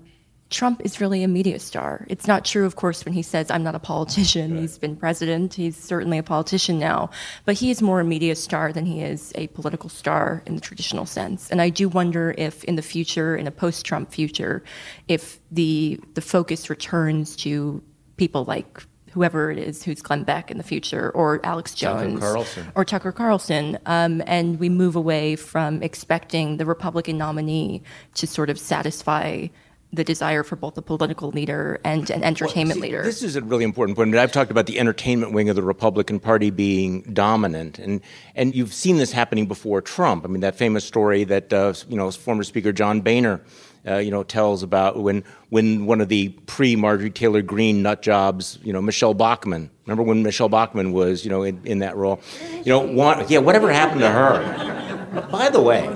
Trump 0.52 0.82
is 0.84 1.00
really 1.00 1.24
a 1.24 1.28
media 1.28 1.58
star. 1.58 2.06
It's 2.08 2.26
not 2.26 2.44
true, 2.44 2.64
of 2.64 2.76
course, 2.76 3.04
when 3.04 3.14
he 3.14 3.22
says, 3.22 3.50
I'm 3.50 3.64
not 3.64 3.74
a 3.74 3.80
politician. 3.80 4.52
Right. 4.52 4.60
He's 4.60 4.78
been 4.78 4.94
president. 4.94 5.54
He's 5.54 5.76
certainly 5.76 6.18
a 6.18 6.22
politician 6.22 6.78
now. 6.78 7.10
But 7.44 7.56
he 7.56 7.70
is 7.70 7.82
more 7.82 8.00
a 8.00 8.04
media 8.04 8.36
star 8.36 8.72
than 8.72 8.86
he 8.86 9.02
is 9.02 9.32
a 9.34 9.48
political 9.48 9.88
star 9.88 10.42
in 10.46 10.54
the 10.54 10.60
traditional 10.60 11.06
sense. 11.06 11.50
And 11.50 11.60
I 11.60 11.70
do 11.70 11.88
wonder 11.88 12.34
if 12.38 12.62
in 12.64 12.76
the 12.76 12.82
future, 12.82 13.36
in 13.36 13.46
a 13.46 13.50
post 13.50 13.84
Trump 13.84 14.12
future, 14.12 14.62
if 15.08 15.40
the, 15.50 15.98
the 16.14 16.20
focus 16.20 16.70
returns 16.70 17.34
to 17.36 17.82
people 18.16 18.44
like 18.44 18.82
whoever 19.12 19.50
it 19.50 19.58
is 19.58 19.82
who's 19.82 20.00
Glenn 20.00 20.24
Beck 20.24 20.50
in 20.50 20.56
the 20.56 20.64
future, 20.64 21.10
or 21.10 21.40
Alex 21.44 21.74
Jones, 21.74 22.20
Tucker 22.20 22.72
or 22.74 22.84
Tucker 22.84 23.12
Carlson, 23.12 23.78
um, 23.84 24.22
and 24.26 24.58
we 24.58 24.68
move 24.68 24.96
away 24.96 25.36
from 25.36 25.82
expecting 25.82 26.56
the 26.56 26.64
Republican 26.64 27.18
nominee 27.18 27.82
to 28.14 28.26
sort 28.26 28.48
of 28.48 28.58
satisfy 28.58 29.48
the 29.92 30.04
desire 30.04 30.42
for 30.42 30.56
both 30.56 30.78
a 30.78 30.82
political 30.82 31.30
leader 31.30 31.78
and 31.84 32.08
an 32.08 32.24
entertainment 32.24 32.80
well, 32.80 32.86
see, 32.86 32.92
leader. 32.92 33.02
This 33.02 33.22
is 33.22 33.36
a 33.36 33.42
really 33.42 33.64
important 33.64 33.96
point. 33.96 34.08
I 34.08 34.12
mean, 34.12 34.20
I've 34.20 34.32
talked 34.32 34.50
about 34.50 34.66
the 34.66 34.78
entertainment 34.78 35.32
wing 35.32 35.50
of 35.50 35.56
the 35.56 35.62
Republican 35.62 36.18
Party 36.18 36.50
being 36.50 37.02
dominant, 37.12 37.78
and 37.78 38.00
and 38.34 38.54
you've 38.54 38.72
seen 38.72 38.96
this 38.96 39.12
happening 39.12 39.46
before 39.46 39.82
Trump. 39.82 40.24
I 40.24 40.28
mean, 40.28 40.40
that 40.40 40.56
famous 40.56 40.84
story 40.84 41.24
that 41.24 41.52
uh, 41.52 41.74
you 41.88 41.96
know 41.96 42.10
former 42.10 42.42
Speaker 42.42 42.72
John 42.72 43.00
Boehner. 43.00 43.40
Uh, 43.84 43.96
you 43.96 44.12
know, 44.12 44.22
tells 44.22 44.62
about 44.62 44.96
when 45.00 45.24
when 45.48 45.86
one 45.86 46.00
of 46.00 46.08
the 46.08 46.28
pre 46.46 46.76
Marjorie 46.76 47.10
Taylor 47.10 47.42
Greene 47.42 47.82
nut 47.82 48.00
jobs, 48.00 48.60
you 48.62 48.72
know, 48.72 48.80
Michele 48.80 49.12
Bachmann. 49.12 49.70
Remember 49.86 50.04
when 50.04 50.22
Michele 50.22 50.48
Bachmann 50.48 50.92
was, 50.92 51.24
you 51.24 51.30
know, 51.32 51.42
in, 51.42 51.60
in 51.64 51.80
that 51.80 51.96
role? 51.96 52.20
You 52.58 52.66
know, 52.66 52.78
want, 52.78 53.28
yeah, 53.28 53.38
whatever 53.38 53.72
happened 53.72 54.02
to 54.02 54.08
her? 54.08 55.28
By 55.32 55.50
the 55.50 55.60
way, 55.60 55.88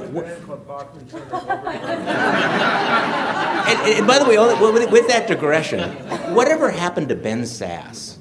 and, 3.67 3.99
and, 3.99 4.07
by 4.07 4.19
the 4.19 4.25
way, 4.25 4.39
with, 4.87 5.09
that 5.09 5.27
digression, 5.27 5.91
whatever 6.35 6.71
happened 6.71 7.09
to 7.09 7.17
Ben 7.17 7.43
Sasse? 7.43 8.17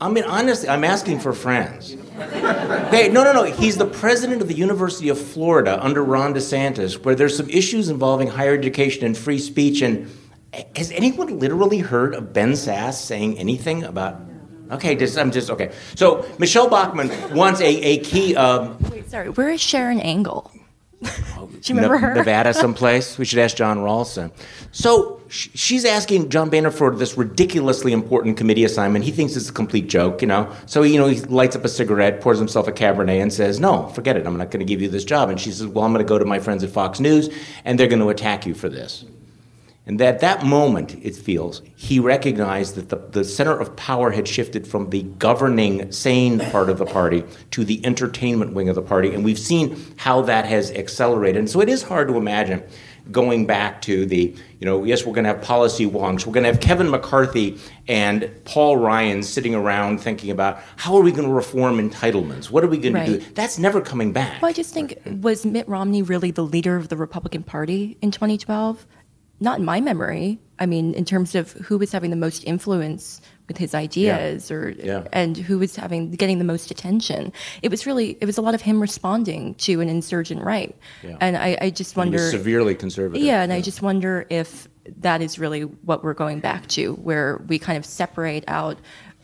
I 0.00 0.08
mean, 0.10 0.24
honestly, 0.24 0.68
I'm 0.68 0.84
asking 0.84 1.20
for 1.20 1.32
friends. 1.32 1.96
Okay, 2.18 3.08
no, 3.08 3.24
no, 3.24 3.32
no. 3.32 3.44
He's 3.44 3.76
the 3.76 3.86
president 3.86 4.42
of 4.42 4.48
the 4.48 4.54
University 4.54 5.08
of 5.08 5.18
Florida 5.18 5.82
under 5.82 6.02
Ron 6.04 6.34
DeSantis, 6.34 7.04
where 7.04 7.14
there's 7.14 7.36
some 7.36 7.48
issues 7.48 7.88
involving 7.88 8.28
higher 8.28 8.54
education 8.54 9.04
and 9.04 9.16
free 9.16 9.38
speech. 9.38 9.82
And 9.82 10.10
has 10.74 10.90
anyone 10.92 11.38
literally 11.38 11.78
heard 11.78 12.14
of 12.14 12.32
Ben 12.32 12.52
Sasse 12.52 12.94
saying 12.94 13.38
anything 13.38 13.84
about? 13.84 14.20
Okay, 14.70 14.96
just, 14.96 15.16
I'm 15.16 15.30
just 15.30 15.50
okay. 15.50 15.72
So 15.94 16.26
Michele 16.38 16.68
Bachmann 16.68 17.34
wants 17.34 17.60
a, 17.60 17.66
a 17.66 17.98
key. 17.98 18.34
Um, 18.34 18.76
Wait, 18.90 19.08
sorry. 19.08 19.30
Where 19.30 19.50
is 19.50 19.60
Sharron 19.60 20.02
Angle? 20.02 20.50
Do 21.02 21.10
you 21.64 21.74
remember 21.74 21.98
her? 21.98 22.14
Nevada, 22.14 22.54
someplace. 22.54 23.18
we 23.18 23.24
should 23.24 23.38
ask 23.38 23.56
Jon 23.56 23.82
Ralston. 23.82 24.32
So 24.72 25.20
sh- 25.28 25.48
she's 25.54 25.84
asking 25.84 26.30
John 26.30 26.48
Boehner 26.48 26.70
for 26.70 26.94
this 26.94 27.16
ridiculously 27.16 27.92
important 27.92 28.36
committee 28.36 28.64
assignment. 28.64 29.04
He 29.04 29.10
thinks 29.10 29.36
it's 29.36 29.50
a 29.50 29.52
complete 29.52 29.88
joke, 29.88 30.22
you 30.22 30.28
know. 30.28 30.50
So 30.66 30.82
you 30.82 30.98
know 30.98 31.06
he 31.06 31.20
lights 31.20 31.54
up 31.56 31.64
a 31.64 31.68
cigarette, 31.68 32.20
pours 32.20 32.38
himself 32.38 32.66
a 32.66 32.72
Cabernet, 32.72 33.20
and 33.20 33.32
says, 33.32 33.60
"No, 33.60 33.88
forget 33.88 34.16
it. 34.16 34.26
I'm 34.26 34.36
not 34.36 34.50
going 34.50 34.60
to 34.60 34.66
give 34.66 34.80
you 34.80 34.88
this 34.88 35.04
job." 35.04 35.28
And 35.28 35.40
she 35.40 35.50
says, 35.50 35.66
"Well, 35.66 35.84
I'm 35.84 35.92
going 35.92 36.04
to 36.04 36.08
go 36.08 36.18
to 36.18 36.24
my 36.24 36.38
friends 36.38 36.64
at 36.64 36.70
Fox 36.70 36.98
News, 36.98 37.28
and 37.64 37.78
they're 37.78 37.88
going 37.88 38.00
to 38.00 38.08
attack 38.08 38.46
you 38.46 38.54
for 38.54 38.68
this." 38.68 39.04
And 39.86 40.00
at 40.00 40.18
that 40.18 40.44
moment, 40.44 40.96
it 41.00 41.14
feels, 41.14 41.62
he 41.76 42.00
recognized 42.00 42.74
that 42.74 42.88
the, 42.88 42.96
the 43.20 43.24
center 43.24 43.56
of 43.56 43.76
power 43.76 44.10
had 44.10 44.26
shifted 44.26 44.66
from 44.66 44.90
the 44.90 45.02
governing, 45.02 45.92
sane 45.92 46.40
part 46.50 46.68
of 46.68 46.78
the 46.78 46.86
party 46.86 47.22
to 47.52 47.64
the 47.64 47.84
entertainment 47.86 48.52
wing 48.52 48.68
of 48.68 48.74
the 48.74 48.82
party. 48.82 49.14
And 49.14 49.24
we've 49.24 49.38
seen 49.38 49.80
how 49.96 50.22
that 50.22 50.44
has 50.46 50.72
accelerated. 50.72 51.38
And 51.38 51.48
so 51.48 51.60
it 51.60 51.68
is 51.68 51.84
hard 51.84 52.08
to 52.08 52.16
imagine 52.16 52.64
going 53.12 53.46
back 53.46 53.80
to 53.82 54.04
the, 54.06 54.34
you 54.58 54.64
know, 54.64 54.82
yes, 54.82 55.06
we're 55.06 55.12
going 55.12 55.22
to 55.22 55.32
have 55.32 55.40
policy 55.40 55.88
wonks. 55.88 56.26
We're 56.26 56.32
going 56.32 56.42
to 56.42 56.50
have 56.50 56.60
Kevin 56.60 56.90
McCarthy 56.90 57.56
and 57.86 58.28
Paul 58.44 58.78
Ryan 58.78 59.22
sitting 59.22 59.54
around 59.54 60.00
thinking 60.00 60.32
about 60.32 60.60
how 60.74 60.96
are 60.96 61.02
we 61.02 61.12
going 61.12 61.28
to 61.28 61.32
reform 61.32 61.78
entitlements? 61.78 62.50
What 62.50 62.64
are 62.64 62.68
we 62.68 62.78
going 62.78 62.94
right. 62.94 63.06
to 63.06 63.18
do? 63.18 63.34
That's 63.34 63.58
never 63.58 63.80
coming 63.80 64.12
back. 64.12 64.42
Well, 64.42 64.48
I 64.48 64.52
just 64.52 64.74
think, 64.74 64.98
was 65.06 65.46
Mitt 65.46 65.68
Romney 65.68 66.02
really 66.02 66.32
the 66.32 66.44
leader 66.44 66.74
of 66.74 66.88
the 66.88 66.96
Republican 66.96 67.44
Party 67.44 67.96
in 68.02 68.10
2012? 68.10 68.84
Not 69.40 69.58
in 69.58 69.64
my 69.64 69.80
memory. 69.80 70.38
I 70.58 70.66
mean, 70.66 70.94
in 70.94 71.04
terms 71.04 71.34
of 71.34 71.52
who 71.52 71.76
was 71.76 71.92
having 71.92 72.10
the 72.10 72.16
most 72.16 72.42
influence 72.44 73.20
with 73.48 73.58
his 73.58 73.74
ideas 73.74 74.50
yeah. 74.50 74.56
or 74.56 74.70
yeah. 74.70 75.06
and 75.12 75.36
who 75.36 75.58
was 75.58 75.76
having 75.76 76.10
getting 76.10 76.38
the 76.38 76.44
most 76.44 76.70
attention. 76.70 77.32
It 77.62 77.70
was 77.70 77.86
really 77.86 78.18
it 78.20 78.26
was 78.26 78.38
a 78.38 78.42
lot 78.42 78.54
of 78.54 78.62
him 78.62 78.80
responding 78.80 79.54
to 79.56 79.80
an 79.80 79.88
insurgent 79.88 80.42
right. 80.42 80.74
Yeah. 81.02 81.16
And 81.20 81.36
I, 81.36 81.56
I 81.60 81.70
just 81.70 81.96
wonder 81.96 82.18
severely 82.30 82.74
conservative. 82.74 83.22
Yeah, 83.22 83.42
and 83.42 83.52
I 83.52 83.60
just 83.60 83.82
wonder 83.82 84.26
if 84.30 84.68
that 84.98 85.20
is 85.20 85.38
really 85.38 85.62
what 85.62 86.04
we're 86.04 86.14
going 86.14 86.40
back 86.40 86.66
to, 86.68 86.94
where 86.94 87.42
we 87.48 87.58
kind 87.58 87.76
of 87.76 87.84
separate 87.84 88.44
out 88.48 88.78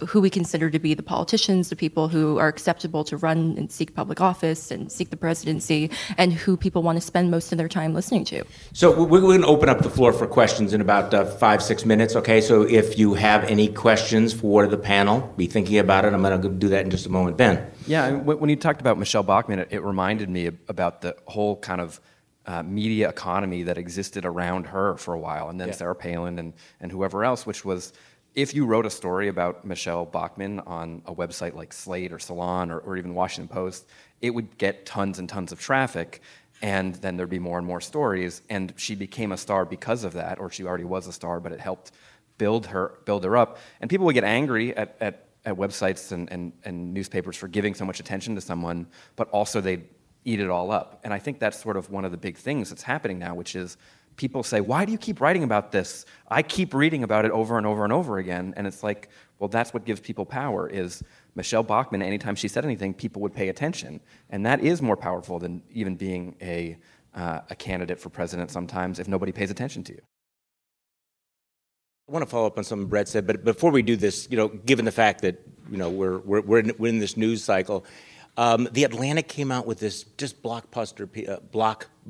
who 0.07 0.21
we 0.21 0.31
consider 0.31 0.71
to 0.71 0.79
be 0.79 0.95
the 0.95 1.03
politicians, 1.03 1.69
the 1.69 1.77
people 1.77 2.09
who 2.09 2.39
are 2.39 2.49
acceptable 2.49 3.05
to 3.05 3.17
run 3.17 3.55
and 3.57 3.71
seek 3.71 3.95
public 3.95 4.21
office 4.21 4.71
and 4.71 4.91
seek 4.91 5.11
the 5.11 5.17
presidency, 5.17 5.91
and 6.17 6.33
who 6.33 6.57
people 6.57 6.83
want 6.83 6.97
to 6.97 7.01
spend 7.01 7.31
most 7.31 7.53
of 7.53 7.59
their 7.59 7.69
time 7.69 7.95
listening 7.95 8.25
to. 8.25 8.45
So 8.73 9.05
we're 9.05 9.21
going 9.21 9.41
to 9.43 9.47
open 9.47 9.69
up 9.69 9.83
the 9.83 9.91
floor 9.91 10.13
for 10.13 10.27
questions 10.27 10.73
in 10.73 10.81
about 10.81 11.13
uh, 11.15 11.25
five, 11.25 11.63
six 11.63 11.85
minutes. 11.85 12.17
Okay, 12.17 12.41
so 12.41 12.63
if 12.63 12.99
you 12.99 13.15
have 13.15 13.45
any 13.45 13.69
questions 13.69 14.33
for 14.33 14.67
the 14.67 14.79
panel, 14.79 15.33
be 15.37 15.47
thinking 15.47 15.79
about 15.79 16.05
it. 16.05 16.13
I'm 16.13 16.23
going 16.23 16.41
to 16.41 16.49
do 16.49 16.69
that 16.69 16.85
in 16.85 16.91
just 16.91 17.07
a 17.07 17.11
moment. 17.11 17.37
Ben. 17.37 17.71
Yeah, 17.87 18.13
when 18.13 18.51
you 18.51 18.57
talked 18.57 18.81
about 18.81 18.99
Michele 18.99 19.23
Bachmann, 19.23 19.59
it, 19.59 19.69
it 19.71 19.83
reminded 19.83 20.29
me 20.29 20.47
about 20.69 21.01
the 21.01 21.17
whole 21.27 21.57
kind 21.57 21.81
of 21.81 22.01
uh, 22.47 22.63
media 22.63 23.09
economy 23.09 23.63
that 23.65 23.79
existed 23.79 24.25
around 24.25 24.67
her 24.67 24.97
for 24.97 25.15
a 25.15 25.19
while, 25.19 25.49
and 25.49 25.61
then 25.61 25.69
yeah. 25.69 25.75
Sarah 25.75 25.95
Palin 25.95 26.39
and, 26.39 26.55
and 26.81 26.91
whoever 26.91 27.25
else, 27.25 27.47
which 27.47 27.65
was 27.65 27.93
if 28.35 28.55
you 28.55 28.65
wrote 28.65 28.87
a 28.87 28.91
story 28.91 29.29
about 29.29 29.65
Michele 29.65 30.07
Bachmann 30.07 30.61
on 30.61 31.03
a 31.07 31.15
website 31.15 31.55
like 31.55 31.73
Slate 31.73 32.13
or 32.13 32.19
Salon 32.19 32.71
or, 32.71 32.79
or, 32.79 32.97
even 32.97 33.15
Washington 33.15 33.49
Post, 33.49 33.87
it 34.21 34.31
would 34.31 34.57
get 34.57 34.87
tons 34.87 35.19
and 35.19 35.29
tons 35.29 35.53
of 35.53 35.61
traffic, 35.61 36.23
and 36.63 36.95
then 36.97 37.17
there'd 37.17 37.29
be 37.29 37.39
more 37.39 37.59
and 37.59 37.67
more 37.67 37.81
stories. 37.81 38.41
And 38.49 38.73
she 38.77 38.95
became 38.95 39.33
a 39.33 39.37
star 39.37 39.65
because 39.65 40.05
of 40.05 40.15
that, 40.15 40.39
or 40.39 40.51
she 40.51 40.65
already 40.65 40.85
was 40.85 41.07
a 41.07 41.13
star, 41.13 41.41
but 41.41 41.53
it 41.53 41.61
helped 41.61 41.93
build 42.39 42.67
her 42.67 42.99
build 43.05 43.25
her 43.25 43.37
up. 43.37 43.59
And 43.81 43.91
people 43.91 44.07
would 44.07 44.15
get 44.15 44.25
angry 44.25 44.75
at, 44.77 44.97
at, 45.01 45.29
at 45.45 45.57
websites 45.57 46.13
and, 46.13 46.31
and, 46.33 46.53
and 46.65 46.95
newspapers 46.95 47.37
for 47.37 47.49
giving 47.49 47.75
so 47.75 47.85
much 47.85 48.01
attention 48.01 48.35
to 48.37 48.41
someone, 48.41 48.87
but 49.17 49.29
also 49.31 49.61
they'd 49.61 49.85
eat 50.25 50.41
it 50.41 50.49
all 50.49 50.71
up. 50.71 51.01
And 51.05 51.13
I 51.13 51.19
think 51.19 51.39
that's 51.39 51.61
sort 51.61 51.77
of 51.77 51.91
one 51.91 52.05
of 52.05 52.13
the 52.13 52.17
big 52.17 52.37
things 52.37 52.71
that's 52.71 52.83
happening 52.83 53.19
now, 53.19 53.35
which 53.35 53.57
is 53.57 53.77
people 54.17 54.43
say, 54.43 54.61
Why 54.61 54.85
do 54.85 54.93
you 54.93 54.99
keep 54.99 55.21
writing 55.21 55.45
about 55.45 55.73
this? 55.73 56.05
I 56.29 56.43
keep 56.43 56.75
reading 56.75 57.03
about 57.03 57.25
it 57.25 57.31
over 57.31 57.59
and 57.59 57.67
over 57.67 57.85
and 57.85 57.93
over 57.93 58.19
again. 58.19 58.55
And 58.57 58.67
it's 58.67 58.83
like, 58.83 59.09
well, 59.39 59.49
that's 59.49 59.75
what 59.75 59.85
gives 59.85 60.01
people 60.01 60.25
power 60.25 60.69
is 60.69 61.03
Michele 61.35 61.63
Bachmann, 61.63 62.03
anytime 62.03 62.37
she 62.37 62.47
said 62.47 62.65
anything, 62.65 62.95
people 62.95 63.23
would 63.23 63.35
pay 63.35 63.49
attention. 63.49 64.01
And 64.31 64.47
that 64.47 64.61
is 64.61 64.81
more 64.81 64.97
powerful 64.97 65.39
than 65.39 65.63
even 65.73 65.97
being 65.97 66.37
a, 66.41 66.79
uh, 67.15 67.41
a 67.51 67.57
candidate 67.57 67.99
for 67.99 68.09
president 68.09 68.51
sometimes 68.51 68.99
if 68.99 69.09
nobody 69.09 69.33
pays 69.33 69.51
attention 69.51 69.83
to 69.85 69.95
you. 69.95 70.01
I 72.09 72.13
want 72.13 72.25
to 72.25 72.31
follow 72.31 72.47
up 72.47 72.59
on 72.59 72.65
something 72.65 72.89
Bret 72.89 73.09
said, 73.09 73.27
but 73.27 73.45
before 73.45 73.71
we 73.71 73.83
do 73.83 73.97
this, 73.97 74.29
you 74.31 74.37
know, 74.37 74.49
given 74.49 74.85
the 74.85 74.93
fact 74.93 75.23
that 75.23 75.41
you 75.71 75.79
know 75.79 75.89
we're 75.89 76.19
we're 76.19 76.41
we're 76.43 76.59
in, 76.59 76.73
we're 76.79 76.89
in 76.89 76.99
this 76.99 77.17
news 77.17 77.43
cycle, 77.43 77.87
um, 78.37 78.69
the 78.73 78.85
Atlantic 78.85 79.29
came 79.29 79.53
out 79.53 79.67
with 79.67 79.79
this 79.79 80.05
just 80.19 80.43
blockbuster 80.43 81.29
uh, 81.29 81.39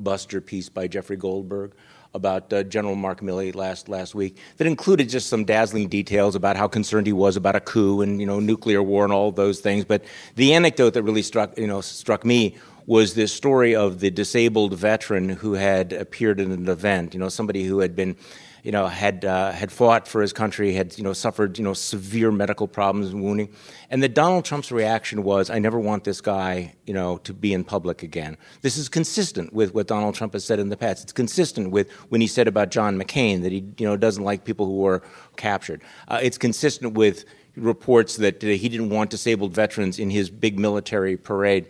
blockbuster 0.01 0.45
piece 0.45 0.69
by 0.69 0.87
Jeffrey 0.87 1.17
Goldberg 1.17 1.73
about 2.13 2.53
uh, 2.53 2.61
General 2.63 2.95
Mark 2.95 3.21
Milley 3.21 3.55
last 3.55 3.89
last 3.89 4.13
week 4.13 4.37
that 4.57 4.67
included 4.67 5.09
just 5.09 5.29
some 5.29 5.45
dazzling 5.45 5.87
details 5.87 6.35
about 6.35 6.55
how 6.55 6.67
concerned 6.67 7.07
he 7.07 7.13
was 7.13 7.35
about 7.35 7.55
a 7.55 7.59
coup 7.59 8.01
and 8.01 8.19
you 8.19 8.25
know 8.27 8.39
nuclear 8.39 8.83
war 8.83 9.03
and 9.03 9.13
all 9.13 9.31
those 9.31 9.59
things. 9.59 9.83
But 9.83 10.03
the 10.35 10.53
anecdote 10.53 10.91
that 10.91 11.03
really 11.03 11.23
struck 11.23 11.57
you 11.57 11.67
know 11.67 11.81
struck 11.81 12.23
me 12.23 12.57
was 12.85 13.13
this 13.13 13.33
story 13.33 13.75
of 13.75 13.99
the 13.99 14.11
disabled 14.11 14.73
veteran 14.73 15.29
who 15.29 15.53
had 15.53 15.93
appeared 15.93 16.39
in 16.39 16.51
an 16.51 16.67
event. 16.67 17.13
You 17.13 17.19
know, 17.19 17.29
somebody 17.29 17.63
who 17.63 17.79
had 17.79 17.95
been 17.95 18.17
you 18.63 18.71
know, 18.71 18.87
had 18.87 19.25
uh, 19.25 19.51
had 19.51 19.73
fought 19.73 20.07
for 20.07 20.21
his 20.21 20.31
country, 20.31 20.73
had 20.73 20.97
you 20.97 21.03
know 21.03 21.11
suffered 21.11 21.57
you 21.57 21.65
know 21.65 21.73
severe 21.73 22.31
medical 22.31 22.65
problems 22.65 23.11
and 23.11 23.21
wounding, 23.21 23.49
and 23.89 24.01
that 24.01 24.15
Donald 24.15 24.45
Trump's 24.45 24.71
reaction 24.71 25.23
was, 25.23 25.49
"I 25.49 25.59
never 25.59 25.77
want 25.77 26.05
this 26.05 26.21
guy 26.21 26.73
you 26.85 26.93
know 26.93 27.17
to 27.17 27.33
be 27.33 27.53
in 27.53 27.65
public 27.65 28.03
again." 28.03 28.37
This 28.61 28.77
is 28.77 28.87
consistent 28.87 29.51
with 29.51 29.73
what 29.73 29.87
Donald 29.87 30.15
Trump 30.15 30.31
has 30.31 30.45
said 30.45 30.59
in 30.59 30.69
the 30.69 30.77
past. 30.77 31.03
It's 31.03 31.11
consistent 31.11 31.71
with 31.71 31.91
when 32.07 32.21
he 32.21 32.27
said 32.27 32.47
about 32.47 32.71
John 32.71 32.97
McCain 32.97 33.43
that 33.43 33.51
he 33.51 33.65
you 33.77 33.85
know 33.85 33.97
doesn't 33.97 34.23
like 34.23 34.45
people 34.45 34.65
who 34.65 34.77
were 34.77 35.03
captured. 35.35 35.81
Uh, 36.07 36.19
it's 36.23 36.37
consistent 36.37 36.93
with 36.93 37.25
reports 37.57 38.15
that 38.15 38.41
he 38.41 38.69
didn't 38.69 38.89
want 38.89 39.09
disabled 39.09 39.53
veterans 39.53 39.99
in 39.99 40.09
his 40.09 40.29
big 40.29 40.57
military 40.57 41.17
parade, 41.17 41.67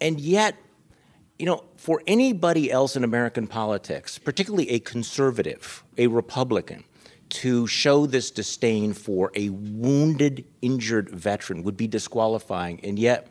and 0.00 0.20
yet 0.20 0.54
you 1.38 1.46
know, 1.46 1.64
for 1.76 2.02
anybody 2.06 2.70
else 2.70 2.96
in 2.96 3.04
American 3.04 3.46
politics, 3.46 4.18
particularly 4.18 4.70
a 4.70 4.78
conservative, 4.78 5.82
a 5.98 6.06
Republican, 6.06 6.84
to 7.28 7.66
show 7.66 8.06
this 8.06 8.30
disdain 8.30 8.92
for 8.92 9.32
a 9.34 9.48
wounded, 9.48 10.44
injured 10.62 11.10
veteran 11.10 11.62
would 11.64 11.76
be 11.76 11.88
disqualifying. 11.88 12.80
And 12.84 12.98
yet, 12.98 13.26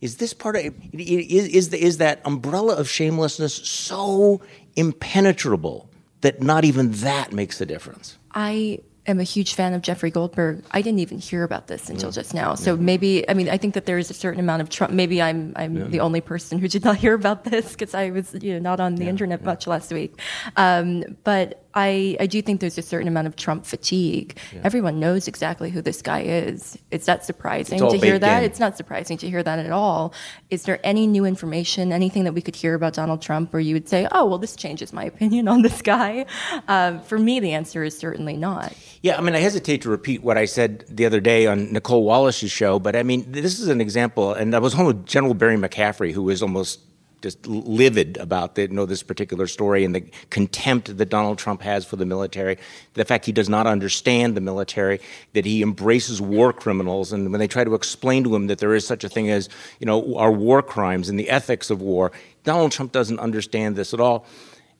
is 0.00 0.18
this 0.18 0.34
part 0.34 0.56
of 0.56 0.74
is, 0.92 1.48
is, 1.48 1.68
the, 1.70 1.82
is 1.82 1.98
that 1.98 2.20
umbrella 2.24 2.74
of 2.74 2.88
shamelessness 2.88 3.54
so 3.54 4.42
impenetrable 4.76 5.88
that 6.20 6.42
not 6.42 6.64
even 6.64 6.90
that 6.92 7.32
makes 7.32 7.60
a 7.60 7.66
difference? 7.66 8.18
I 8.32 8.80
am 9.06 9.20
a 9.20 9.24
huge 9.24 9.54
fan 9.54 9.74
of 9.74 9.82
Jeffrey 9.82 10.10
Goldberg. 10.10 10.64
I 10.70 10.82
didn't 10.82 11.00
even 11.00 11.18
hear 11.18 11.42
about 11.44 11.66
this 11.66 11.88
until 11.88 12.10
just 12.10 12.34
now. 12.34 12.54
So 12.54 12.76
maybe 12.76 13.28
I 13.28 13.34
mean 13.34 13.48
I 13.48 13.56
think 13.56 13.74
that 13.74 13.86
there 13.86 13.98
is 13.98 14.10
a 14.10 14.14
certain 14.14 14.40
amount 14.40 14.62
of 14.62 14.68
Trump. 14.68 14.92
Maybe 14.92 15.20
I'm 15.20 15.52
I'm 15.56 15.76
yeah. 15.76 15.84
the 15.84 16.00
only 16.00 16.20
person 16.20 16.58
who 16.58 16.68
did 16.68 16.84
not 16.84 16.96
hear 17.04 17.14
about 17.14 17.44
this 17.44 17.72
because 17.72 17.94
I 17.94 18.10
was 18.10 18.34
you 18.40 18.54
know 18.54 18.58
not 18.58 18.80
on 18.80 18.96
the 18.96 19.04
yeah, 19.04 19.10
internet 19.10 19.40
yeah. 19.40 19.46
much 19.46 19.66
last 19.66 19.92
week. 19.92 20.20
Um, 20.56 21.04
but 21.24 21.65
I, 21.76 22.16
I 22.18 22.26
do 22.26 22.40
think 22.40 22.60
there's 22.62 22.78
a 22.78 22.82
certain 22.82 23.06
amount 23.06 23.26
of 23.26 23.36
Trump 23.36 23.66
fatigue. 23.66 24.38
Yeah. 24.52 24.62
Everyone 24.64 24.98
knows 24.98 25.28
exactly 25.28 25.68
who 25.68 25.82
this 25.82 26.00
guy 26.00 26.22
is. 26.22 26.78
It's 26.90 27.06
not 27.06 27.22
surprising 27.22 27.84
it's 27.84 27.92
to 27.92 27.98
hear 27.98 28.18
that. 28.18 28.42
In. 28.42 28.50
It's 28.50 28.58
not 28.58 28.78
surprising 28.78 29.18
to 29.18 29.28
hear 29.28 29.42
that 29.42 29.58
at 29.58 29.70
all. 29.70 30.14
Is 30.48 30.62
there 30.62 30.80
any 30.82 31.06
new 31.06 31.26
information, 31.26 31.92
anything 31.92 32.24
that 32.24 32.32
we 32.32 32.40
could 32.40 32.56
hear 32.56 32.74
about 32.74 32.94
Donald 32.94 33.20
Trump 33.20 33.52
where 33.52 33.60
you 33.60 33.74
would 33.74 33.90
say, 33.90 34.08
oh, 34.12 34.24
well, 34.24 34.38
this 34.38 34.56
changes 34.56 34.94
my 34.94 35.04
opinion 35.12 35.48
on 35.48 35.60
this 35.60 35.82
guy? 35.82 36.24
Um, 36.66 37.02
for 37.02 37.18
me, 37.18 37.40
the 37.40 37.52
answer 37.52 37.84
is 37.84 37.96
certainly 37.96 38.38
not. 38.38 38.72
Yeah, 39.02 39.18
I 39.18 39.20
mean, 39.20 39.34
I 39.34 39.40
hesitate 39.40 39.82
to 39.82 39.90
repeat 39.90 40.22
what 40.22 40.38
I 40.38 40.46
said 40.46 40.86
the 40.88 41.04
other 41.04 41.20
day 41.20 41.46
on 41.46 41.72
Nicolle 41.74 42.04
Wallace's 42.04 42.50
show, 42.50 42.78
but 42.78 42.96
I 42.96 43.02
mean, 43.02 43.30
this 43.30 43.58
is 43.58 43.68
an 43.68 43.82
example. 43.82 44.32
And 44.32 44.54
I 44.54 44.60
was 44.60 44.72
home 44.72 44.86
with 44.86 45.04
General 45.04 45.34
Barry 45.34 45.56
McCaffrey, 45.56 46.12
who 46.12 46.22
was 46.22 46.42
almost 46.42 46.80
just 47.26 47.44
livid 47.44 48.16
about 48.18 48.54
the, 48.54 48.62
you 48.62 48.68
know, 48.68 48.86
this 48.86 49.02
particular 49.02 49.48
story 49.48 49.84
and 49.84 49.96
the 49.96 50.02
contempt 50.30 50.96
that 50.96 51.06
Donald 51.06 51.38
Trump 51.38 51.60
has 51.60 51.84
for 51.84 51.96
the 51.96 52.06
military, 52.06 52.56
the 52.94 53.04
fact 53.04 53.26
he 53.26 53.32
does 53.32 53.48
not 53.48 53.66
understand 53.66 54.36
the 54.36 54.40
military, 54.40 55.00
that 55.32 55.44
he 55.44 55.60
embraces 55.60 56.22
war 56.22 56.52
criminals, 56.52 57.12
and 57.12 57.32
when 57.32 57.40
they 57.40 57.48
try 57.48 57.64
to 57.64 57.74
explain 57.74 58.22
to 58.22 58.32
him 58.32 58.46
that 58.46 58.58
there 58.58 58.76
is 58.76 58.86
such 58.86 59.02
a 59.02 59.08
thing 59.08 59.28
as 59.28 59.48
you 59.80 59.86
know 59.86 60.16
our 60.16 60.30
war 60.30 60.62
crimes 60.62 61.08
and 61.08 61.18
the 61.18 61.28
ethics 61.28 61.68
of 61.68 61.82
war, 61.82 62.12
Donald 62.44 62.70
Trump 62.70 62.92
doesn't 62.92 63.18
understand 63.18 63.74
this 63.74 63.92
at 63.92 63.98
all, 63.98 64.24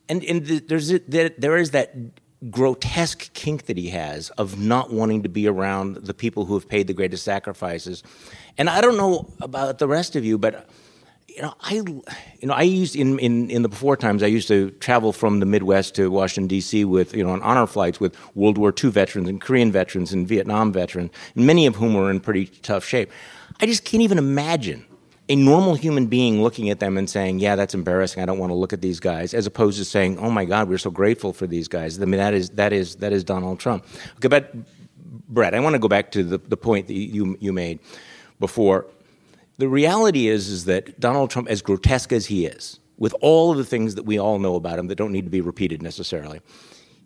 and 0.07 0.23
and 0.23 0.45
there's 0.45 0.87
there 1.09 1.57
is 1.57 1.71
that 1.71 1.93
grotesque 2.49 3.33
kink 3.33 3.65
that 3.65 3.77
he 3.77 3.89
has 3.89 4.29
of 4.37 4.57
not 4.57 4.93
wanting 4.93 5.23
to 5.23 5.29
be 5.29 5.47
around 5.47 5.95
the 5.95 6.13
people 6.13 6.45
who 6.45 6.53
have 6.53 6.69
paid 6.69 6.87
the 6.87 6.93
greatest 6.93 7.25
sacrifices, 7.25 8.03
and 8.57 8.69
I 8.69 8.79
don't 8.79 8.95
know 8.95 9.27
about 9.41 9.79
the 9.79 9.87
rest 9.87 10.15
of 10.15 10.23
you, 10.23 10.37
but 10.37 10.69
you 11.37 11.43
know, 11.43 11.53
I, 11.61 11.73
you 11.73 12.47
know, 12.47 12.53
I 12.55 12.63
used 12.63 12.95
in, 12.95 13.19
in, 13.19 13.51
in 13.51 13.61
the 13.61 13.69
before 13.69 13.95
times. 13.95 14.23
I 14.23 14.25
used 14.25 14.47
to 14.47 14.71
travel 14.71 15.13
from 15.13 15.39
the 15.39 15.45
Midwest 15.45 15.93
to 15.95 16.09
Washington 16.09 16.47
D.C. 16.47 16.83
with, 16.83 17.15
you 17.15 17.23
know, 17.23 17.29
on 17.29 17.43
honor 17.43 17.67
flights 17.67 17.99
with 17.99 18.17
World 18.35 18.57
War 18.57 18.73
II 18.83 18.89
veterans 18.89 19.29
and 19.29 19.39
Korean 19.39 19.71
veterans 19.71 20.11
and 20.11 20.27
Vietnam 20.27 20.73
veterans, 20.73 21.11
many 21.35 21.67
of 21.67 21.75
whom 21.75 21.93
were 21.93 22.09
in 22.09 22.19
pretty 22.19 22.47
tough 22.47 22.83
shape. 22.83 23.11
I 23.61 23.67
just 23.67 23.85
can't 23.85 24.01
even 24.01 24.17
imagine 24.17 24.83
a 25.29 25.35
normal 25.35 25.75
human 25.75 26.07
being 26.07 26.41
looking 26.41 26.71
at 26.71 26.79
them 26.79 26.97
and 26.97 27.07
saying, 27.07 27.37
"Yeah, 27.37 27.55
that's 27.55 27.75
embarrassing. 27.75 28.23
I 28.23 28.25
don't 28.25 28.39
want 28.39 28.49
to 28.49 28.55
look 28.55 28.73
at 28.73 28.81
these 28.81 28.99
guys," 28.99 29.35
as 29.35 29.45
opposed 29.45 29.77
to 29.77 29.85
saying, 29.85 30.17
"Oh 30.17 30.31
my 30.31 30.45
God, 30.45 30.69
we're 30.69 30.79
so 30.79 30.89
grateful 30.89 31.33
for 31.33 31.45
these 31.45 31.67
guys." 31.67 32.01
I 32.01 32.05
mean, 32.05 32.17
that 32.17 32.33
is 32.33 32.49
that 32.51 32.73
is 32.73 32.95
that 32.95 33.13
is 33.13 33.23
Donald 33.23 33.59
Trump. 33.59 33.85
Okay, 34.15 34.27
but 34.27 34.55
Bret, 35.29 35.53
I 35.53 35.59
want 35.59 35.73
to 35.73 35.79
go 35.79 35.87
back 35.87 36.11
to 36.13 36.23
the, 36.23 36.39
the 36.39 36.57
point 36.57 36.87
that 36.87 36.93
you 36.93 37.37
you 37.39 37.53
made 37.53 37.79
before. 38.39 38.87
The 39.57 39.67
reality 39.67 40.27
is 40.27 40.49
is 40.49 40.65
that 40.65 40.99
Donald 40.99 41.31
Trump, 41.31 41.49
as 41.49 41.61
grotesque 41.61 42.11
as 42.11 42.27
he 42.27 42.45
is, 42.45 42.79
with 42.97 43.15
all 43.21 43.51
of 43.51 43.57
the 43.57 43.65
things 43.65 43.95
that 43.95 44.03
we 44.03 44.17
all 44.17 44.39
know 44.39 44.55
about 44.55 44.79
him 44.79 44.87
that 44.87 44.95
don't 44.95 45.11
need 45.11 45.25
to 45.25 45.31
be 45.31 45.41
repeated 45.41 45.81
necessarily, 45.81 46.41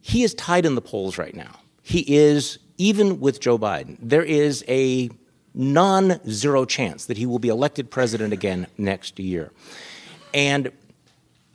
he 0.01 0.23
is 0.23 0.33
tied 0.33 0.65
in 0.65 0.75
the 0.75 0.81
polls 0.81 1.17
right 1.17 1.35
now. 1.35 1.59
He 1.81 1.99
is 2.15 2.59
even 2.77 3.19
with 3.19 3.39
Joe 3.39 3.57
Biden. 3.57 3.97
There 4.01 4.23
is 4.23 4.63
a 4.67 5.09
non 5.53 6.19
zero 6.29 6.65
chance 6.65 7.05
that 7.05 7.17
he 7.17 7.25
will 7.25 7.39
be 7.39 7.49
elected 7.49 7.89
president 7.89 8.33
again 8.33 8.67
next 8.77 9.19
year. 9.19 9.51
And 10.33 10.71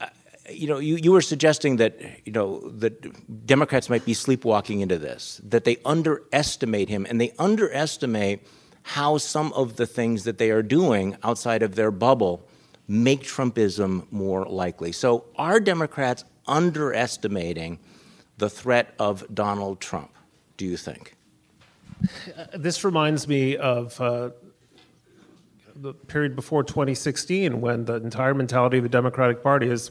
uh, 0.00 0.06
you 0.50 0.66
know, 0.66 0.78
you, 0.78 0.96
you 0.96 1.12
were 1.12 1.22
suggesting 1.22 1.76
that 1.76 1.98
you 2.24 2.32
know 2.32 2.68
that 2.70 3.46
Democrats 3.46 3.90
might 3.90 4.04
be 4.04 4.14
sleepwalking 4.14 4.80
into 4.80 4.98
this, 4.98 5.40
that 5.44 5.64
they 5.64 5.78
underestimate 5.84 6.88
him, 6.88 7.06
and 7.08 7.20
they 7.20 7.32
underestimate 7.38 8.46
how 8.86 9.18
some 9.18 9.52
of 9.54 9.74
the 9.74 9.84
things 9.84 10.22
that 10.22 10.38
they 10.38 10.48
are 10.48 10.62
doing 10.62 11.16
outside 11.24 11.60
of 11.60 11.74
their 11.74 11.90
bubble 11.90 12.46
make 12.86 13.24
Trumpism 13.24 14.06
more 14.12 14.44
likely. 14.44 14.92
So, 14.92 15.24
are 15.34 15.58
Democrats 15.58 16.24
underestimating 16.46 17.80
the 18.38 18.48
threat 18.48 18.94
of 19.00 19.24
Donald 19.34 19.80
Trump? 19.80 20.12
Do 20.56 20.64
you 20.64 20.76
think? 20.76 21.16
This 22.54 22.84
reminds 22.84 23.26
me 23.26 23.56
of 23.56 24.00
uh, 24.00 24.30
the 25.74 25.92
period 25.92 26.36
before 26.36 26.62
2016 26.62 27.60
when 27.60 27.86
the 27.86 27.94
entire 27.94 28.34
mentality 28.34 28.76
of 28.76 28.84
the 28.84 28.88
Democratic 28.88 29.42
Party 29.42 29.68
is 29.68 29.90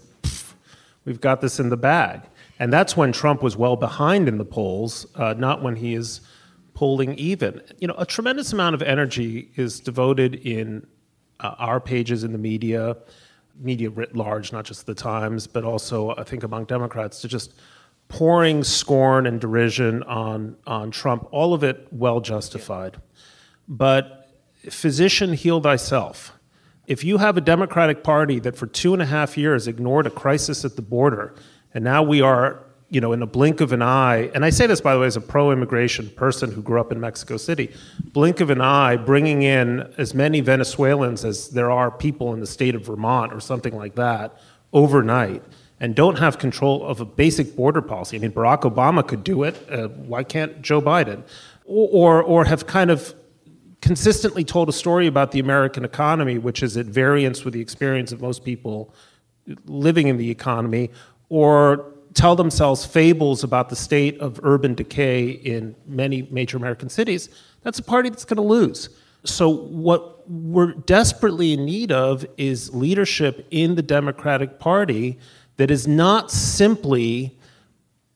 we've 1.04 1.20
got 1.20 1.42
this 1.42 1.60
in 1.60 1.68
the 1.68 1.78
bag. 1.78 2.22
And 2.60 2.72
that's 2.72 2.96
when 2.96 3.12
Trump 3.12 3.44
was 3.44 3.58
well 3.58 3.76
behind 3.76 4.30
in 4.30 4.38
the 4.38 4.46
polls, 4.46 5.06
uh, 5.16 5.34
not 5.34 5.62
when 5.62 5.76
he 5.76 5.96
is 5.96 6.22
polling 6.76 7.16
even. 7.16 7.62
You 7.80 7.88
know, 7.88 7.96
a 7.98 8.06
tremendous 8.06 8.54
amount 8.54 8.76
of 8.76 8.82
energy 8.84 9.50
is 9.56 9.80
devoted 9.80 10.36
in 10.36 10.86
uh, 11.40 11.56
our 11.58 11.80
pages 11.80 12.24
in 12.24 12.32
the 12.32 12.38
media, 12.38 12.98
media 13.60 13.90
writ 13.90 14.16
large, 14.16 14.52
not 14.52 14.66
just 14.66 14.86
the 14.86 14.94
Times, 14.94 15.48
but 15.48 15.64
also, 15.64 16.14
I 16.16 16.24
think, 16.24 16.44
among 16.44 16.66
Democrats, 16.66 17.22
to 17.22 17.28
just 17.28 17.54
pouring 18.08 18.64
scorn 18.64 19.26
and 19.26 19.42
derision 19.42 20.04
on, 20.04 20.56
on 20.68 20.92
Trump, 20.92 21.28
all 21.32 21.54
of 21.54 21.64
it 21.64 21.88
well 21.92 22.20
justified. 22.20 22.98
But 23.68 24.30
physician, 24.70 25.34
heal 25.34 25.60
thyself. 25.60 26.34
If 26.88 27.04
you 27.04 27.18
have 27.18 27.36
a 27.36 27.42
Democratic 27.42 28.04
Party 28.04 28.40
that 28.40 28.56
for 28.56 28.68
two 28.68 28.94
and 28.94 29.02
a 29.02 29.06
half 29.06 29.38
years 29.38 29.68
ignored 29.68 30.06
a 30.06 30.12
crisis 30.12 30.64
at 30.64 30.76
the 30.76 30.84
border, 30.84 31.34
and 31.74 31.84
now 31.84 32.04
we 32.04 32.22
are, 32.22 32.65
you 32.90 33.02
know, 33.02 33.14
in 33.14 33.22
a 33.22 33.28
blink 33.28 33.62
of 33.62 33.72
an 33.72 33.82
eye, 33.82 34.30
and 34.36 34.46
I 34.46 34.52
say 34.52 34.68
this, 34.68 34.80
by 34.80 34.94
the 34.94 35.00
way, 35.00 35.08
as 35.08 35.18
a 35.18 35.22
pro 35.22 35.52
immigration 35.52 36.10
person 36.12 36.52
who 36.52 36.62
grew 36.62 36.80
up 36.80 36.92
in 36.92 37.00
Mexico 37.00 37.38
City, 37.38 37.74
blink 38.14 38.40
of 38.40 38.50
an 38.50 38.62
eye, 38.62 38.96
bringing 38.96 39.42
in 39.42 39.94
as 39.98 40.14
many 40.14 40.40
Venezuelans 40.40 41.26
as 41.26 41.50
there 41.50 41.72
are 41.72 41.90
people 41.90 42.34
in 42.34 42.40
the 42.40 42.48
state 42.48 42.76
of 42.76 42.86
Vermont 42.86 43.34
or 43.34 43.40
something 43.40 43.76
like 43.76 43.96
that 43.96 44.38
overnight 44.72 45.44
and 45.80 45.96
don't 45.96 46.20
have 46.20 46.38
control 46.38 46.86
of 46.86 47.02
a 47.02 47.06
basic 47.06 47.56
border 47.56 47.82
policy. 47.82 48.18
I 48.18 48.20
mean, 48.20 48.32
Barack 48.32 48.62
Obama 48.62 49.06
could 49.06 49.24
do 49.24 49.44
it. 49.44 49.56
Uh, 49.70 49.88
why 49.90 50.24
can't 50.24 50.62
Joe 50.62 50.82
Biden? 50.82 51.24
Or, 51.66 52.22
or 52.22 52.46
have 52.46 52.68
kind 52.68 52.92
of 52.92 53.14
consistently 53.82 54.44
told 54.44 54.70
a 54.70 54.74
story 54.74 55.08
about 55.08 55.32
the 55.32 55.40
American 55.40 55.84
economy, 55.84 56.38
which 56.38 56.64
is 56.64 56.78
at 56.78 56.86
variance 56.86 57.44
with 57.44 57.54
the 57.54 57.62
experience 57.62 58.12
of 58.12 58.22
most 58.22 58.44
people 58.46 58.94
living 59.66 60.08
in 60.08 60.18
the 60.18 60.30
economy, 60.30 60.92
or 61.30 61.94
tell 62.16 62.36
themselves 62.36 62.86
fables 62.86 63.44
about 63.44 63.70
the 63.70 63.76
state 63.76 64.20
of 64.20 64.40
urban 64.42 64.74
decay 64.74 65.30
in 65.30 65.76
many 65.86 66.24
major 66.32 66.58
American 66.58 66.90
cities, 66.90 67.30
that's 67.62 67.78
a 67.78 67.84
party 67.84 68.10
that's 68.10 68.26
going 68.26 68.38
to 68.38 68.44
lose. 68.44 68.90
So, 69.24 69.50
what 69.50 70.30
we're 70.30 70.74
desperately 70.74 71.54
in 71.54 71.66
need 71.66 71.92
of 71.92 72.26
is 72.38 72.74
leadership 72.74 73.46
in 73.52 73.76
the 73.76 73.82
Democratic 73.82 74.60
Party 74.60 75.20
that 75.58 75.70
is 75.70 75.88
not 75.88 76.32
simply 76.32 77.38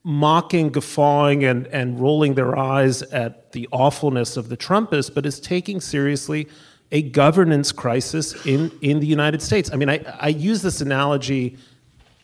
mocking, 0.02 0.70
guffawing, 0.70 1.44
and, 1.44 1.66
and 1.68 2.00
rolling 2.00 2.34
their 2.34 2.56
eyes 2.56 3.02
at 3.02 3.52
the 3.52 3.68
awfulness 3.70 4.36
of 4.36 4.48
the 4.48 4.56
Trumpists, 4.56 5.12
but 5.12 5.26
is 5.26 5.38
taking 5.38 5.80
seriously 5.80 6.48
a 6.92 7.02
governance 7.02 7.70
crisis 7.70 8.34
in, 8.46 8.72
in 8.80 9.00
the 9.00 9.06
United 9.06 9.42
States. 9.42 9.70
I 9.72 9.76
mean, 9.76 9.90
I, 9.90 10.00
I 10.20 10.28
use 10.28 10.62
this 10.62 10.80
analogy. 10.80 11.56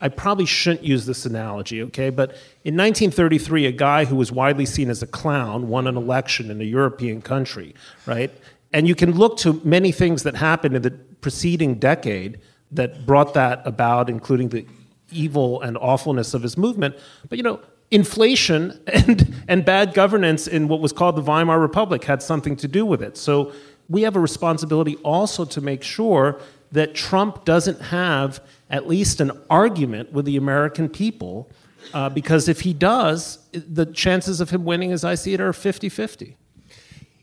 I 0.00 0.08
probably 0.08 0.46
shouldn't 0.46 0.84
use 0.84 1.06
this 1.06 1.24
analogy, 1.24 1.82
okay? 1.84 2.10
But 2.10 2.30
in 2.64 2.76
1933, 2.76 3.66
a 3.66 3.72
guy 3.72 4.04
who 4.04 4.16
was 4.16 4.30
widely 4.30 4.66
seen 4.66 4.90
as 4.90 5.02
a 5.02 5.06
clown 5.06 5.68
won 5.68 5.86
an 5.86 5.96
election 5.96 6.50
in 6.50 6.60
a 6.60 6.64
European 6.64 7.22
country, 7.22 7.74
right? 8.04 8.30
And 8.72 8.86
you 8.86 8.94
can 8.94 9.12
look 9.12 9.38
to 9.38 9.60
many 9.64 9.92
things 9.92 10.22
that 10.24 10.36
happened 10.36 10.76
in 10.76 10.82
the 10.82 10.90
preceding 10.90 11.76
decade 11.76 12.40
that 12.72 13.06
brought 13.06 13.32
that 13.34 13.66
about, 13.66 14.10
including 14.10 14.50
the 14.50 14.66
evil 15.10 15.62
and 15.62 15.78
awfulness 15.78 16.34
of 16.34 16.42
his 16.42 16.58
movement. 16.58 16.94
But 17.28 17.38
you 17.38 17.44
know, 17.44 17.60
inflation 17.90 18.78
and, 18.86 19.34
and 19.48 19.64
bad 19.64 19.94
governance 19.94 20.46
in 20.46 20.68
what 20.68 20.80
was 20.80 20.92
called 20.92 21.16
the 21.16 21.22
Weimar 21.22 21.58
Republic 21.58 22.04
had 22.04 22.22
something 22.22 22.56
to 22.56 22.68
do 22.68 22.84
with 22.84 23.02
it. 23.02 23.16
So 23.16 23.52
we 23.88 24.02
have 24.02 24.16
a 24.16 24.20
responsibility 24.20 24.96
also 24.96 25.44
to 25.44 25.60
make 25.60 25.82
sure 25.82 26.40
that 26.72 26.94
Trump 26.94 27.44
doesn't 27.44 27.80
have 27.80 28.40
at 28.70 28.88
least 28.88 29.20
an 29.20 29.32
argument 29.48 30.12
with 30.12 30.24
the 30.24 30.36
American 30.36 30.88
people, 30.88 31.50
uh, 31.94 32.08
because 32.08 32.48
if 32.48 32.62
he 32.62 32.72
does, 32.72 33.38
the 33.52 33.86
chances 33.86 34.40
of 34.40 34.50
him 34.50 34.64
winning, 34.64 34.92
as 34.92 35.04
I 35.04 35.14
see 35.14 35.34
it, 35.34 35.40
are 35.40 35.52
50 35.52 35.88
50. 35.88 36.36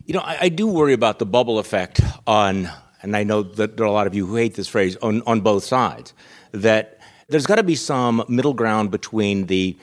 You 0.05 0.13
know, 0.13 0.21
I, 0.21 0.37
I, 0.41 0.49
do 0.49 0.67
worry 0.67 0.93
about 0.93 1.19
the 1.19 1.25
bubble 1.25 1.59
effect 1.59 2.01
on, 2.27 2.69
and 3.01 3.15
I 3.15 3.23
know 3.23 3.41
that 3.43 3.77
there 3.77 3.85
are 3.85 3.89
a 3.89 3.91
lot 3.91 4.05
of 4.05 4.13
you 4.13 4.25
who 4.25 4.35
hate 4.35 4.55
this 4.55 4.67
phrase, 4.67 4.97
on, 4.97 5.21
on 5.25 5.41
both 5.41 5.63
sides, 5.63 6.13
that 6.51 6.99
there's 7.29 7.45
got 7.45 7.55
to 7.55 7.63
be 7.63 7.75
some 7.75 8.23
middle 8.27 8.53
ground 8.53 8.91
between 8.91 9.47
the 9.47 9.77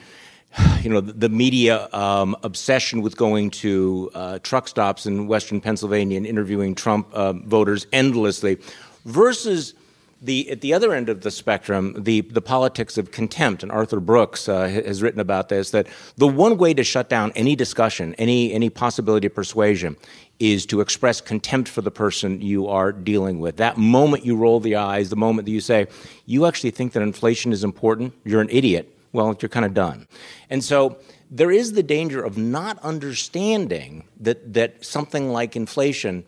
you 0.81 0.89
know 0.89 0.99
the 1.01 1.29
media 1.29 1.87
um, 1.93 2.35
obsession 2.43 3.01
with 3.01 3.15
going 3.15 3.49
to 3.49 4.11
uh, 4.13 4.39
truck 4.39 4.67
stops 4.67 5.05
in 5.05 5.27
western 5.27 5.61
pennsylvania 5.61 6.17
and 6.17 6.25
interviewing 6.25 6.75
trump 6.75 7.07
uh, 7.13 7.31
voters 7.33 7.87
endlessly 7.93 8.57
versus 9.05 9.73
the, 10.21 10.51
at 10.51 10.61
the 10.61 10.73
other 10.73 10.93
end 10.93 11.09
of 11.09 11.21
the 11.21 11.31
spectrum, 11.31 11.95
the, 11.97 12.21
the 12.21 12.41
politics 12.41 12.97
of 12.97 13.11
contempt, 13.11 13.63
and 13.63 13.71
Arthur 13.71 13.99
Brooks 13.99 14.47
uh, 14.47 14.67
has 14.67 15.01
written 15.01 15.19
about 15.19 15.49
this, 15.49 15.71
that 15.71 15.87
the 16.15 16.27
one 16.27 16.57
way 16.57 16.73
to 16.75 16.83
shut 16.83 17.09
down 17.09 17.31
any 17.35 17.55
discussion, 17.55 18.13
any, 18.15 18.53
any 18.53 18.69
possibility 18.69 19.27
of 19.27 19.33
persuasion, 19.33 19.97
is 20.39 20.65
to 20.67 20.81
express 20.81 21.21
contempt 21.21 21.69
for 21.69 21.81
the 21.81 21.91
person 21.91 22.41
you 22.41 22.67
are 22.67 22.91
dealing 22.91 23.39
with. 23.39 23.57
That 23.57 23.77
moment 23.77 24.25
you 24.25 24.35
roll 24.35 24.59
the 24.59 24.75
eyes, 24.75 25.09
the 25.09 25.15
moment 25.15 25.45
that 25.45 25.51
you 25.51 25.61
say, 25.61 25.87
you 26.25 26.45
actually 26.45 26.71
think 26.71 26.93
that 26.93 27.01
inflation 27.01 27.51
is 27.51 27.63
important, 27.63 28.13
you're 28.23 28.41
an 28.41 28.49
idiot, 28.51 28.95
well, 29.13 29.35
you're 29.39 29.49
kind 29.49 29.65
of 29.65 29.73
done. 29.73 30.07
And 30.49 30.63
so 30.63 30.97
there 31.29 31.51
is 31.51 31.73
the 31.73 31.83
danger 31.83 32.21
of 32.21 32.37
not 32.37 32.77
understanding 32.79 34.03
that, 34.19 34.53
that 34.53 34.83
something 34.85 35.31
like 35.31 35.55
inflation 35.55 36.25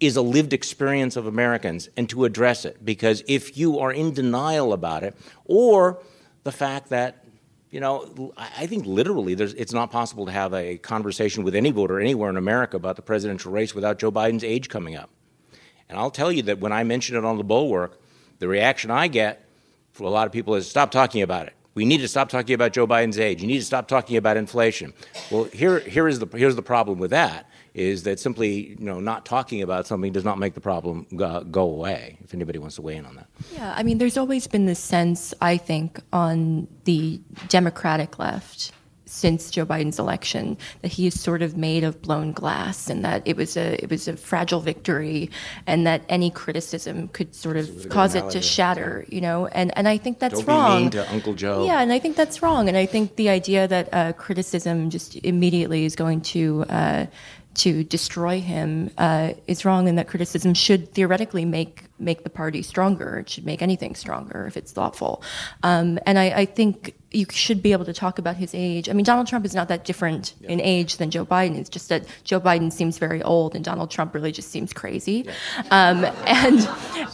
is 0.00 0.16
a 0.16 0.22
lived 0.22 0.52
experience 0.52 1.16
of 1.16 1.26
Americans 1.26 1.88
and 1.96 2.08
to 2.10 2.24
address 2.24 2.64
it. 2.64 2.84
Because 2.84 3.22
if 3.26 3.56
you 3.56 3.78
are 3.78 3.92
in 3.92 4.12
denial 4.12 4.72
about 4.72 5.02
it, 5.02 5.16
or 5.46 5.98
the 6.44 6.52
fact 6.52 6.90
that 6.90 7.26
you 7.70 7.80
know, 7.80 8.32
I 8.38 8.66
think 8.66 8.86
literally 8.86 9.34
it's 9.34 9.72
not 9.72 9.90
possible 9.90 10.24
to 10.26 10.32
have 10.32 10.54
a 10.54 10.78
conversation 10.78 11.44
with 11.44 11.54
any 11.54 11.72
voter 11.72 12.00
anywhere 12.00 12.30
in 12.30 12.36
America 12.36 12.76
about 12.76 12.96
the 12.96 13.02
presidential 13.02 13.52
race 13.52 13.74
without 13.74 13.98
Joe 13.98 14.12
Biden's 14.12 14.44
age 14.44 14.68
coming 14.68 14.96
up. 14.96 15.10
And 15.88 15.98
I'll 15.98 16.10
tell 16.10 16.32
you 16.32 16.42
that 16.44 16.58
when 16.58 16.72
I 16.72 16.84
mention 16.84 17.16
it 17.16 17.24
on 17.24 17.36
the 17.36 17.44
bulwark, 17.44 18.00
the 18.38 18.48
reaction 18.48 18.90
I 18.90 19.08
get 19.08 19.46
from 19.92 20.06
a 20.06 20.10
lot 20.10 20.26
of 20.26 20.32
people 20.32 20.54
is 20.54 20.68
stop 20.68 20.90
talking 20.90 21.22
about 21.22 21.48
it. 21.48 21.54
We 21.74 21.84
need 21.84 21.98
to 21.98 22.08
stop 22.08 22.30
talking 22.30 22.54
about 22.54 22.72
Joe 22.72 22.86
Biden's 22.86 23.18
age. 23.18 23.42
You 23.42 23.46
need 23.46 23.58
to 23.58 23.64
stop 23.64 23.88
talking 23.88 24.16
about 24.16 24.36
inflation. 24.38 24.94
Well, 25.30 25.44
here, 25.44 25.80
here 25.80 26.08
is 26.08 26.18
the, 26.18 26.26
here's 26.34 26.56
the 26.56 26.62
problem 26.62 26.98
with 26.98 27.10
that 27.10 27.46
is 27.76 28.04
that 28.04 28.18
simply 28.18 28.70
you 28.70 28.84
know 28.84 28.98
not 28.98 29.26
talking 29.26 29.60
about 29.62 29.86
something 29.86 30.10
does 30.10 30.24
not 30.24 30.38
make 30.38 30.54
the 30.54 30.60
problem 30.60 31.06
go, 31.14 31.44
go, 31.44 31.62
away. 31.62 32.18
If 32.24 32.32
anybody 32.32 32.58
wants 32.58 32.76
to 32.76 32.82
weigh 32.82 32.96
in 32.96 33.04
on 33.04 33.16
that. 33.16 33.26
Yeah, 33.52 33.74
I 33.76 33.82
mean, 33.82 33.98
there's 33.98 34.16
always 34.16 34.46
been 34.46 34.64
this 34.64 34.78
sense, 34.80 35.34
I 35.42 35.58
think, 35.58 36.00
on 36.12 36.66
the 36.84 37.20
Democratic 37.48 38.18
left 38.18 38.72
since 39.04 39.50
Joe 39.50 39.64
Biden's 39.64 39.98
election 39.98 40.58
that 40.82 40.88
he 40.88 41.06
is 41.06 41.18
sort 41.18 41.40
of 41.40 41.56
made 41.56 41.84
of 41.84 42.02
blown 42.02 42.32
glass 42.32 42.90
and 42.90 43.04
that 43.04 43.22
it 43.24 43.36
was 43.36 43.56
a 43.56 43.82
it 43.82 43.88
was 43.88 44.08
a 44.08 44.16
fragile 44.16 44.60
victory 44.60 45.30
and 45.66 45.86
that 45.86 46.02
any 46.08 46.28
criticism 46.28 47.08
could 47.08 47.32
sort 47.34 47.56
of 47.56 47.88
cause 47.88 48.16
it 48.16 48.28
to 48.30 48.42
shatter 48.42 49.06
you 49.08 49.20
know 49.20 49.46
and 49.46 49.76
and 49.78 49.86
I 49.86 49.96
think 49.96 50.18
that's 50.18 50.40
Don't 50.40 50.48
wrong 50.48 50.76
be 50.76 50.82
mean 50.82 50.90
to 50.90 51.12
Uncle 51.12 51.34
Joe 51.34 51.64
yeah 51.64 51.80
and 51.80 51.92
I 51.92 52.00
think 52.00 52.16
that's 52.16 52.42
wrong 52.42 52.68
and 52.68 52.76
I 52.76 52.84
think 52.84 53.14
the 53.14 53.28
idea 53.28 53.68
that 53.68 53.88
uh, 53.92 54.12
criticism 54.14 54.90
just 54.90 55.14
immediately 55.16 55.84
is 55.84 55.94
going 55.94 56.20
to 56.22 56.64
uh, 56.68 57.06
to 57.56 57.84
destroy 57.84 58.40
him 58.40 58.90
uh, 58.98 59.32
is 59.46 59.64
wrong, 59.64 59.88
and 59.88 59.98
that 59.98 60.08
criticism 60.08 60.54
should 60.54 60.92
theoretically 60.92 61.44
make 61.44 61.84
make 61.98 62.24
the 62.24 62.30
party 62.30 62.62
stronger. 62.62 63.18
It 63.20 63.30
should 63.30 63.46
make 63.46 63.62
anything 63.62 63.94
stronger 63.94 64.46
if 64.46 64.56
it's 64.56 64.70
thoughtful. 64.72 65.22
Um, 65.62 65.98
and 66.04 66.18
I, 66.18 66.26
I, 66.30 66.44
think 66.44 66.94
you 67.10 67.24
should 67.30 67.62
be 67.62 67.72
able 67.72 67.86
to 67.86 67.94
talk 67.94 68.18
about 68.18 68.36
his 68.36 68.54
age. 68.54 68.90
I 68.90 68.92
mean, 68.92 69.04
Donald 69.04 69.26
Trump 69.26 69.46
is 69.46 69.54
not 69.54 69.68
that 69.68 69.86
different 69.86 70.34
yeah. 70.40 70.50
in 70.50 70.60
age 70.60 70.98
than 70.98 71.10
Joe 71.10 71.24
Biden. 71.24 71.56
It's 71.56 71.70
just 71.70 71.88
that 71.88 72.04
Joe 72.24 72.38
Biden 72.38 72.70
seems 72.70 72.98
very 72.98 73.22
old, 73.22 73.54
and 73.54 73.64
Donald 73.64 73.90
Trump 73.90 74.14
really 74.14 74.32
just 74.32 74.50
seems 74.50 74.74
crazy. 74.74 75.26
Yeah. 75.26 75.32
Um, 75.70 76.04
and 76.26 76.68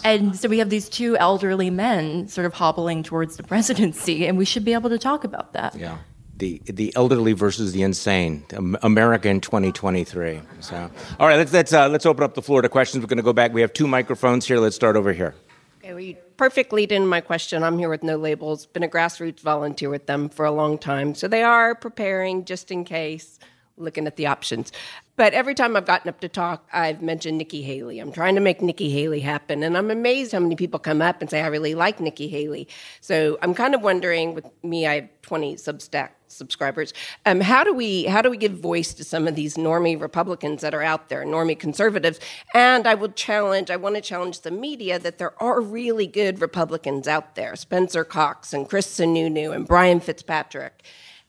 and 0.04 0.36
so 0.36 0.48
we 0.48 0.58
have 0.58 0.70
these 0.70 0.88
two 0.88 1.16
elderly 1.18 1.70
men 1.70 2.26
sort 2.26 2.46
of 2.46 2.54
hobbling 2.54 3.04
towards 3.04 3.36
the 3.36 3.44
presidency, 3.44 4.26
and 4.26 4.36
we 4.36 4.44
should 4.44 4.64
be 4.64 4.72
able 4.72 4.90
to 4.90 4.98
talk 4.98 5.22
about 5.22 5.52
that. 5.52 5.76
Yeah 5.76 5.98
the 6.42 6.60
the 6.64 6.92
elderly 6.96 7.32
versus 7.34 7.72
the 7.72 7.82
insane, 7.82 8.44
America 8.82 9.28
in 9.28 9.40
2023. 9.40 10.40
So, 10.58 10.90
all 11.20 11.28
right, 11.28 11.36
let's 11.36 11.52
let's 11.52 11.72
uh, 11.72 11.88
let's 11.88 12.04
open 12.04 12.24
up 12.24 12.34
the 12.34 12.42
floor 12.42 12.62
to 12.62 12.68
questions. 12.68 13.02
We're 13.02 13.08
going 13.08 13.18
to 13.18 13.22
go 13.22 13.32
back. 13.32 13.52
We 13.52 13.60
have 13.60 13.72
two 13.72 13.86
microphones 13.86 14.44
here. 14.44 14.58
Let's 14.58 14.74
start 14.74 14.96
over 14.96 15.12
here. 15.12 15.36
Okay, 15.84 16.02
you 16.02 16.16
perfect 16.36 16.72
lead 16.72 16.90
in 16.90 17.06
my 17.06 17.20
question. 17.20 17.62
I'm 17.62 17.78
here 17.78 17.88
with 17.88 18.02
No 18.02 18.16
Labels. 18.16 18.66
Been 18.66 18.82
a 18.82 18.88
grassroots 18.88 19.38
volunteer 19.38 19.88
with 19.88 20.06
them 20.06 20.28
for 20.28 20.44
a 20.44 20.50
long 20.50 20.78
time, 20.78 21.14
so 21.14 21.28
they 21.28 21.44
are 21.44 21.76
preparing 21.76 22.44
just 22.44 22.72
in 22.72 22.84
case 22.84 23.38
looking 23.76 24.08
at 24.08 24.16
the 24.16 24.26
options. 24.26 24.72
But 25.14 25.34
every 25.34 25.54
time 25.54 25.76
I've 25.76 25.84
gotten 25.84 26.08
up 26.08 26.20
to 26.20 26.28
talk, 26.28 26.66
I've 26.72 27.02
mentioned 27.02 27.36
Nikki 27.36 27.60
Haley. 27.62 27.98
I'm 27.98 28.12
trying 28.12 28.34
to 28.34 28.40
make 28.40 28.62
Nikki 28.62 28.88
Haley 28.88 29.20
happen. 29.20 29.62
And 29.62 29.76
I'm 29.76 29.90
amazed 29.90 30.32
how 30.32 30.40
many 30.40 30.56
people 30.56 30.80
come 30.80 31.02
up 31.02 31.20
and 31.20 31.28
say, 31.28 31.42
I 31.42 31.48
really 31.48 31.74
like 31.74 32.00
Nikki 32.00 32.28
Haley. 32.28 32.66
So 33.02 33.38
I'm 33.42 33.52
kind 33.52 33.74
of 33.74 33.82
wondering 33.82 34.32
with 34.34 34.46
me, 34.62 34.86
I 34.86 34.94
have 34.94 35.08
20 35.20 35.56
Substack 35.56 36.10
subscribers. 36.28 36.94
Um, 37.26 37.42
how 37.42 37.62
do 37.62 37.74
we 37.74 38.04
how 38.04 38.22
do 38.22 38.30
we 38.30 38.38
give 38.38 38.52
voice 38.52 38.94
to 38.94 39.04
some 39.04 39.28
of 39.28 39.34
these 39.34 39.56
normie 39.56 40.00
Republicans 40.00 40.62
that 40.62 40.72
are 40.72 40.82
out 40.82 41.10
there, 41.10 41.24
normie 41.26 41.58
conservatives? 41.58 42.18
And 42.54 42.86
I 42.86 42.94
will 42.94 43.10
challenge, 43.10 43.70
I 43.70 43.76
want 43.76 43.96
to 43.96 44.00
challenge 44.00 44.40
the 44.40 44.50
media 44.50 44.98
that 44.98 45.18
there 45.18 45.40
are 45.42 45.60
really 45.60 46.06
good 46.06 46.40
Republicans 46.40 47.06
out 47.06 47.34
there, 47.34 47.54
Spencer 47.54 48.04
Cox 48.04 48.54
and 48.54 48.66
Chris 48.66 48.86
Sununu 48.86 49.54
and 49.54 49.68
Brian 49.68 50.00
Fitzpatrick 50.00 50.82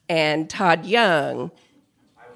and 0.08 0.50
Todd 0.50 0.86
Young 0.86 1.52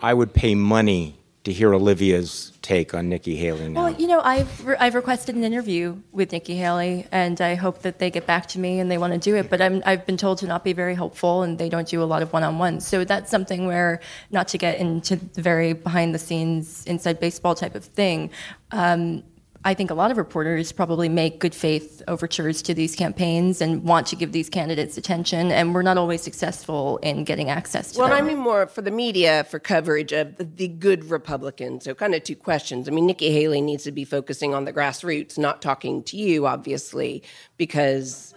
I 0.01 0.13
would 0.13 0.33
pay 0.33 0.55
money 0.55 1.16
to 1.47 1.53
hear 1.53 1.73
Olivia's 1.73 2.51
take 2.61 2.93
on 2.93 3.07
Nikki 3.07 3.37
Haley 3.37 3.69
now. 3.69 3.85
Well, 3.85 3.93
you 3.93 4.07
know, 4.07 4.19
I've, 4.19 4.65
re- 4.65 4.75
I've 4.77 4.95
requested 4.95 5.33
an 5.35 5.45
interview 5.45 5.95
with 6.11 6.33
Nikki 6.33 6.57
Haley, 6.57 7.07
and 7.09 7.39
I 7.39 7.55
hope 7.55 7.83
that 7.83 7.99
they 7.99 8.11
get 8.11 8.27
back 8.27 8.47
to 8.47 8.59
me 8.59 8.81
and 8.81 8.91
they 8.91 8.97
want 8.97 9.13
to 9.13 9.19
do 9.19 9.33
it. 9.37 9.49
But 9.49 9.61
I'm, 9.61 9.81
I've 9.85 10.05
been 10.05 10.17
told 10.17 10.39
to 10.39 10.45
not 10.45 10.65
be 10.65 10.73
very 10.73 10.93
hopeful, 10.93 11.43
and 11.43 11.57
they 11.57 11.69
don't 11.69 11.87
do 11.87 12.03
a 12.03 12.09
lot 12.13 12.21
of 12.21 12.33
one 12.33 12.43
on 12.43 12.59
ones. 12.59 12.85
So 12.85 13.05
that's 13.05 13.31
something 13.31 13.65
where, 13.65 14.01
not 14.29 14.49
to 14.49 14.57
get 14.57 14.77
into 14.77 15.15
the 15.15 15.41
very 15.41 15.71
behind 15.71 16.13
the 16.13 16.19
scenes, 16.19 16.85
inside 16.85 17.17
baseball 17.21 17.55
type 17.55 17.75
of 17.75 17.85
thing, 17.85 18.29
um, 18.71 19.23
I 19.65 19.73
think 19.73 19.91
a 19.91 19.93
lot 19.93 20.11
of 20.11 20.17
reporters 20.17 20.71
probably 20.71 21.09
make 21.09 21.39
good 21.39 21.55
faith 21.55 22.01
overtures 22.07 22.61
to 22.63 22.73
these 22.73 22.95
campaigns 22.95 23.61
and 23.61 23.83
want 23.83 24.07
to 24.07 24.15
give 24.15 24.31
these 24.31 24.49
candidates 24.49 24.97
attention, 24.97 25.51
and 25.51 25.73
we're 25.73 25.81
not 25.81 25.97
always 25.97 26.21
successful 26.21 26.97
in 26.97 27.23
getting 27.23 27.49
access 27.49 27.91
to 27.91 27.99
well, 27.99 28.07
them. 28.07 28.17
Well, 28.17 28.23
I 28.23 28.27
mean 28.27 28.37
more 28.37 28.67
for 28.67 28.81
the 28.81 28.91
media 28.91 29.45
for 29.45 29.59
coverage 29.59 30.11
of 30.11 30.37
the, 30.37 30.43
the, 30.43 30.67
good 30.67 31.05
Republicans. 31.05 31.85
So, 31.85 31.95
kind 31.95 32.13
of 32.13 32.23
two 32.23 32.35
questions. 32.35 32.87
I 32.87 32.91
mean, 32.91 33.05
Nikki 33.05 33.31
Haley 33.31 33.61
needs 33.61 33.83
to 33.85 33.91
be 33.91 34.05
focusing 34.05 34.53
on 34.53 34.65
the 34.65 34.73
grassroots, 34.73 35.37
not 35.37 35.61
talking 35.61 36.03
to 36.03 36.17
you, 36.17 36.45
obviously, 36.45 37.23
because. 37.57 38.33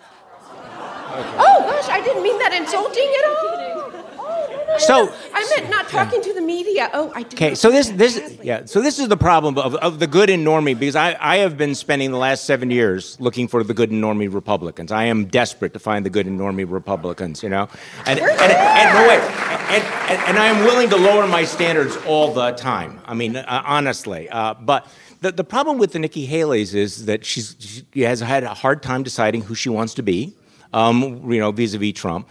Okay. 0.50 1.34
Oh 1.38 1.58
gosh, 1.68 1.88
I 1.88 2.00
didn't 2.02 2.22
mean 2.22 2.38
that 2.38 2.52
insulting 2.52 3.12
at 3.18 3.24
all. 3.24 3.79
So 4.78 5.12
I 5.34 5.54
meant 5.56 5.70
not 5.70 5.88
talking 5.88 6.22
to 6.22 6.32
the 6.32 6.40
media. 6.40 6.90
Oh, 6.92 7.12
I 7.14 7.22
did. 7.22 7.34
Okay, 7.34 7.54
so 7.54 7.70
this 7.70 7.88
this 7.90 8.38
yeah, 8.42 8.64
so 8.64 8.80
this 8.80 8.98
is 8.98 9.08
the 9.08 9.16
problem 9.16 9.58
of, 9.58 9.74
of 9.76 9.98
the 9.98 10.06
good 10.06 10.30
in 10.30 10.44
normie 10.44 10.78
because 10.78 10.96
I, 10.96 11.16
I 11.20 11.38
have 11.38 11.56
been 11.56 11.74
spending 11.74 12.10
the 12.10 12.18
last 12.18 12.44
seven 12.44 12.70
years 12.70 13.18
looking 13.20 13.48
for 13.48 13.62
the 13.64 13.74
good 13.74 13.90
in 13.90 14.00
normie 14.00 14.32
Republicans. 14.32 14.92
I 14.92 15.04
am 15.04 15.26
desperate 15.26 15.72
to 15.74 15.78
find 15.78 16.04
the 16.04 16.10
good 16.10 16.26
in 16.26 16.38
normie 16.38 16.70
Republicans, 16.70 17.42
you 17.42 17.48
know, 17.48 17.68
and 18.06 18.18
and, 18.18 18.30
and, 18.30 18.52
and 18.52 18.94
no 18.94 19.08
wait, 19.08 19.20
and, 19.20 19.84
and, 20.10 20.28
and 20.28 20.38
I 20.38 20.46
am 20.46 20.64
willing 20.64 20.88
to 20.90 20.96
lower 20.96 21.26
my 21.26 21.44
standards 21.44 21.96
all 22.06 22.32
the 22.32 22.52
time. 22.52 23.00
I 23.06 23.14
mean, 23.14 23.36
uh, 23.36 23.62
honestly, 23.64 24.28
uh, 24.28 24.54
but. 24.54 24.86
The, 25.22 25.32
the 25.32 25.44
problem 25.44 25.76
with 25.76 25.92
the 25.92 25.98
Nikki 25.98 26.24
Haley's 26.24 26.74
is 26.74 27.04
that 27.04 27.26
she's, 27.26 27.84
she 27.92 28.00
has 28.00 28.20
had 28.20 28.42
a 28.42 28.54
hard 28.54 28.82
time 28.82 29.02
deciding 29.02 29.42
who 29.42 29.54
she 29.54 29.68
wants 29.68 29.92
to 29.92 30.02
be, 30.02 30.32
um, 30.72 31.30
you 31.30 31.38
know, 31.38 31.52
vis-a-vis 31.52 31.92
Trump 31.92 32.26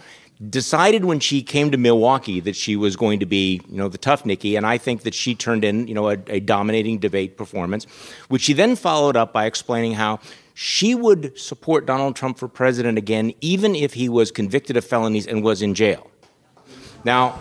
decided 0.48 1.04
when 1.04 1.20
she 1.20 1.42
came 1.42 1.70
to 1.70 1.76
Milwaukee 1.76 2.40
that 2.40 2.56
she 2.56 2.74
was 2.74 2.96
going 2.96 3.20
to 3.20 3.26
be, 3.26 3.60
you 3.68 3.76
know, 3.76 3.88
the 3.88 3.98
tough 3.98 4.24
Nikki, 4.24 4.56
and 4.56 4.66
I 4.66 4.78
think 4.78 5.02
that 5.02 5.12
she 5.12 5.34
turned 5.34 5.64
in, 5.64 5.86
you 5.86 5.94
know, 5.94 6.08
a, 6.08 6.16
a, 6.28 6.40
dominating 6.40 6.98
debate 6.98 7.36
performance, 7.36 7.84
which 8.28 8.42
she 8.42 8.54
then 8.54 8.74
followed 8.74 9.16
up 9.16 9.34
by 9.34 9.44
explaining 9.44 9.92
how 9.92 10.18
she 10.54 10.94
would 10.94 11.38
support 11.38 11.84
Donald 11.84 12.16
Trump 12.16 12.38
for 12.38 12.48
president 12.48 12.96
again, 12.96 13.34
even 13.42 13.74
if 13.74 13.92
he 13.94 14.08
was 14.08 14.30
convicted 14.30 14.76
of 14.78 14.84
felonies 14.84 15.26
and 15.26 15.42
was 15.44 15.60
in 15.60 15.74
jail. 15.74 16.10
Now, 17.04 17.38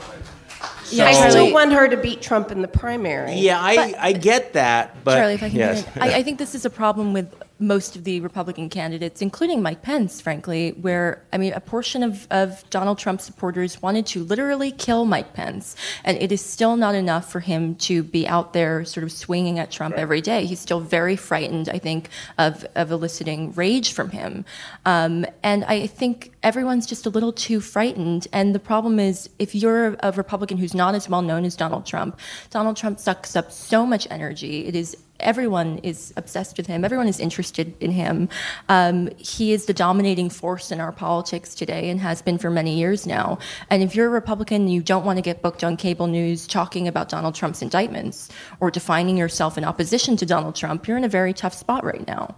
so, 0.83 1.05
I 1.05 1.29
still 1.29 1.53
want 1.53 1.71
her 1.71 1.87
to 1.87 1.97
beat 1.97 2.21
Trump 2.21 2.51
in 2.51 2.61
the 2.61 2.67
primary. 2.67 3.35
Yeah, 3.35 3.61
I, 3.61 3.75
but, 3.75 3.99
I 3.99 4.11
get 4.11 4.53
that, 4.53 5.03
but 5.03 5.15
Charlie, 5.15 5.33
if 5.35 5.43
I 5.43 5.49
can, 5.49 5.57
yes. 5.57 5.87
I, 5.95 6.15
I 6.15 6.23
think 6.23 6.37
this 6.37 6.55
is 6.55 6.65
a 6.65 6.69
problem 6.69 7.13
with 7.13 7.33
most 7.59 7.95
of 7.95 8.05
the 8.05 8.21
Republican 8.21 8.69
candidates, 8.69 9.21
including 9.21 9.61
Mike 9.61 9.81
Pence, 9.81 10.21
frankly, 10.21 10.71
where, 10.81 11.21
I 11.33 11.37
mean, 11.37 11.53
a 11.53 11.59
portion 11.59 12.03
of, 12.03 12.27
of 12.31 12.67
Donald 12.69 12.97
Trump 12.97 13.21
supporters 13.21 13.81
wanted 13.81 14.05
to 14.07 14.23
literally 14.23 14.71
kill 14.71 15.05
Mike 15.05 15.33
Pence. 15.33 15.75
And 16.03 16.17
it 16.17 16.31
is 16.31 16.43
still 16.43 16.77
not 16.77 16.95
enough 16.95 17.29
for 17.29 17.41
him 17.41 17.75
to 17.75 18.01
be 18.01 18.27
out 18.27 18.53
there 18.53 18.85
sort 18.85 19.03
of 19.03 19.11
swinging 19.11 19.59
at 19.59 19.71
Trump 19.71 19.95
right. 19.95 20.01
every 20.01 20.21
day. 20.21 20.45
He's 20.45 20.59
still 20.59 20.79
very 20.79 21.15
frightened, 21.15 21.69
I 21.69 21.79
think, 21.79 22.09
of, 22.37 22.65
of 22.75 22.91
eliciting 22.91 23.51
rage 23.53 23.91
from 23.93 24.11
him. 24.11 24.45
Um, 24.85 25.25
and 25.43 25.65
I 25.65 25.87
think 25.87 26.31
everyone's 26.43 26.85
just 26.85 27.05
a 27.05 27.09
little 27.09 27.33
too 27.33 27.59
frightened. 27.59 28.27
And 28.31 28.55
the 28.55 28.59
problem 28.59 28.99
is, 28.99 29.29
if 29.37 29.53
you're 29.53 29.97
a 29.99 30.11
Republican 30.13 30.57
who's 30.57 30.73
not 30.73 30.95
as 30.95 31.09
well 31.09 31.21
known 31.21 31.43
as 31.43 31.55
Donald 31.55 31.85
Trump, 31.85 32.19
Donald 32.49 32.77
Trump 32.77 32.99
sucks 32.99 33.35
up 33.35 33.51
so 33.51 33.85
much 33.85 34.07
energy. 34.09 34.65
It 34.65 34.75
is 34.75 34.95
everyone 35.19 35.79
is 35.83 36.13
obsessed 36.17 36.57
with 36.57 36.67
him. 36.67 36.85
Everyone 36.85 37.07
is 37.07 37.19
interested 37.19 37.73
in 37.79 37.91
him. 37.91 38.29
Um, 38.69 39.09
he 39.17 39.53
is 39.53 39.65
the 39.65 39.73
dominating 39.73 40.29
force 40.29 40.71
in 40.71 40.79
our 40.79 40.91
politics 40.91 41.55
today 41.55 41.89
and 41.89 41.99
has 41.99 42.21
been 42.21 42.37
for 42.37 42.49
many 42.49 42.77
years 42.77 43.05
now. 43.05 43.39
And 43.69 43.83
if 43.83 43.95
you're 43.95 44.07
a 44.07 44.09
Republican 44.09 44.67
you 44.67 44.81
don't 44.81 45.05
want 45.05 45.17
to 45.17 45.21
get 45.21 45.41
booked 45.41 45.63
on 45.63 45.77
cable 45.77 46.07
news 46.07 46.47
talking 46.47 46.87
about 46.87 47.09
Donald 47.09 47.35
Trump's 47.35 47.61
indictments 47.61 48.29
or 48.59 48.71
defining 48.71 49.17
yourself 49.17 49.57
in 49.57 49.63
opposition 49.63 50.17
to 50.17 50.25
Donald 50.25 50.55
Trump, 50.55 50.87
you're 50.87 50.97
in 50.97 51.03
a 51.03 51.09
very 51.09 51.33
tough 51.33 51.53
spot 51.53 51.83
right 51.83 52.05
now. 52.07 52.35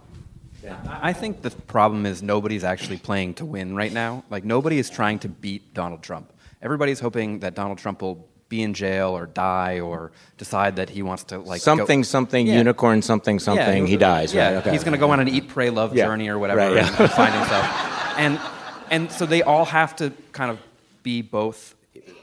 Yeah. 0.62 0.78
I 1.02 1.12
think 1.12 1.42
the 1.42 1.50
problem 1.50 2.06
is 2.06 2.22
nobody's 2.22 2.62
actually 2.62 2.98
playing 2.98 3.34
to 3.34 3.44
win 3.44 3.74
right 3.74 3.92
now. 3.92 4.24
Like, 4.30 4.44
nobody 4.44 4.78
is 4.78 4.88
trying 4.88 5.18
to 5.20 5.28
beat 5.28 5.74
Donald 5.74 6.02
Trump. 6.02 6.32
Everybody's 6.62 7.00
hoping 7.00 7.40
that 7.40 7.54
Donald 7.54 7.78
Trump 7.78 8.00
will 8.00 8.28
be 8.52 8.62
in 8.62 8.74
jail 8.74 9.16
or 9.16 9.24
die 9.24 9.80
or 9.80 10.12
decide 10.36 10.76
that 10.76 10.90
he 10.90 11.02
wants 11.02 11.24
to 11.24 11.38
like 11.38 11.62
something 11.62 12.00
go, 12.00 12.04
something 12.04 12.46
yeah. 12.46 12.58
unicorn 12.58 13.00
something 13.00 13.38
something 13.38 13.82
yeah, 13.84 13.92
he 13.92 13.96
dies 13.96 14.34
yeah 14.34 14.44
right? 14.44 14.56
okay. 14.58 14.70
he's 14.72 14.84
going 14.84 14.92
to 14.92 14.98
go 14.98 15.10
on 15.10 15.20
an 15.20 15.26
eat 15.26 15.48
pray 15.48 15.70
love 15.70 15.94
journey 15.94 16.28
or 16.28 16.38
whatever 16.38 16.60
right, 16.60 16.76
and 16.76 17.10
find 17.12 17.32
himself 17.32 17.64
and 18.18 18.38
and 18.90 19.10
so 19.10 19.24
they 19.24 19.42
all 19.42 19.64
have 19.64 19.96
to 19.96 20.12
kind 20.32 20.50
of 20.50 20.58
be 21.02 21.22
both 21.22 21.74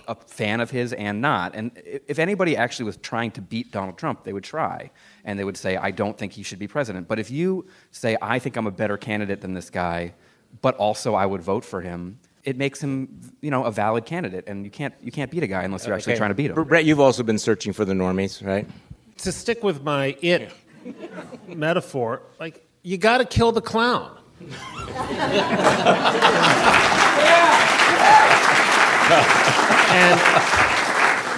a 0.07 0.13
fan 0.13 0.59
of 0.59 0.69
his 0.69 0.93
and 0.93 1.19
not 1.19 1.55
and 1.55 1.71
if 2.13 2.19
anybody 2.19 2.55
actually 2.55 2.85
was 2.85 2.97
trying 2.97 3.31
to 3.31 3.41
beat 3.41 3.71
Donald 3.71 3.97
Trump 3.97 4.23
they 4.23 4.33
would 4.33 4.43
try 4.43 4.91
and 5.25 5.39
they 5.39 5.43
would 5.43 5.57
say 5.57 5.77
I 5.77 5.89
don't 5.89 6.15
think 6.15 6.33
he 6.33 6.43
should 6.43 6.59
be 6.59 6.67
president 6.67 7.07
but 7.07 7.17
if 7.17 7.31
you 7.31 7.65
say 7.89 8.15
I 8.21 8.37
think 8.37 8.55
I'm 8.55 8.67
a 8.67 8.77
better 8.83 8.97
candidate 8.97 9.41
than 9.41 9.55
this 9.55 9.71
guy 9.71 10.13
but 10.61 10.75
also 10.75 11.15
I 11.15 11.25
would 11.25 11.41
vote 11.41 11.65
for 11.65 11.81
him 11.81 12.19
it 12.43 12.57
makes 12.57 12.81
him, 12.81 13.19
you 13.41 13.51
know, 13.51 13.63
a 13.63 13.71
valid 13.71 14.05
candidate. 14.05 14.45
And 14.47 14.65
you 14.65 14.71
can't 14.71 14.93
you 15.01 15.11
can't 15.11 15.29
beat 15.31 15.43
a 15.43 15.47
guy 15.47 15.63
unless 15.63 15.85
you're 15.85 15.93
uh, 15.93 15.97
actually 15.97 16.13
okay. 16.13 16.19
trying 16.19 16.29
to 16.31 16.35
beat 16.35 16.51
him. 16.51 16.63
Bret, 16.63 16.85
you've 16.85 16.99
also 16.99 17.23
been 17.23 17.39
searching 17.39 17.73
for 17.73 17.85
the 17.85 17.93
normies, 17.93 18.45
right? 18.45 18.67
To 19.17 19.31
stick 19.31 19.63
with 19.63 19.83
my 19.83 20.17
it 20.21 20.51
metaphor, 21.47 22.21
like 22.39 22.65
you 22.83 22.97
got 22.97 23.17
to 23.19 23.25
kill 23.25 23.51
the 23.51 23.61
clown. 23.61 24.17
and 29.91 30.88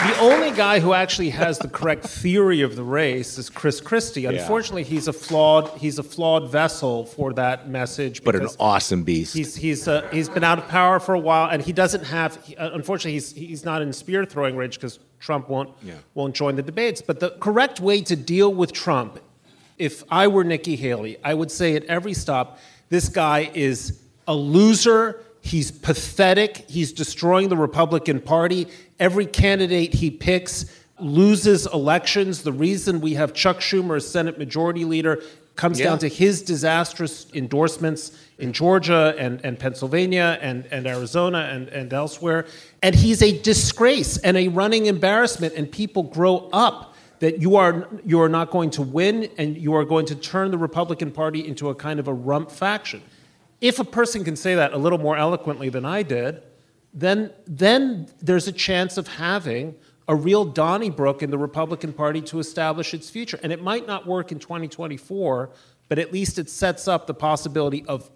the 0.02 0.20
only 0.20 0.52
guy 0.52 0.80
who 0.80 0.94
actually 0.94 1.30
has 1.30 1.60
the 1.60 1.68
correct 1.68 2.06
theory 2.06 2.62
of 2.62 2.76
the 2.76 2.84
race 2.84 3.38
is 3.38 3.50
Chris 3.50 3.80
Christie. 3.80 4.26
Unfortunately, 4.26 4.82
yeah. 4.82 4.90
he's 4.90 5.08
a 5.08 5.14
flawed 5.14 5.78
he's 5.78 6.00
a 6.00 6.04
flawed 6.04 6.50
vessel 6.50 7.06
for 7.06 7.34
that 7.34 7.70
message. 7.70 8.24
But 8.24 8.36
an 8.36 8.48
awesome 8.60 9.04
beast. 9.04 9.36
He's 9.36 9.56
he's 9.56 9.88
uh, 9.88 10.08
he's 10.12 10.28
been 10.28 10.44
out 10.44 10.58
of 10.58 10.68
power 10.68 11.00
for 11.00 11.14
a 11.14 11.20
while, 11.20 11.50
and 11.50 11.62
he 11.62 11.72
doesn't 11.72 12.04
have. 12.06 12.44
He, 12.44 12.56
uh, 12.56 12.72
unfortunately, 12.72 13.14
he's 13.14 13.32
he's 13.32 13.64
not 13.64 13.82
in 13.82 13.94
spear 13.94 14.26
throwing 14.26 14.56
range 14.56 14.76
because 14.76 15.00
Trump 15.20 15.50
won't 15.50 15.70
yeah. 15.84 15.94
won't 16.16 16.34
join 16.34 16.56
the 16.56 16.64
debates. 16.64 17.02
But 17.02 17.20
the 17.20 17.32
correct 17.40 17.80
way 17.80 18.02
to 18.02 18.16
deal 18.16 18.52
with 18.54 18.74
Trump, 18.74 19.20
if 19.78 20.04
I 20.10 20.28
were 20.28 20.44
Nikki 20.44 20.76
Haley, 20.76 21.18
I 21.24 21.36
would 21.36 21.52
say 21.52 21.76
at 21.76 21.84
every 21.86 22.14
stop, 22.14 22.58
this 22.90 23.08
guy 23.08 23.52
is 23.54 24.02
a 24.28 24.34
loser 24.34 25.24
He's 25.44 25.72
pathetic. 25.72 26.70
He's 26.70 26.94
destroying 26.94 27.50
the 27.50 27.58
Republican 27.58 28.22
Party. 28.22 28.68
Every 29.02 29.26
candidate 29.26 29.96
he 29.96 30.12
picks 30.12 30.66
loses 31.00 31.66
elections. 31.66 32.44
The 32.44 32.52
reason 32.54 33.02
we 33.02 33.16
have 33.16 33.34
Chuck 33.34 33.58
Schumer 33.58 33.98
as 33.98 34.08
Senate 34.08 34.38
Majority 34.38 34.86
Leader 34.86 35.24
comes 35.56 35.80
Yeah. 35.80 35.88
down 35.88 35.98
to 36.00 36.08
his 36.08 36.44
disastrous 36.44 37.26
endorsements 37.34 38.12
in 38.38 38.54
Georgia 38.54 39.16
and, 39.18 39.42
and 39.44 39.58
Pennsylvania 39.58 40.38
and, 40.40 40.68
and 40.70 40.86
Arizona 40.86 41.50
and, 41.52 41.68
and 41.70 41.92
elsewhere. 41.92 42.46
And 42.84 42.94
he's 42.94 43.24
a 43.24 43.42
disgrace 43.42 44.18
and 44.18 44.38
a 44.38 44.50
running 44.50 44.86
embarrassment, 44.86 45.56
and 45.56 45.70
people 45.72 46.04
grow 46.04 46.48
up 46.54 46.96
that 47.22 47.42
you 47.42 47.56
are, 47.56 47.88
you 48.06 48.22
are 48.22 48.30
not 48.30 48.52
going 48.52 48.70
to 48.72 48.84
win 48.84 49.30
and 49.40 49.58
you 49.58 49.74
are 49.74 49.84
going 49.86 50.06
to 50.08 50.16
turn 50.16 50.52
the 50.52 50.58
Republican 50.60 51.12
Party 51.12 51.48
into 51.48 51.70
a 51.70 51.76
kind 51.76 52.00
of 52.00 52.08
a 52.08 52.14
rump 52.14 52.52
faction. 52.52 53.02
If 53.62 53.80
a 53.80 53.84
person 53.84 54.24
can 54.24 54.36
say 54.36 54.54
that 54.56 54.74
a 54.74 54.78
little 54.78 55.00
more 55.00 55.18
eloquently 55.18 55.70
than 55.70 55.86
I 55.86 56.04
did, 56.04 56.44
then, 56.94 57.32
then 57.46 58.08
there's 58.22 58.48
a 58.48 58.52
chance 58.52 58.98
of 58.98 59.08
having 59.08 59.76
a 60.08 60.16
real 60.16 60.44
Donnybrook 60.44 61.24
in 61.24 61.32
the 61.32 61.38
Republican 61.38 61.94
Party 61.94 62.22
to 62.22 62.40
establish 62.40 62.94
its 62.94 63.10
future. 63.10 63.40
And 63.44 63.54
it 63.54 63.62
might 63.62 63.88
not 63.88 64.06
work 64.06 64.32
in 64.32 64.40
2024, 64.40 65.50
but 65.88 66.00
at 66.00 66.12
least 66.12 66.38
it 66.38 66.50
sets 66.50 66.88
up 66.88 67.08
the 67.08 67.14
possibility 67.14 67.86
of 67.88 68.10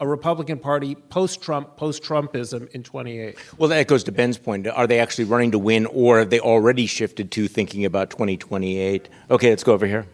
a 0.00 0.08
Republican 0.08 0.58
Party 0.58 0.94
post 0.94 1.42
Trump, 1.42 1.76
post 1.76 2.02
Trumpism 2.02 2.68
in 2.70 2.82
28. 2.82 3.36
Well, 3.58 3.68
that 3.68 3.86
goes 3.86 4.04
to 4.04 4.12
Ben's 4.12 4.38
point. 4.38 4.66
Are 4.66 4.86
they 4.86 4.98
actually 4.98 5.24
running 5.24 5.50
to 5.52 5.58
win, 5.58 5.86
or 5.86 6.18
have 6.18 6.30
they 6.30 6.40
already 6.40 6.86
shifted 6.86 7.30
to 7.32 7.48
thinking 7.48 7.84
about 7.84 8.10
2028? 8.10 9.08
Okay, 9.30 9.50
let's 9.50 9.64
go 9.64 9.72
over 9.72 9.86
here. 9.86 10.06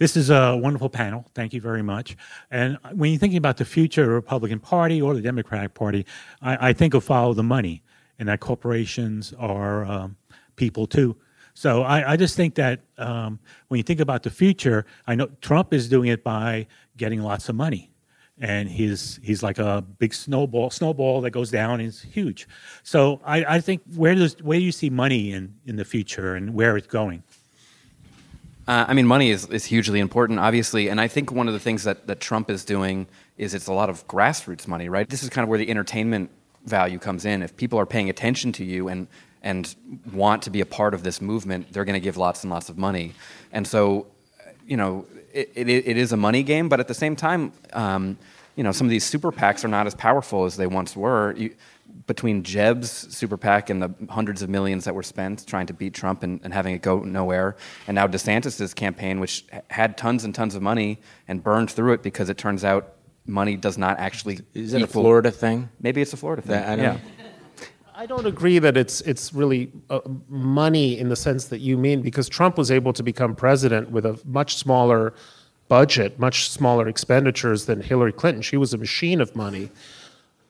This 0.00 0.16
is 0.16 0.30
a 0.30 0.56
wonderful 0.56 0.88
panel. 0.88 1.26
Thank 1.34 1.52
you 1.52 1.60
very 1.60 1.82
much. 1.82 2.16
And 2.50 2.78
when 2.94 3.10
you're 3.10 3.18
thinking 3.18 3.36
about 3.36 3.58
the 3.58 3.66
future 3.66 4.00
of 4.04 4.08
the 4.08 4.14
Republican 4.14 4.58
Party 4.58 5.02
or 5.02 5.12
the 5.12 5.20
Democratic 5.20 5.74
Party, 5.74 6.06
I, 6.40 6.70
I 6.70 6.72
think 6.72 6.94
of 6.94 7.04
follow 7.04 7.34
the 7.34 7.42
money, 7.42 7.82
and 8.18 8.26
that 8.30 8.40
corporations 8.40 9.34
are 9.38 9.84
um, 9.84 10.16
people 10.56 10.86
too. 10.86 11.16
So 11.52 11.82
I, 11.82 12.12
I 12.12 12.16
just 12.16 12.34
think 12.34 12.54
that 12.54 12.80
um, 12.96 13.40
when 13.68 13.76
you 13.76 13.82
think 13.82 14.00
about 14.00 14.22
the 14.22 14.30
future, 14.30 14.86
I 15.06 15.16
know 15.16 15.28
Trump 15.42 15.74
is 15.74 15.86
doing 15.86 16.08
it 16.08 16.24
by 16.24 16.66
getting 16.96 17.20
lots 17.20 17.50
of 17.50 17.54
money, 17.54 17.90
and 18.38 18.70
he's 18.70 19.20
he's 19.22 19.42
like 19.42 19.58
a 19.58 19.84
big 19.98 20.14
snowball 20.14 20.70
snowball 20.70 21.20
that 21.20 21.32
goes 21.32 21.50
down 21.50 21.80
and 21.80 21.88
is 21.90 22.00
huge. 22.00 22.48
So 22.84 23.20
I, 23.22 23.44
I 23.56 23.60
think 23.60 23.82
where 23.94 24.14
does 24.14 24.34
where 24.42 24.58
do 24.58 24.64
you 24.64 24.72
see 24.72 24.88
money 24.88 25.32
in 25.32 25.56
in 25.66 25.76
the 25.76 25.84
future 25.84 26.36
and 26.36 26.54
where 26.54 26.78
it's 26.78 26.86
going? 26.86 27.22
Uh, 28.70 28.84
I 28.86 28.94
mean, 28.94 29.04
money 29.08 29.30
is, 29.30 29.46
is 29.46 29.64
hugely 29.64 29.98
important, 29.98 30.38
obviously, 30.38 30.90
and 30.90 31.00
I 31.00 31.08
think 31.08 31.32
one 31.32 31.48
of 31.48 31.54
the 31.54 31.58
things 31.58 31.82
that, 31.82 32.06
that 32.06 32.20
Trump 32.20 32.48
is 32.48 32.64
doing 32.64 33.08
is 33.36 33.52
it's 33.52 33.66
a 33.66 33.72
lot 33.72 33.90
of 33.90 34.06
grassroots 34.06 34.68
money, 34.68 34.88
right? 34.88 35.08
This 35.08 35.24
is 35.24 35.28
kind 35.28 35.42
of 35.42 35.48
where 35.48 35.58
the 35.58 35.68
entertainment 35.68 36.30
value 36.66 37.00
comes 37.00 37.24
in. 37.24 37.42
If 37.42 37.56
people 37.56 37.80
are 37.80 37.86
paying 37.86 38.08
attention 38.10 38.52
to 38.52 38.64
you 38.64 38.86
and 38.86 39.08
and 39.42 39.74
want 40.12 40.42
to 40.42 40.50
be 40.50 40.60
a 40.60 40.66
part 40.66 40.94
of 40.94 41.02
this 41.02 41.20
movement, 41.20 41.72
they're 41.72 41.84
going 41.84 42.00
to 42.00 42.04
give 42.08 42.16
lots 42.16 42.44
and 42.44 42.50
lots 42.52 42.68
of 42.68 42.78
money, 42.78 43.12
and 43.50 43.66
so, 43.66 44.06
you 44.68 44.76
know, 44.76 45.04
it, 45.32 45.50
it, 45.56 45.68
it 45.68 45.96
is 45.96 46.12
a 46.12 46.16
money 46.16 46.44
game, 46.44 46.68
but 46.68 46.78
at 46.78 46.86
the 46.86 46.94
same 46.94 47.16
time, 47.16 47.52
um, 47.72 48.16
you 48.54 48.62
know, 48.62 48.70
some 48.70 48.86
of 48.86 48.90
these 48.92 49.04
super 49.04 49.32
PACs 49.32 49.64
are 49.64 49.68
not 49.68 49.88
as 49.88 49.96
powerful 49.96 50.44
as 50.44 50.56
they 50.56 50.68
once 50.68 50.94
were. 50.94 51.34
You, 51.36 51.56
between 52.10 52.42
Jeb's 52.42 52.90
super 53.16 53.36
PAC 53.36 53.70
and 53.70 53.80
the 53.80 53.94
hundreds 54.08 54.42
of 54.42 54.50
millions 54.50 54.84
that 54.84 54.92
were 54.92 55.02
spent 55.04 55.46
trying 55.46 55.66
to 55.66 55.72
beat 55.72 55.94
Trump 55.94 56.24
and, 56.24 56.40
and 56.42 56.52
having 56.52 56.74
it 56.74 56.82
go 56.82 56.98
nowhere, 56.98 57.54
and 57.86 57.94
now 57.94 58.08
DeSantis' 58.08 58.74
campaign, 58.74 59.20
which 59.20 59.44
had 59.68 59.96
tons 59.96 60.24
and 60.24 60.34
tons 60.34 60.56
of 60.56 60.60
money 60.60 60.98
and 61.28 61.40
burned 61.40 61.70
through 61.70 61.92
it 61.92 62.02
because 62.02 62.28
it 62.28 62.36
turns 62.36 62.64
out 62.64 62.96
money 63.26 63.54
does 63.56 63.78
not 63.78 64.00
actually. 64.00 64.40
Is 64.54 64.74
it 64.74 64.82
a 64.82 64.88
Florida 64.88 65.30
thing? 65.30 65.68
Maybe 65.80 66.02
it's 66.02 66.12
a 66.12 66.16
Florida 66.16 66.42
thing. 66.42 66.50
That- 66.50 66.68
I 66.68 66.74
don't 66.74 66.84
yeah. 66.84 66.92
know. 66.94 67.00
I 67.94 68.06
don't 68.06 68.26
agree 68.26 68.58
that 68.58 68.76
it's 68.76 69.02
it's 69.02 69.32
really 69.32 69.70
uh, 69.88 70.00
money 70.28 70.98
in 70.98 71.10
the 71.10 71.16
sense 71.16 71.44
that 71.44 71.60
you 71.60 71.78
mean 71.78 72.02
because 72.02 72.28
Trump 72.28 72.58
was 72.58 72.72
able 72.72 72.92
to 72.94 73.04
become 73.04 73.36
president 73.36 73.92
with 73.92 74.04
a 74.04 74.18
much 74.24 74.56
smaller 74.56 75.14
budget, 75.68 76.18
much 76.18 76.50
smaller 76.50 76.88
expenditures 76.88 77.66
than 77.66 77.80
Hillary 77.80 78.12
Clinton. 78.12 78.42
She 78.42 78.56
was 78.56 78.74
a 78.74 78.78
machine 78.78 79.20
of 79.20 79.36
money. 79.36 79.70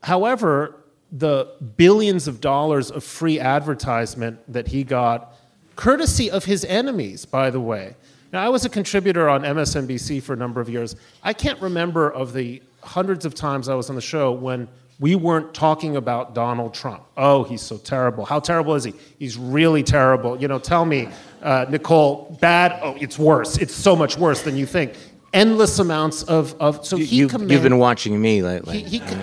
However, 0.02 0.79
the 1.12 1.48
billions 1.76 2.28
of 2.28 2.40
dollars 2.40 2.90
of 2.90 3.02
free 3.02 3.40
advertisement 3.40 4.40
that 4.52 4.68
he 4.68 4.84
got, 4.84 5.34
courtesy 5.76 6.30
of 6.30 6.44
his 6.44 6.64
enemies, 6.64 7.24
by 7.24 7.50
the 7.50 7.60
way. 7.60 7.96
Now, 8.32 8.44
I 8.44 8.48
was 8.48 8.64
a 8.64 8.68
contributor 8.68 9.28
on 9.28 9.42
MSNBC 9.42 10.22
for 10.22 10.34
a 10.34 10.36
number 10.36 10.60
of 10.60 10.68
years. 10.68 10.94
I 11.22 11.32
can't 11.32 11.60
remember 11.60 12.10
of 12.10 12.32
the 12.32 12.62
hundreds 12.82 13.24
of 13.24 13.34
times 13.34 13.68
I 13.68 13.74
was 13.74 13.90
on 13.90 13.96
the 13.96 14.02
show 14.02 14.30
when 14.30 14.68
we 15.00 15.14
weren't 15.14 15.54
talking 15.54 15.96
about 15.96 16.34
Donald 16.34 16.74
Trump. 16.74 17.02
Oh, 17.16 17.42
he's 17.42 17.62
so 17.62 17.78
terrible. 17.78 18.24
How 18.24 18.38
terrible 18.38 18.74
is 18.74 18.84
he? 18.84 18.92
He's 19.18 19.36
really 19.36 19.82
terrible. 19.82 20.40
You 20.40 20.46
know, 20.46 20.58
tell 20.58 20.84
me, 20.84 21.08
uh, 21.42 21.66
Nicole, 21.70 22.36
bad? 22.40 22.78
Oh, 22.82 22.96
it's 23.00 23.18
worse. 23.18 23.56
It's 23.56 23.74
so 23.74 23.96
much 23.96 24.18
worse 24.18 24.42
than 24.42 24.56
you 24.56 24.66
think. 24.66 24.92
Endless 25.32 25.78
amounts 25.78 26.22
of, 26.24 26.54
of 26.60 26.84
so 26.84 26.96
he 26.96 27.04
You, 27.04 27.28
command- 27.28 27.50
you've 27.52 27.62
been 27.62 27.78
watching 27.78 28.20
me 28.20 28.42
lately. 28.42 28.82
he, 28.82 28.98
he, 28.98 29.14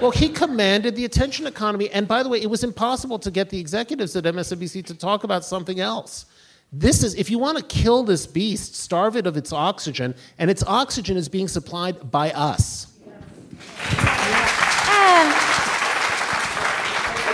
well, 0.00 0.10
he 0.10 0.28
commanded 0.28 0.94
the 0.94 1.04
attention 1.06 1.46
economy. 1.46 1.88
And 1.90 2.06
by 2.06 2.22
the 2.22 2.28
way, 2.28 2.40
it 2.40 2.50
was 2.50 2.64
impossible 2.64 3.18
to 3.20 3.30
get 3.30 3.48
the 3.48 3.58
executives 3.58 4.14
at 4.16 4.24
MSNBC 4.24 4.84
to 4.86 4.94
talk 4.94 5.24
about 5.24 5.44
something 5.44 5.80
else. 5.80 6.26
This 6.72 7.02
is, 7.04 7.14
if 7.14 7.30
you 7.30 7.38
want 7.38 7.56
to 7.56 7.64
kill 7.64 8.02
this 8.02 8.26
beast, 8.26 8.74
starve 8.74 9.16
it 9.16 9.26
of 9.26 9.36
its 9.36 9.52
oxygen, 9.52 10.14
and 10.38 10.50
its 10.50 10.62
oxygen 10.66 11.16
is 11.16 11.28
being 11.28 11.48
supplied 11.48 12.10
by 12.10 12.30
us. 12.32 12.88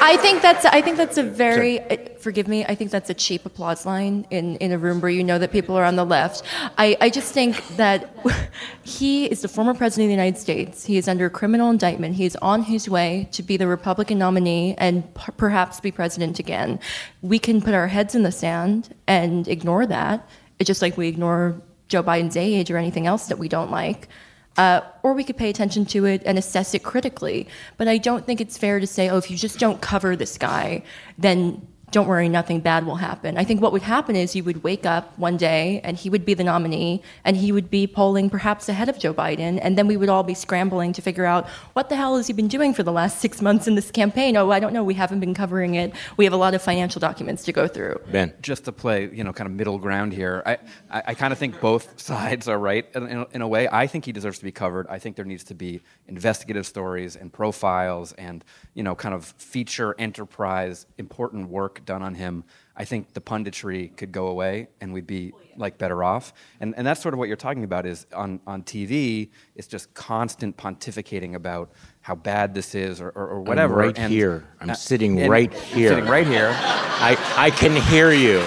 I 0.03 0.17
think 0.17 0.41
that's 0.41 0.65
I 0.65 0.81
think 0.81 0.97
that's 0.97 1.19
a 1.19 1.23
very 1.23 1.81
uh, 1.81 1.97
forgive 2.19 2.49
me. 2.49 2.65
I 2.65 2.75
think 2.75 2.91
that's 2.91 3.11
a 3.11 3.15
cheap 3.15 3.45
applause 3.45 3.85
line 3.85 4.27
in, 4.31 4.57
in 4.57 4.73
a 4.73 4.79
room 4.79 5.01
where 5.01 5.11
you 5.11 5.23
know 5.23 5.39
that 5.39 5.53
people 5.53 5.77
are 5.77 5.85
on 5.85 5.97
the 5.97 6.05
left. 6.05 6.43
I, 6.79 6.97
I 7.01 7.11
just 7.11 7.33
think 7.35 7.67
that 7.77 8.17
he 8.83 9.27
is 9.27 9.43
the 9.43 9.49
former 9.49 9.75
president 9.75 10.07
of 10.07 10.09
the 10.09 10.23
United 10.23 10.39
States. 10.39 10.85
He 10.87 10.97
is 10.97 11.07
under 11.07 11.29
criminal 11.29 11.71
indictment. 11.71 12.15
He 12.15 12.25
is 12.25 12.35
on 12.37 12.63
his 12.63 12.89
way 12.89 13.29
to 13.33 13.43
be 13.43 13.57
the 13.59 13.67
Republican 13.67 14.19
nominee 14.19 14.75
and 14.79 15.15
p- 15.15 15.33
perhaps 15.37 15.81
be 15.81 15.93
president 15.93 16.39
again. 16.39 16.81
We 17.21 17.39
can 17.39 17.61
put 17.61 17.75
our 17.75 17.89
heads 17.89 18.15
in 18.15 18.23
the 18.23 18.33
sand 18.33 18.95
and 19.07 19.47
ignore 19.49 19.87
that. 19.87 20.27
It's 20.59 20.67
just 20.67 20.81
like 20.83 20.97
we 20.97 21.09
ignore 21.09 21.61
Joe 21.89 22.03
Biden's 22.03 22.37
age 22.37 22.71
or 22.71 22.79
anything 22.79 23.07
else 23.07 23.27
that 23.29 23.39
we 23.39 23.49
don't 23.49 23.71
like. 23.71 24.09
Uh, 24.57 24.81
or 25.03 25.15
we 25.15 25.25
could 25.25 25.37
pay 25.37 25.49
attention 25.49 25.87
to 25.87 26.05
it 26.05 26.23
and 26.27 26.37
assess 26.37 26.75
it 26.75 26.83
critically. 26.83 27.47
But 27.77 27.89
I 27.89 27.99
don't 27.99 28.27
think 28.27 28.41
it's 28.41 28.59
fair 28.59 28.81
to 28.81 28.87
say, 28.87 29.09
oh, 29.09 29.17
if 29.17 29.31
you 29.31 29.37
just 29.37 29.59
don't 29.59 29.81
cover 29.81 30.17
this 30.17 30.37
guy, 30.37 30.83
then 31.17 31.67
don't 31.91 32.07
worry, 32.07 32.29
nothing 32.29 32.61
bad 32.61 32.87
will 32.87 32.97
happen. 32.97 33.37
I 33.37 33.45
think 33.45 33.61
what 33.61 33.73
would 33.73 33.83
happen 33.83 34.15
is 34.15 34.37
you 34.37 34.45
would 34.45 34.63
wake 34.63 34.87
up 34.87 35.19
one 35.19 35.37
day 35.37 35.81
and 35.83 35.97
he 35.97 36.09
would 36.09 36.25
be 36.25 36.35
the 36.35 36.45
nominee 36.45 37.03
and 37.25 37.37
he 37.37 37.51
would 37.51 37.69
be 37.69 37.87
polling 37.87 38.31
perhaps 38.31 38.69
ahead 38.69 38.89
of 38.89 38.99
Joe 38.99 39.13
Biden. 39.13 39.59
And 39.61 39.77
then 39.77 39.89
we 39.89 39.97
would 39.97 40.09
all 40.09 40.23
be 40.23 40.35
scrambling 40.35 40.93
to 40.93 41.03
figure 41.03 41.25
out 41.25 41.49
what 41.73 41.89
the 41.89 41.97
hell 41.97 42.17
has 42.17 42.29
he 42.29 42.33
been 42.33 42.49
doing 42.49 42.75
for 42.75 42.85
the 42.85 42.93
last 42.93 43.21
six 43.21 43.43
months 43.43 43.67
in 43.67 43.75
this 43.75 43.91
campaign? 43.91 44.37
Oh, 44.37 44.51
I 44.51 44.61
don't 44.61 44.73
know. 44.73 44.85
We 44.85 44.95
haven't 44.95 45.21
been 45.21 45.35
covering 45.35 45.75
it. 45.75 45.93
We 46.17 46.25
have 46.25 46.33
a 46.33 46.37
lot 46.37 46.55
of 46.55 46.63
financial 46.63 47.01
documents 47.01 47.45
to 47.45 47.53
go 47.53 47.67
through. 47.67 48.01
ben. 48.11 48.35
just 48.41 48.65
to 48.67 48.73
play, 48.73 49.11
you 49.13 49.25
know, 49.25 49.33
kind 49.33 49.49
of 49.49 49.55
middle 49.55 49.79
ground 49.79 50.13
here, 50.13 50.43
I, 50.47 50.59
I, 50.91 51.03
I 51.09 51.15
kind 51.15 51.33
of 51.33 51.39
think 51.39 51.61
both 51.61 52.01
sides 52.01 52.47
are 52.47 52.59
right 52.59 52.87
in, 52.95 53.09
in, 53.09 53.27
in 53.33 53.43
a 53.43 53.49
way. 53.49 53.69
I 53.71 53.89
think 53.89 54.05
he 54.05 54.13
deserves 54.13 54.39
to 54.39 54.45
be 54.45 54.53
covered. 54.53 54.87
I 54.89 55.01
think 55.01 55.17
there 55.17 55.25
needs 55.25 55.45
to 55.45 55.55
be 55.55 55.81
investigative 56.07 56.67
stories 56.67 57.17
and 57.17 57.33
profiles 57.33 58.13
and, 58.13 58.45
you 58.75 58.85
know, 58.85 58.95
kind 58.95 59.15
of 59.15 59.25
feature 59.39 59.97
enterprise, 59.99 60.87
important 60.99 61.49
work 61.49 61.80
done 61.85 62.03
on 62.03 62.15
him. 62.15 62.45
I 62.77 62.85
think 62.85 63.13
the 63.13 63.21
punditry 63.21 63.95
could 63.97 64.11
go 64.11 64.29
away 64.29 64.69
and 64.81 64.93
we'd 64.93 65.07
be 65.07 65.33
like 65.57 65.77
better 65.77 66.03
off. 66.03 66.33
And, 66.61 66.75
and 66.77 66.87
that's 66.87 67.03
sort 67.03 67.13
of 67.13 67.19
what 67.19 67.29
you're 67.29 67.37
talking 67.37 67.65
about 67.65 67.85
is 67.85 68.07
on, 68.15 68.41
on 68.47 68.63
TV, 68.63 69.29
it's 69.55 69.67
just 69.67 69.93
constant 69.93 70.57
pontificating 70.57 71.35
about 71.35 71.73
how 72.01 72.15
bad 72.15 72.55
this 72.55 72.75
is 72.75 73.01
or, 73.01 73.11
or, 73.11 73.29
or 73.29 73.41
whatever. 73.43 73.75
right 73.75 73.99
and, 73.99 74.13
here. 74.13 74.45
I'm 74.61 74.71
uh, 74.71 74.75
sitting 74.75 75.21
and- 75.21 75.31
right 75.31 75.53
here. 75.53 75.91
Sitting 75.91 76.07
right 76.07 76.27
here. 76.27 76.53
I, 76.55 77.17
I 77.37 77.51
can 77.51 77.77
hear 77.77 78.13
you. 78.13 78.41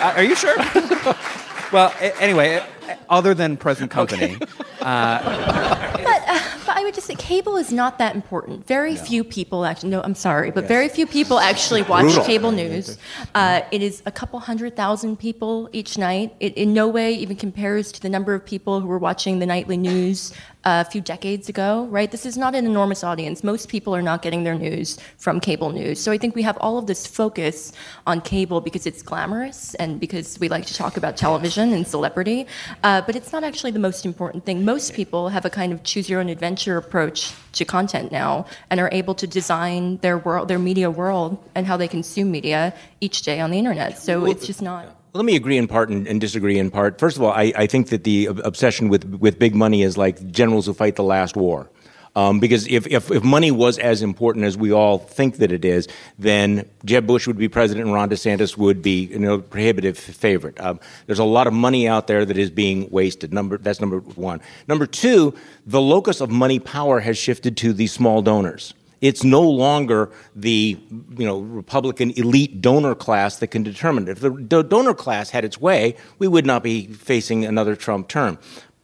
Uh, 0.00 0.12
are 0.16 0.22
you 0.24 0.34
sure? 0.34 0.56
well, 1.72 1.94
a- 2.00 2.20
anyway, 2.20 2.56
uh, 2.56 2.96
other 3.08 3.32
than 3.34 3.56
present 3.56 3.90
company, 3.90 4.36
But, 4.82 4.86
uh, 4.88 5.92
but 6.02 6.51
I 6.82 6.84
would 6.84 6.94
just 6.94 7.06
say 7.06 7.14
cable 7.14 7.56
is 7.58 7.70
not 7.70 7.98
that 7.98 8.16
important. 8.16 8.66
Very 8.66 8.96
few 8.96 9.22
people 9.22 9.64
actually, 9.64 9.90
no, 9.90 10.00
I'm 10.02 10.16
sorry, 10.16 10.50
but 10.50 10.64
very 10.64 10.88
few 10.88 11.06
people 11.06 11.38
actually 11.50 11.82
watch 11.82 12.06
Brutal. 12.06 12.24
cable 12.24 12.50
news. 12.50 12.98
Uh, 13.36 13.60
it 13.70 13.82
is 13.82 14.02
a 14.04 14.10
couple 14.10 14.40
hundred 14.40 14.74
thousand 14.74 15.20
people 15.20 15.68
each 15.72 15.96
night. 15.96 16.34
It 16.40 16.54
in 16.56 16.74
no 16.74 16.88
way 16.88 17.14
even 17.14 17.36
compares 17.36 17.92
to 17.92 18.00
the 18.00 18.08
number 18.08 18.34
of 18.34 18.44
people 18.44 18.80
who 18.80 18.90
are 18.90 18.98
watching 18.98 19.38
the 19.38 19.46
nightly 19.46 19.76
news 19.76 20.32
a 20.64 20.84
few 20.84 21.00
decades 21.00 21.48
ago, 21.48 21.86
right? 21.90 22.10
This 22.10 22.24
is 22.24 22.36
not 22.36 22.54
an 22.54 22.66
enormous 22.66 23.02
audience. 23.02 23.42
Most 23.42 23.68
people 23.68 23.94
are 23.94 24.02
not 24.02 24.22
getting 24.22 24.44
their 24.44 24.54
news 24.54 24.98
from 25.18 25.40
cable 25.40 25.70
news. 25.70 26.00
So 26.00 26.12
I 26.12 26.18
think 26.18 26.34
we 26.34 26.42
have 26.42 26.56
all 26.58 26.78
of 26.78 26.86
this 26.86 27.06
focus 27.06 27.72
on 28.06 28.20
cable 28.20 28.60
because 28.60 28.86
it's 28.86 29.02
glamorous 29.02 29.74
and 29.76 29.98
because 29.98 30.38
we 30.38 30.48
like 30.48 30.66
to 30.66 30.74
talk 30.74 30.96
about 30.96 31.16
television 31.16 31.72
and 31.72 31.86
celebrity. 31.86 32.46
Uh, 32.84 33.00
but 33.02 33.16
it's 33.16 33.32
not 33.32 33.42
actually 33.42 33.72
the 33.72 33.80
most 33.80 34.06
important 34.06 34.44
thing. 34.44 34.64
Most 34.64 34.94
people 34.94 35.28
have 35.28 35.44
a 35.44 35.50
kind 35.50 35.72
of 35.72 35.82
choose 35.82 36.08
your 36.08 36.20
own 36.20 36.28
adventure 36.28 36.76
approach 36.76 37.32
to 37.52 37.64
content 37.64 38.12
now 38.12 38.46
and 38.70 38.78
are 38.80 38.90
able 38.92 39.14
to 39.16 39.26
design 39.26 39.96
their 39.98 40.18
world, 40.18 40.48
their 40.48 40.58
media 40.58 40.90
world, 40.90 41.38
and 41.54 41.66
how 41.66 41.76
they 41.76 41.88
consume 41.88 42.30
media 42.30 42.72
each 43.00 43.22
day 43.22 43.40
on 43.40 43.50
the 43.50 43.58
internet. 43.58 43.98
So 43.98 44.26
it's 44.26 44.46
just 44.46 44.62
not. 44.62 45.01
Let 45.14 45.26
me 45.26 45.36
agree 45.36 45.58
in 45.58 45.68
part 45.68 45.90
and, 45.90 46.06
and, 46.06 46.18
disagree 46.20 46.58
in 46.58 46.70
part. 46.70 46.98
First 46.98 47.18
of 47.18 47.22
all, 47.22 47.32
I, 47.32 47.52
I 47.54 47.66
think 47.66 47.90
that 47.90 48.04
the 48.04 48.26
obsession 48.26 48.88
with, 48.88 49.04
with 49.04 49.38
big 49.38 49.54
money 49.54 49.82
is 49.82 49.98
like 49.98 50.30
generals 50.30 50.64
who 50.64 50.72
fight 50.72 50.96
the 50.96 51.04
last 51.04 51.36
war. 51.36 51.68
Um, 52.14 52.40
because 52.40 52.66
if, 52.66 52.86
if, 52.86 53.10
if, 53.10 53.22
money 53.22 53.50
was 53.50 53.78
as 53.78 54.02
important 54.02 54.44
as 54.44 54.56
we 54.56 54.70
all 54.70 54.98
think 54.98 55.36
that 55.36 55.50
it 55.50 55.64
is, 55.64 55.88
then 56.18 56.68
Jeb 56.84 57.06
Bush 57.06 57.26
would 57.26 57.38
be 57.38 57.48
president 57.48 57.86
and 57.86 57.94
Ron 57.94 58.10
DeSantis 58.10 58.56
would 58.56 58.82
be 58.82 59.04
you 59.04 59.18
know, 59.18 59.40
prohibitive 59.40 59.98
favorite. 59.98 60.60
Um, 60.60 60.78
there's 61.06 61.18
a 61.18 61.24
lot 61.24 61.46
of 61.46 61.54
money 61.54 61.88
out 61.88 62.06
there 62.06 62.26
that 62.26 62.36
is 62.36 62.50
being 62.50 62.88
wasted. 62.90 63.32
Number, 63.32 63.56
that's 63.56 63.80
number 63.80 64.00
one. 64.00 64.42
Number 64.68 64.86
two, 64.86 65.34
the 65.66 65.80
locus 65.80 66.20
of 66.20 66.30
money 66.30 66.58
power 66.58 67.00
has 67.00 67.16
shifted 67.16 67.56
to 67.58 67.72
the 67.72 67.86
small 67.86 68.20
donors. 68.20 68.74
It's 69.02 69.22
no 69.22 69.42
longer 69.42 70.10
the 70.34 70.80
you 71.18 71.26
know 71.26 71.40
Republican 71.40 72.12
elite 72.12 72.62
donor 72.62 72.94
class 72.94 73.36
that 73.40 73.48
can 73.48 73.62
determine 73.62 74.08
it. 74.08 74.12
If 74.12 74.20
the 74.20 74.62
donor 74.62 74.94
class 74.94 75.28
had 75.28 75.44
its 75.44 75.60
way, 75.60 75.96
we 76.18 76.26
would 76.26 76.46
not 76.46 76.62
be 76.62 76.86
facing 76.86 77.44
another 77.44 77.76
Trump 77.76 78.08
term 78.08 78.38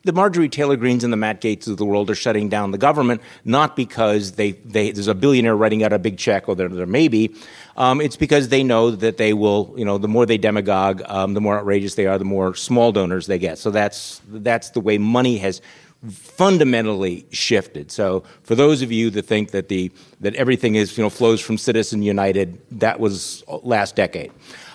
the 0.09 0.12
Marjorie 0.14 0.49
Taylor 0.49 0.77
Greenes 0.77 1.05
and 1.05 1.12
the 1.12 1.19
Matt 1.19 1.43
Gaetz 1.43 1.66
of 1.66 1.77
the 1.77 1.85
world 1.85 2.09
are 2.09 2.14
shutting 2.14 2.49
down 2.49 2.71
the 2.71 2.79
government, 2.79 3.21
not 3.45 3.77
because 3.77 4.33
they, 4.33 4.53
they 4.53 4.91
there's 4.91 5.07
a 5.07 5.14
billionaire 5.14 5.55
writing 5.55 5.83
out 5.83 5.93
a 5.93 5.99
big 5.99 6.16
check, 6.16 6.49
or 6.49 6.55
there, 6.55 6.69
there 6.69 6.87
may 6.87 7.09
be. 7.09 7.35
Um, 7.77 8.01
it's 8.01 8.16
because 8.16 8.49
they 8.49 8.62
know 8.62 8.91
that 8.91 9.19
they 9.19 9.35
will, 9.35 9.75
you 9.77 9.85
know, 9.85 9.99
the 9.99 10.09
more 10.09 10.25
they 10.25 10.39
demagogue, 10.39 11.03
um, 11.07 11.35
the 11.35 11.41
more 11.41 11.59
outrageous 11.59 11.95
they 11.97 12.07
are, 12.07 12.16
the 12.16 12.25
more 12.25 12.55
small 12.55 12.91
donors 12.91 13.27
they 13.27 13.39
get. 13.39 13.59
So 13.59 13.71
that's 13.71 14.23
that's 14.29 14.71
the 14.71 14.81
way 14.81 14.99
money 14.99 15.37
has 15.39 15.61
fundamentally 16.07 17.26
shifted. 17.30 17.90
So 17.90 18.22
for 18.42 18.55
those 18.55 18.82
of 18.82 18.92
you 18.92 19.11
that 19.11 19.26
think 19.26 19.51
that 19.51 19.68
the 19.68 19.90
that 20.20 20.34
everything 20.36 20.76
is 20.76 20.96
you 20.96 21.03
know 21.03 21.11
flows 21.11 21.40
from 21.40 21.59
Citizen 21.59 22.03
United, 22.03 22.59
that 22.80 23.01
was 23.01 23.42
last 23.62 23.96
decade. 23.96 24.32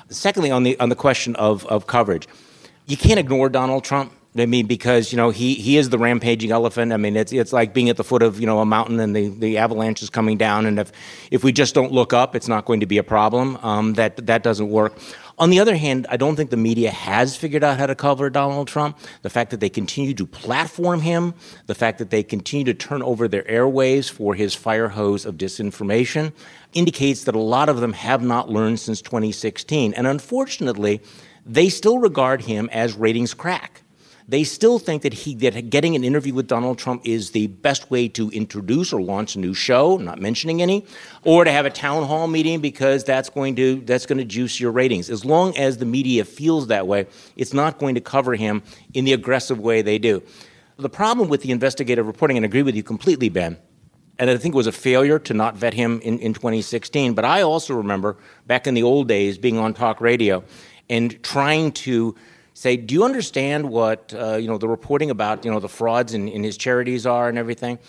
Secondly, 0.10 0.52
on 0.52 0.64
the 0.64 0.80
on 0.80 0.90
the 0.90 0.96
question 0.96 1.36
of 1.38 1.66
of 1.68 1.88
coverage, 1.88 2.28
you 2.88 2.98
can't 2.98 3.20
ignore 3.20 3.50
Donald 3.50 3.84
Trump. 3.84 4.12
I 4.36 4.48
mean, 4.48 4.66
because 4.66 5.14
you 5.14 5.18
know 5.18 5.30
he, 5.30 5.54
he 5.54 5.78
is 5.78 5.90
the 5.90 6.00
rampaging 6.00 6.52
elephant. 6.52 6.92
I 6.92 6.98
mean, 6.98 7.16
it's 7.16 7.32
it's 7.32 7.54
like 7.54 7.74
being 7.74 7.90
at 7.90 7.98
the 7.98 8.04
foot 8.04 8.24
of 8.24 8.40
you 8.40 8.48
know 8.48 8.60
a 8.60 8.66
mountain 8.66 9.00
and 9.00 9.16
the, 9.16 9.30
the 9.30 9.58
avalanche 9.60 10.02
is 10.02 10.10
coming 10.10 10.38
down, 10.38 10.66
and 10.66 10.80
if 10.80 10.92
if 11.30 11.44
we 11.44 11.52
just 11.52 11.76
don't 11.76 11.92
look 11.92 12.14
up, 12.14 12.36
it's 12.36 12.48
not 12.48 12.66
going 12.66 12.80
to 12.80 12.88
be 12.88 12.98
a 12.98 13.04
problem. 13.04 13.58
Um, 13.62 13.94
that 13.94 14.26
that 14.26 14.44
doesn't 14.44 14.70
work. 14.70 14.98
On 15.40 15.50
the 15.50 15.60
other 15.60 15.76
hand, 15.76 16.06
I 16.10 16.18
don't 16.18 16.36
think 16.36 16.52
the 16.52 16.58
media 16.58 16.92
has 16.92 17.36
figured 17.36 17.64
out 17.64 17.80
how 17.80 17.88
to 17.88 17.96
cover 17.96 18.30
Donald 18.30 18.68
Trump. 18.68 18.98
The 19.24 19.30
fact 19.30 19.52
that 19.52 19.60
they 19.60 19.70
continue 19.70 20.14
to 20.14 20.26
platform 20.26 21.02
him, 21.02 21.34
the 21.66 21.76
fact 21.76 21.98
that 22.00 22.12
they 22.12 22.24
continue 22.24 22.66
to 22.66 22.74
turn 22.74 23.02
over 23.02 23.28
their 23.28 23.44
airwaves 23.44 24.10
for 24.10 24.36
his 24.36 24.54
fire 24.54 24.90
hose 24.90 25.26
of 25.26 25.36
disinformation, 25.36 26.34
indicates 26.74 27.24
that 27.24 27.36
a 27.36 27.40
lot 27.40 27.70
of 27.70 27.80
them 27.80 27.94
have 27.94 28.22
not 28.22 28.50
learned 28.50 28.80
since 28.80 29.02
2016. 29.02 29.94
And 29.94 30.06
unfortunately, 30.06 31.02
they 31.46 31.70
still 31.70 32.00
regard 32.00 32.42
him 32.42 32.70
as 32.72 32.96
ratings 32.96 33.34
crack 33.34 33.83
they 34.28 34.44
still 34.44 34.80
think 34.80 35.02
that 35.02 35.14
he 35.14 35.36
that 35.36 35.70
getting 35.70 35.96
an 35.96 36.04
interview 36.04 36.34
with 36.34 36.48
Donald 36.48 36.78
Trump 36.78 37.02
is 37.06 37.32
the 37.32 37.48
best 37.48 37.92
way 37.92 38.08
to 38.10 38.30
introduce 38.32 38.94
or 38.94 39.02
launch 39.02 39.36
a 39.36 39.40
new 39.40 39.54
show, 39.54 39.98
not 39.98 40.20
mentioning 40.20 40.62
any, 40.62 40.86
or 41.24 41.44
to 41.44 41.52
have 41.52 41.66
a 41.66 41.70
town 41.70 42.04
hall 42.04 42.28
meeting 42.28 42.62
because 42.62 43.04
that's 43.04 43.30
going 43.30 43.56
to 43.56 43.82
that's 43.82 44.06
going 44.06 44.18
to 44.18 44.26
juice 44.26 44.60
your 44.60 44.72
ratings. 44.72 45.10
As 45.10 45.26
long 45.26 45.56
as 45.58 45.78
the 45.78 45.86
media 45.86 46.26
feels 46.26 46.68
that 46.68 46.88
way, 46.88 47.08
it's 47.36 47.54
not 47.54 47.80
going 47.80 47.96
to 47.96 48.02
cover 48.02 48.36
him 48.36 48.64
in 48.94 49.06
the 49.06 49.14
aggressive 49.14 49.60
way 49.60 49.82
they 49.82 49.98
do. 49.98 50.22
The 50.78 50.90
problem 50.90 51.30
with 51.30 51.42
the 51.42 51.52
investigative 51.52 52.08
reporting, 52.08 52.38
and 52.38 52.46
I 52.46 52.48
agree 52.48 52.64
with 52.64 52.76
you 52.76 52.84
completely, 52.84 53.30
Ben, 53.30 53.58
and 54.18 54.30
I 54.30 54.38
think 54.38 54.56
it 54.56 54.58
was 54.58 54.68
a 54.68 54.72
failure 54.72 55.20
to 55.20 55.34
not 55.34 55.56
vet 55.56 55.74
him 55.74 56.00
in, 56.02 56.20
in 56.20 56.34
2016. 56.34 57.14
But 57.14 57.26
I 57.26 57.42
also 57.42 57.76
remember 57.76 58.18
back 58.48 58.68
in 58.68 58.74
the 58.74 58.84
old 58.84 59.08
days 59.08 59.38
being 59.38 59.58
on 59.58 59.74
talk 59.74 60.02
radio 60.02 60.44
and 60.90 61.22
trying 61.24 61.72
to 61.72 62.16
say, 62.54 62.78
do 62.78 62.94
you 62.94 63.04
understand 63.04 63.70
what 63.70 64.14
uh, 64.18 64.36
you 64.36 64.48
know 64.48 64.58
the 64.58 64.68
reporting 64.68 65.10
about 65.10 65.46
you 65.46 65.52
know 65.52 65.60
the 65.60 65.70
frauds 65.70 66.14
in, 66.14 66.28
in 66.28 66.44
his 66.44 66.58
charities 66.58 67.06
are 67.06 67.30
and 67.30 67.38
everything? 67.38 67.80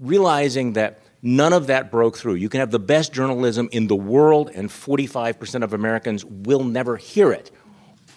Realizing 0.00 0.72
that 0.74 1.00
none 1.22 1.52
of 1.52 1.66
that 1.68 1.90
broke 1.90 2.16
through. 2.16 2.34
You 2.34 2.48
can 2.48 2.60
have 2.60 2.70
the 2.70 2.78
best 2.78 3.12
journalism 3.12 3.68
in 3.72 3.86
the 3.86 3.96
world, 3.96 4.50
and 4.54 4.68
45% 4.68 5.64
of 5.64 5.72
Americans 5.72 6.24
will 6.24 6.64
never 6.64 6.96
hear 6.96 7.32
it 7.32 7.50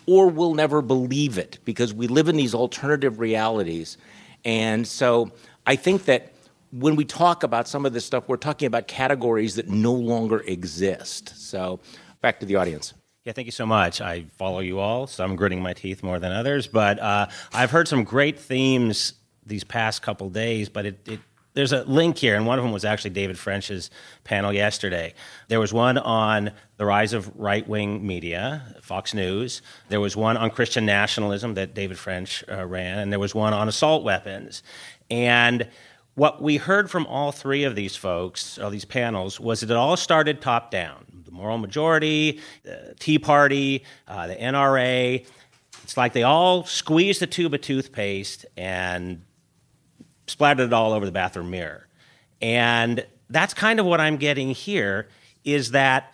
or 0.06 0.30
will 0.30 0.54
never 0.54 0.82
believe 0.82 1.38
it 1.38 1.60
because 1.66 1.94
we 1.94 2.08
live 2.08 2.28
in 2.30 2.36
these 2.36 2.54
alternative 2.54 3.20
realities. 3.20 3.98
And 4.44 4.88
so 4.88 5.32
I 5.66 5.76
think 5.76 6.06
that 6.06 6.34
when 6.72 6.96
we 6.96 7.06
talk 7.06 7.44
about 7.44 7.68
some 7.68 7.86
of 7.86 7.94
this 7.94 8.06
stuff, 8.06 8.28
we're 8.28 8.38
talking 8.38 8.68
about 8.68 8.88
categories 8.88 9.56
that 9.56 9.68
no 9.68 9.94
longer 9.94 10.40
exist. 10.42 11.34
So 11.36 11.80
back 12.22 12.40
to 12.42 12.46
the 12.46 12.56
audience. 12.56 12.94
Yeah, 13.28 13.34
thank 13.34 13.46
you 13.46 13.52
so 13.52 13.66
much. 13.66 14.00
I 14.00 14.24
follow 14.38 14.60
you 14.60 14.80
all, 14.80 15.06
so 15.06 15.22
I'm 15.22 15.36
gritting 15.36 15.62
my 15.62 15.74
teeth 15.74 16.02
more 16.02 16.18
than 16.18 16.32
others. 16.32 16.66
But 16.66 16.98
uh, 16.98 17.28
I've 17.52 17.72
heard 17.72 17.90
some 17.90 18.06
great 18.06 18.40
themes 18.40 19.16
these 19.46 19.66
past 19.66 20.02
couple 20.02 20.30
days, 20.30 20.70
but 20.70 20.86
it, 20.86 21.00
it 21.06 21.20
there's 21.54 21.74
a 21.74 21.84
link 21.84 22.18
here, 22.18 22.38
and 22.38 22.48
one 22.48 22.58
of 22.58 22.64
them 22.64 22.72
was 22.72 22.86
actually 22.86 23.10
David 23.10 23.38
French's 23.38 23.92
panel 24.24 24.54
yesterday. 24.54 25.14
There 25.50 25.60
was 25.60 25.74
one 25.74 25.98
on 25.98 26.52
the 26.78 26.86
rise 26.86 27.12
of 27.12 27.30
right 27.38 27.68
wing 27.68 28.08
media, 28.08 28.78
Fox 28.82 29.14
News. 29.14 29.62
There 29.90 30.00
was 30.00 30.16
one 30.16 30.38
on 30.38 30.50
Christian 30.50 30.86
nationalism 30.86 31.56
that 31.56 31.74
David 31.74 32.00
French 32.00 32.46
uh, 32.50 32.66
ran, 32.66 32.98
and 32.98 33.12
there 33.12 33.20
was 33.20 33.36
one 33.36 33.52
on 33.52 33.68
assault 33.68 34.06
weapons. 34.06 34.64
And 35.12 35.68
what 36.16 36.42
we 36.42 36.56
heard 36.56 36.90
from 36.90 37.06
all 37.08 37.34
three 37.34 37.66
of 37.66 37.76
these 37.76 37.98
folks, 37.98 38.58
all 38.58 38.70
these 38.70 38.86
panels, 38.86 39.38
was 39.38 39.60
that 39.60 39.70
it 39.70 39.76
all 39.76 39.98
started 39.98 40.40
top 40.40 40.72
down 40.72 41.17
the 41.28 41.34
moral 41.34 41.58
majority, 41.58 42.40
the 42.64 42.96
Tea 43.00 43.20
Party, 43.20 43.84
uh, 44.08 44.28
the 44.28 44.36
NRA. 44.36 45.26
It's 45.84 45.96
like 45.96 46.14
they 46.14 46.24
all 46.24 46.66
squeezed 46.66 47.22
the 47.22 47.28
tube 47.28 47.54
of 47.54 47.62
toothpaste 47.62 48.46
and 48.58 49.22
splattered 50.28 50.68
it 50.68 50.74
all 50.74 50.94
over 50.94 51.06
the 51.06 51.12
bathroom 51.12 51.52
mirror. 51.52 51.88
And 52.42 53.06
that's 53.30 53.54
kind 53.54 53.80
of 53.80 53.86
what 53.86 54.02
I'm 54.02 54.18
getting 54.18 54.50
here 54.50 55.08
is 55.44 55.72
that 55.72 56.14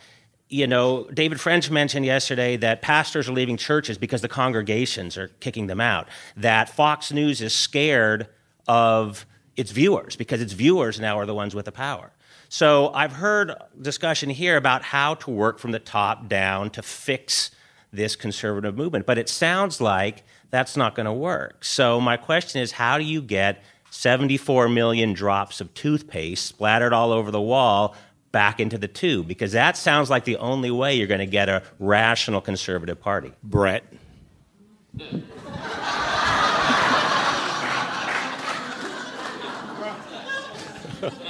you 0.49 0.67
know, 0.67 1.05
David 1.11 1.41
French 1.41 1.71
mentioned 1.71 2.05
yesterday 2.05 2.57
that 2.57 2.83
pastors 2.83 3.27
are 3.27 3.31
leaving 3.31 3.57
churches 3.57 3.97
because 3.97 4.21
the 4.21 4.27
congregations 4.27 5.17
are 5.17 5.29
kicking 5.39 5.65
them 5.65 5.81
out. 5.81 6.07
That 6.37 6.69
Fox 6.69 7.11
News 7.11 7.41
is 7.41 7.55
scared 7.55 8.27
of 8.67 9.25
its 9.55 9.71
viewers 9.71 10.15
because 10.15 10.41
its 10.41 10.53
viewers 10.53 10.99
now 10.99 11.17
are 11.17 11.25
the 11.25 11.33
ones 11.33 11.55
with 11.55 11.65
the 11.65 11.71
power. 11.71 12.11
So 12.53 12.93
I've 12.93 13.13
heard 13.13 13.51
discussion 13.81 14.29
here 14.29 14.57
about 14.57 14.83
how 14.83 15.15
to 15.15 15.31
work 15.31 15.57
from 15.57 15.71
the 15.71 15.79
top 15.79 16.29
down 16.29 16.69
to 16.69 16.83
fix 16.83 17.49
this 17.91 18.15
conservative 18.15 18.77
movement, 18.77 19.07
but 19.07 19.17
it 19.17 19.27
sounds 19.27 19.81
like 19.81 20.21
that's 20.51 20.77
not 20.77 20.93
going 20.93 21.07
to 21.07 21.13
work. 21.13 21.65
So 21.65 21.99
my 21.99 22.15
question 22.15 22.61
is 22.61 22.73
how 22.73 22.99
do 22.99 23.05
you 23.05 23.23
get 23.23 23.63
74 23.89 24.69
million 24.69 25.13
drops 25.13 25.61
of 25.61 25.73
toothpaste 25.73 26.45
splattered 26.45 26.93
all 26.93 27.11
over 27.11 27.31
the 27.31 27.41
wall 27.41 27.95
back 28.31 28.59
into 28.59 28.77
the 28.77 28.87
tube? 28.87 29.27
Because 29.27 29.53
that 29.53 29.75
sounds 29.75 30.11
like 30.11 30.23
the 30.23 30.37
only 30.37 30.69
way 30.69 30.93
you're 30.93 31.07
going 31.07 31.21
to 31.21 31.25
get 31.25 31.49
a 31.49 31.63
rational 31.79 32.39
conservative 32.39 33.01
party. 33.01 33.33
Bret. 33.41 33.83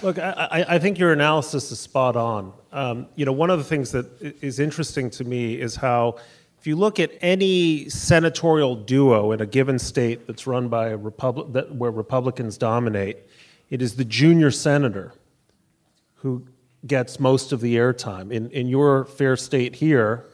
Look, 0.00 0.18
I, 0.18 0.64
I, 0.68 0.78
think 0.78 0.96
your 0.96 1.12
analysis 1.12 1.72
is 1.72 1.80
spot 1.80 2.14
on. 2.14 2.52
Um, 2.70 3.08
you 3.16 3.24
know, 3.24 3.32
one 3.32 3.50
of 3.50 3.58
the 3.58 3.64
things 3.64 3.90
that 3.90 4.06
is 4.40 4.60
interesting 4.60 5.10
to 5.10 5.24
me 5.24 5.54
is 5.54 5.74
how, 5.74 6.18
if 6.56 6.68
you 6.68 6.76
look 6.76 7.00
at 7.00 7.10
any 7.20 7.88
senatorial 7.88 8.76
duo 8.76 9.32
in 9.32 9.40
a 9.40 9.46
given 9.46 9.76
state 9.76 10.28
that's 10.28 10.46
run 10.46 10.68
by 10.68 10.90
a 10.90 10.96
republic 10.96 11.52
that, 11.52 11.74
where 11.74 11.90
Republicans 11.90 12.56
dominate, 12.56 13.16
it 13.70 13.82
is 13.82 13.96
the 13.96 14.04
junior 14.04 14.52
senator 14.52 15.14
who 16.14 16.46
gets 16.86 17.18
most 17.18 17.50
of 17.50 17.60
the 17.60 17.74
airtime. 17.74 18.30
In 18.30 18.50
in 18.52 18.68
your 18.68 19.04
fair 19.04 19.36
state 19.36 19.74
here, 19.74 20.26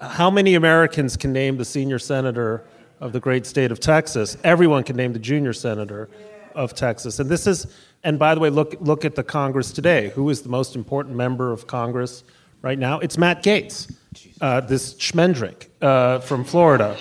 how 0.00 0.30
many 0.32 0.56
Americans 0.56 1.16
can 1.16 1.32
name 1.32 1.58
the 1.58 1.64
senior 1.64 2.00
senator 2.00 2.64
of 2.98 3.12
the 3.12 3.20
great 3.20 3.46
state 3.46 3.70
of 3.70 3.78
Texas? 3.78 4.36
Everyone 4.42 4.82
can 4.82 4.96
name 4.96 5.12
the 5.12 5.20
junior 5.20 5.52
senator 5.52 6.10
of 6.56 6.74
Texas, 6.74 7.20
and 7.20 7.30
this 7.30 7.46
is 7.46 7.68
and 8.04 8.18
by 8.18 8.34
the 8.34 8.40
way, 8.40 8.50
look, 8.50 8.74
look 8.80 9.04
at 9.04 9.14
the 9.14 9.22
Congress 9.22 9.72
today. 9.72 10.10
Who 10.10 10.28
is 10.30 10.42
the 10.42 10.48
most 10.48 10.74
important 10.74 11.16
member 11.16 11.52
of 11.52 11.66
Congress 11.66 12.24
right 12.60 12.78
now? 12.78 12.98
It's 12.98 13.16
Matt 13.16 13.42
Gaetz, 13.42 13.94
uh, 14.40 14.60
this 14.60 14.94
schmendrick 14.94 15.68
uh, 15.80 16.18
from 16.20 16.44
Florida. 16.44 16.96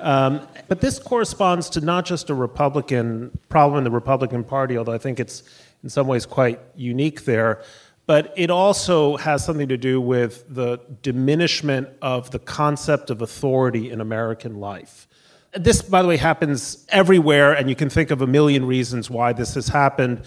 Um, 0.00 0.46
but 0.68 0.80
this 0.80 0.98
corresponds 0.98 1.68
to 1.70 1.80
not 1.80 2.04
just 2.04 2.30
a 2.30 2.34
Republican 2.34 3.36
problem 3.48 3.78
in 3.78 3.84
the 3.84 3.90
Republican 3.90 4.44
Party, 4.44 4.78
although 4.78 4.92
I 4.92 4.98
think 4.98 5.18
it's 5.18 5.42
in 5.82 5.88
some 5.88 6.06
ways 6.06 6.24
quite 6.24 6.60
unique 6.76 7.24
there, 7.24 7.62
but 8.06 8.32
it 8.36 8.50
also 8.50 9.16
has 9.18 9.44
something 9.44 9.68
to 9.68 9.76
do 9.76 10.00
with 10.00 10.44
the 10.48 10.80
diminishment 11.02 11.88
of 12.00 12.30
the 12.30 12.38
concept 12.38 13.10
of 13.10 13.20
authority 13.20 13.90
in 13.90 14.00
American 14.00 14.60
life. 14.60 15.07
This, 15.54 15.82
by 15.82 16.02
the 16.02 16.08
way, 16.08 16.16
happens 16.16 16.86
everywhere, 16.90 17.54
and 17.54 17.68
you 17.68 17.76
can 17.76 17.88
think 17.88 18.10
of 18.10 18.20
a 18.20 18.26
million 18.26 18.66
reasons 18.66 19.08
why 19.08 19.32
this 19.32 19.54
has 19.54 19.68
happened. 19.68 20.22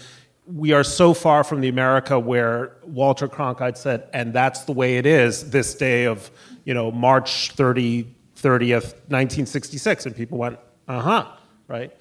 We 0.46 0.72
are 0.72 0.82
so 0.82 1.14
far 1.14 1.44
from 1.44 1.60
the 1.60 1.68
America 1.68 2.18
where 2.18 2.76
Walter 2.82 3.28
Cronkite 3.28 3.76
said, 3.76 4.08
and 4.12 4.32
that's 4.32 4.64
the 4.64 4.72
way 4.72 4.96
it 4.96 5.06
is 5.06 5.50
this 5.50 5.74
day 5.74 6.04
of, 6.04 6.30
you 6.64 6.74
know, 6.74 6.90
March 6.90 7.52
30, 7.52 8.04
30th, 8.36 8.94
1966. 9.08 10.06
And 10.06 10.16
people 10.16 10.38
went, 10.38 10.58
uh 10.88 11.00
huh, 11.00 11.26
right? 11.68 11.94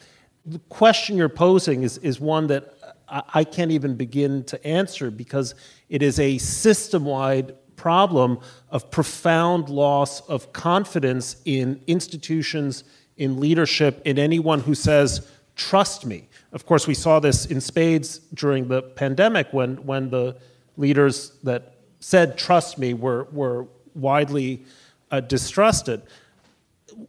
The 0.47 0.59
question 0.69 1.15
you're 1.15 1.29
posing 1.29 1.83
is, 1.83 1.99
is 1.99 2.19
one 2.19 2.47
that 2.47 2.73
I 3.07 3.43
can't 3.43 3.71
even 3.71 3.95
begin 3.95 4.43
to 4.45 4.65
answer 4.65 5.11
because 5.11 5.53
it 5.89 6.01
is 6.01 6.19
a 6.19 6.37
system 6.37 7.05
wide 7.05 7.53
problem 7.75 8.39
of 8.69 8.89
profound 8.89 9.67
loss 9.67 10.21
of 10.29 10.53
confidence 10.53 11.35
in 11.45 11.81
institutions, 11.87 12.83
in 13.21 13.39
leadership, 13.39 14.01
in 14.03 14.17
anyone 14.17 14.59
who 14.61 14.73
says, 14.73 15.27
trust 15.55 16.05
me. 16.05 16.27
Of 16.51 16.65
course, 16.65 16.87
we 16.87 16.93
saw 16.93 17.19
this 17.19 17.45
in 17.45 17.61
spades 17.61 18.17
during 18.33 18.67
the 18.67 18.81
pandemic 18.81 19.47
when, 19.51 19.77
when 19.85 20.09
the 20.09 20.35
leaders 20.75 21.31
that 21.43 21.75
said, 21.99 22.37
trust 22.37 22.77
me, 22.77 22.93
were, 22.93 23.27
were 23.31 23.67
widely 23.93 24.63
uh, 25.11 25.19
distrusted 25.19 26.01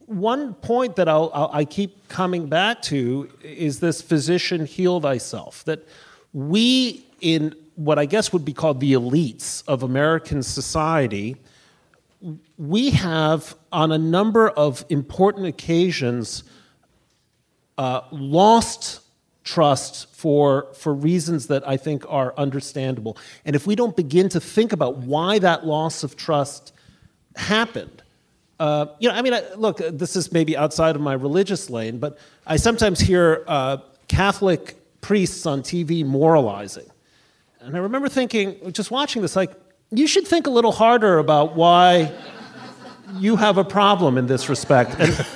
one 0.06 0.54
point 0.54 0.96
that 0.96 1.08
I'll, 1.08 1.30
I'll, 1.34 1.50
i 1.52 1.64
keep 1.64 2.08
coming 2.08 2.46
back 2.46 2.82
to 2.82 3.28
is 3.42 3.80
this 3.80 4.00
physician 4.00 4.64
heal 4.64 5.00
thyself. 5.00 5.64
That 5.64 5.86
we, 6.32 7.04
in 7.20 7.54
what 7.74 7.98
I 7.98 8.06
guess 8.06 8.32
would 8.32 8.44
be 8.44 8.52
called 8.52 8.80
the 8.80 8.92
elites 8.92 9.62
of 9.66 9.82
American 9.82 10.42
society, 10.42 11.36
we 12.62 12.90
have 12.90 13.56
on 13.72 13.90
a 13.90 13.98
number 13.98 14.48
of 14.48 14.84
important 14.88 15.46
occasions 15.46 16.44
uh, 17.76 18.02
lost 18.12 19.00
trust 19.42 20.14
for, 20.14 20.68
for 20.74 20.94
reasons 20.94 21.48
that 21.48 21.66
I 21.66 21.76
think 21.76 22.04
are 22.08 22.32
understandable. 22.36 23.16
And 23.44 23.56
if 23.56 23.66
we 23.66 23.74
don't 23.74 23.96
begin 23.96 24.28
to 24.28 24.40
think 24.40 24.72
about 24.72 24.98
why 24.98 25.40
that 25.40 25.66
loss 25.66 26.04
of 26.04 26.16
trust 26.16 26.72
happened, 27.34 28.04
uh, 28.60 28.86
you 29.00 29.08
know, 29.08 29.16
I 29.16 29.22
mean, 29.22 29.34
I, 29.34 29.42
look, 29.56 29.78
this 29.78 30.14
is 30.14 30.30
maybe 30.30 30.56
outside 30.56 30.94
of 30.94 31.02
my 31.02 31.14
religious 31.14 31.68
lane, 31.68 31.98
but 31.98 32.16
I 32.46 32.54
sometimes 32.54 33.00
hear 33.00 33.42
uh, 33.48 33.78
Catholic 34.06 34.76
priests 35.00 35.46
on 35.46 35.62
TV 35.62 36.04
moralizing. 36.04 36.88
And 37.58 37.74
I 37.74 37.80
remember 37.80 38.08
thinking, 38.08 38.70
just 38.70 38.92
watching 38.92 39.20
this, 39.20 39.34
like, 39.34 39.50
you 39.90 40.06
should 40.06 40.28
think 40.28 40.46
a 40.46 40.50
little 40.50 40.70
harder 40.70 41.18
about 41.18 41.56
why 41.56 42.12
you 43.18 43.36
have 43.36 43.58
a 43.58 43.64
problem 43.64 44.18
in 44.18 44.26
this 44.26 44.48
respect. 44.48 44.96
And, 44.98 45.26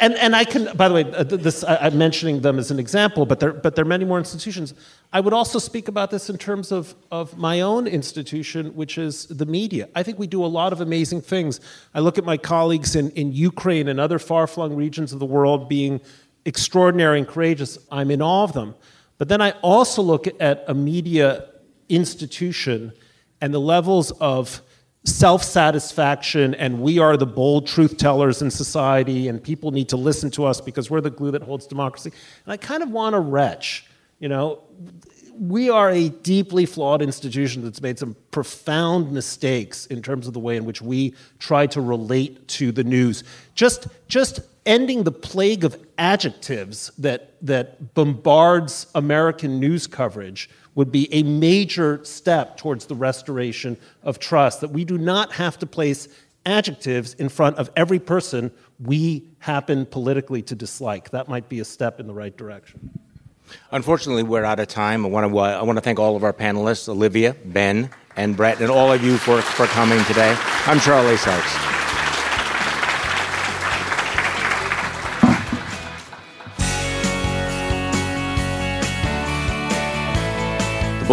and, 0.00 0.14
and 0.14 0.36
I 0.36 0.44
can, 0.44 0.74
by 0.76 0.88
the 0.88 0.94
way, 0.94 1.12
uh, 1.12 1.24
this, 1.24 1.62
I, 1.62 1.88
am 1.88 1.98
mentioning 1.98 2.40
them 2.40 2.58
as 2.58 2.70
an 2.70 2.78
example, 2.78 3.26
but 3.26 3.40
there, 3.40 3.52
but 3.52 3.74
there 3.74 3.84
are 3.84 3.88
many 3.88 4.04
more 4.04 4.18
institutions. 4.18 4.72
I 5.12 5.20
would 5.20 5.34
also 5.34 5.58
speak 5.58 5.88
about 5.88 6.10
this 6.10 6.30
in 6.30 6.38
terms 6.38 6.72
of, 6.72 6.94
of 7.10 7.36
my 7.36 7.60
own 7.60 7.86
institution, 7.86 8.74
which 8.74 8.96
is 8.96 9.26
the 9.26 9.46
media. 9.46 9.88
I 9.94 10.02
think 10.02 10.18
we 10.18 10.26
do 10.26 10.44
a 10.44 10.46
lot 10.46 10.72
of 10.72 10.80
amazing 10.80 11.20
things. 11.20 11.60
I 11.94 12.00
look 12.00 12.16
at 12.16 12.24
my 12.24 12.36
colleagues 12.36 12.96
in, 12.96 13.10
in 13.10 13.32
Ukraine 13.32 13.88
and 13.88 14.00
other 14.00 14.18
far 14.18 14.46
flung 14.46 14.74
regions 14.74 15.12
of 15.12 15.18
the 15.18 15.26
world 15.26 15.68
being 15.68 16.00
extraordinary 16.46 17.18
and 17.18 17.28
courageous. 17.28 17.78
I'm 17.90 18.10
in 18.10 18.22
awe 18.22 18.44
of 18.44 18.52
them. 18.52 18.74
But 19.18 19.28
then 19.28 19.40
I 19.40 19.50
also 19.62 20.02
look 20.02 20.26
at 20.40 20.64
a 20.66 20.74
media 20.74 21.48
institution 21.88 22.92
and 23.40 23.52
the 23.52 23.60
levels 23.60 24.10
of 24.12 24.62
self 25.04 25.42
satisfaction 25.42 26.54
and 26.54 26.80
we 26.80 26.98
are 26.98 27.16
the 27.16 27.26
bold 27.26 27.66
truth 27.66 27.98
tellers 27.98 28.40
in 28.40 28.50
society 28.50 29.28
and 29.28 29.42
people 29.42 29.70
need 29.70 29.88
to 29.90 29.96
listen 29.96 30.30
to 30.30 30.44
us 30.44 30.60
because 30.60 30.90
we're 30.90 31.00
the 31.00 31.10
glue 31.10 31.30
that 31.30 31.42
holds 31.42 31.66
democracy. 31.66 32.10
And 32.44 32.52
I 32.52 32.56
kind 32.56 32.82
of 32.82 32.90
want 32.90 33.12
to 33.12 33.20
retch, 33.20 33.86
you 34.18 34.28
know, 34.28 34.62
we 35.38 35.68
are 35.68 35.90
a 35.90 36.08
deeply 36.08 36.64
flawed 36.64 37.02
institution 37.02 37.64
that's 37.64 37.82
made 37.82 37.98
some 37.98 38.16
profound 38.30 39.12
mistakes 39.12 39.86
in 39.86 40.00
terms 40.00 40.26
of 40.26 40.32
the 40.32 40.40
way 40.40 40.56
in 40.56 40.64
which 40.64 40.80
we 40.80 41.14
try 41.38 41.66
to 41.66 41.80
relate 41.80 42.46
to 42.48 42.72
the 42.72 42.84
news. 42.84 43.24
Just, 43.54 43.88
just 44.08 44.40
ending 44.64 45.02
the 45.02 45.12
plague 45.12 45.64
of 45.64 45.76
adjectives 45.98 46.90
that, 46.98 47.34
that 47.42 47.94
bombards 47.94 48.86
American 48.94 49.58
news 49.58 49.86
coverage 49.86 50.48
would 50.74 50.90
be 50.90 51.12
a 51.12 51.22
major 51.22 52.04
step 52.04 52.56
towards 52.56 52.86
the 52.86 52.94
restoration 52.94 53.76
of 54.02 54.18
trust, 54.18 54.60
that 54.60 54.70
we 54.70 54.84
do 54.84 54.98
not 54.98 55.32
have 55.32 55.58
to 55.58 55.66
place 55.66 56.08
adjectives 56.46 57.14
in 57.14 57.28
front 57.28 57.56
of 57.56 57.70
every 57.76 57.98
person 57.98 58.50
we 58.80 59.28
happen 59.38 59.86
politically 59.86 60.42
to 60.42 60.54
dislike. 60.54 61.10
That 61.10 61.28
might 61.28 61.48
be 61.48 61.60
a 61.60 61.64
step 61.64 62.00
in 62.00 62.06
the 62.06 62.14
right 62.14 62.36
direction. 62.36 62.90
Unfortunately, 63.70 64.22
we're 64.22 64.44
out 64.44 64.58
of 64.58 64.68
time. 64.68 65.04
I 65.04 65.08
want 65.08 65.30
to, 65.30 65.38
I 65.38 65.62
want 65.62 65.76
to 65.76 65.82
thank 65.82 65.98
all 65.98 66.16
of 66.16 66.24
our 66.24 66.32
panelists, 66.32 66.88
Olivia, 66.88 67.36
Ben, 67.44 67.90
and 68.16 68.36
Bret, 68.36 68.60
and 68.60 68.70
all 68.70 68.92
of 68.92 69.04
you 69.04 69.16
for, 69.16 69.40
for 69.42 69.66
coming 69.66 70.02
today. 70.04 70.36
I'm 70.66 70.80
Charlie 70.80 71.16
Sykes. 71.16 71.73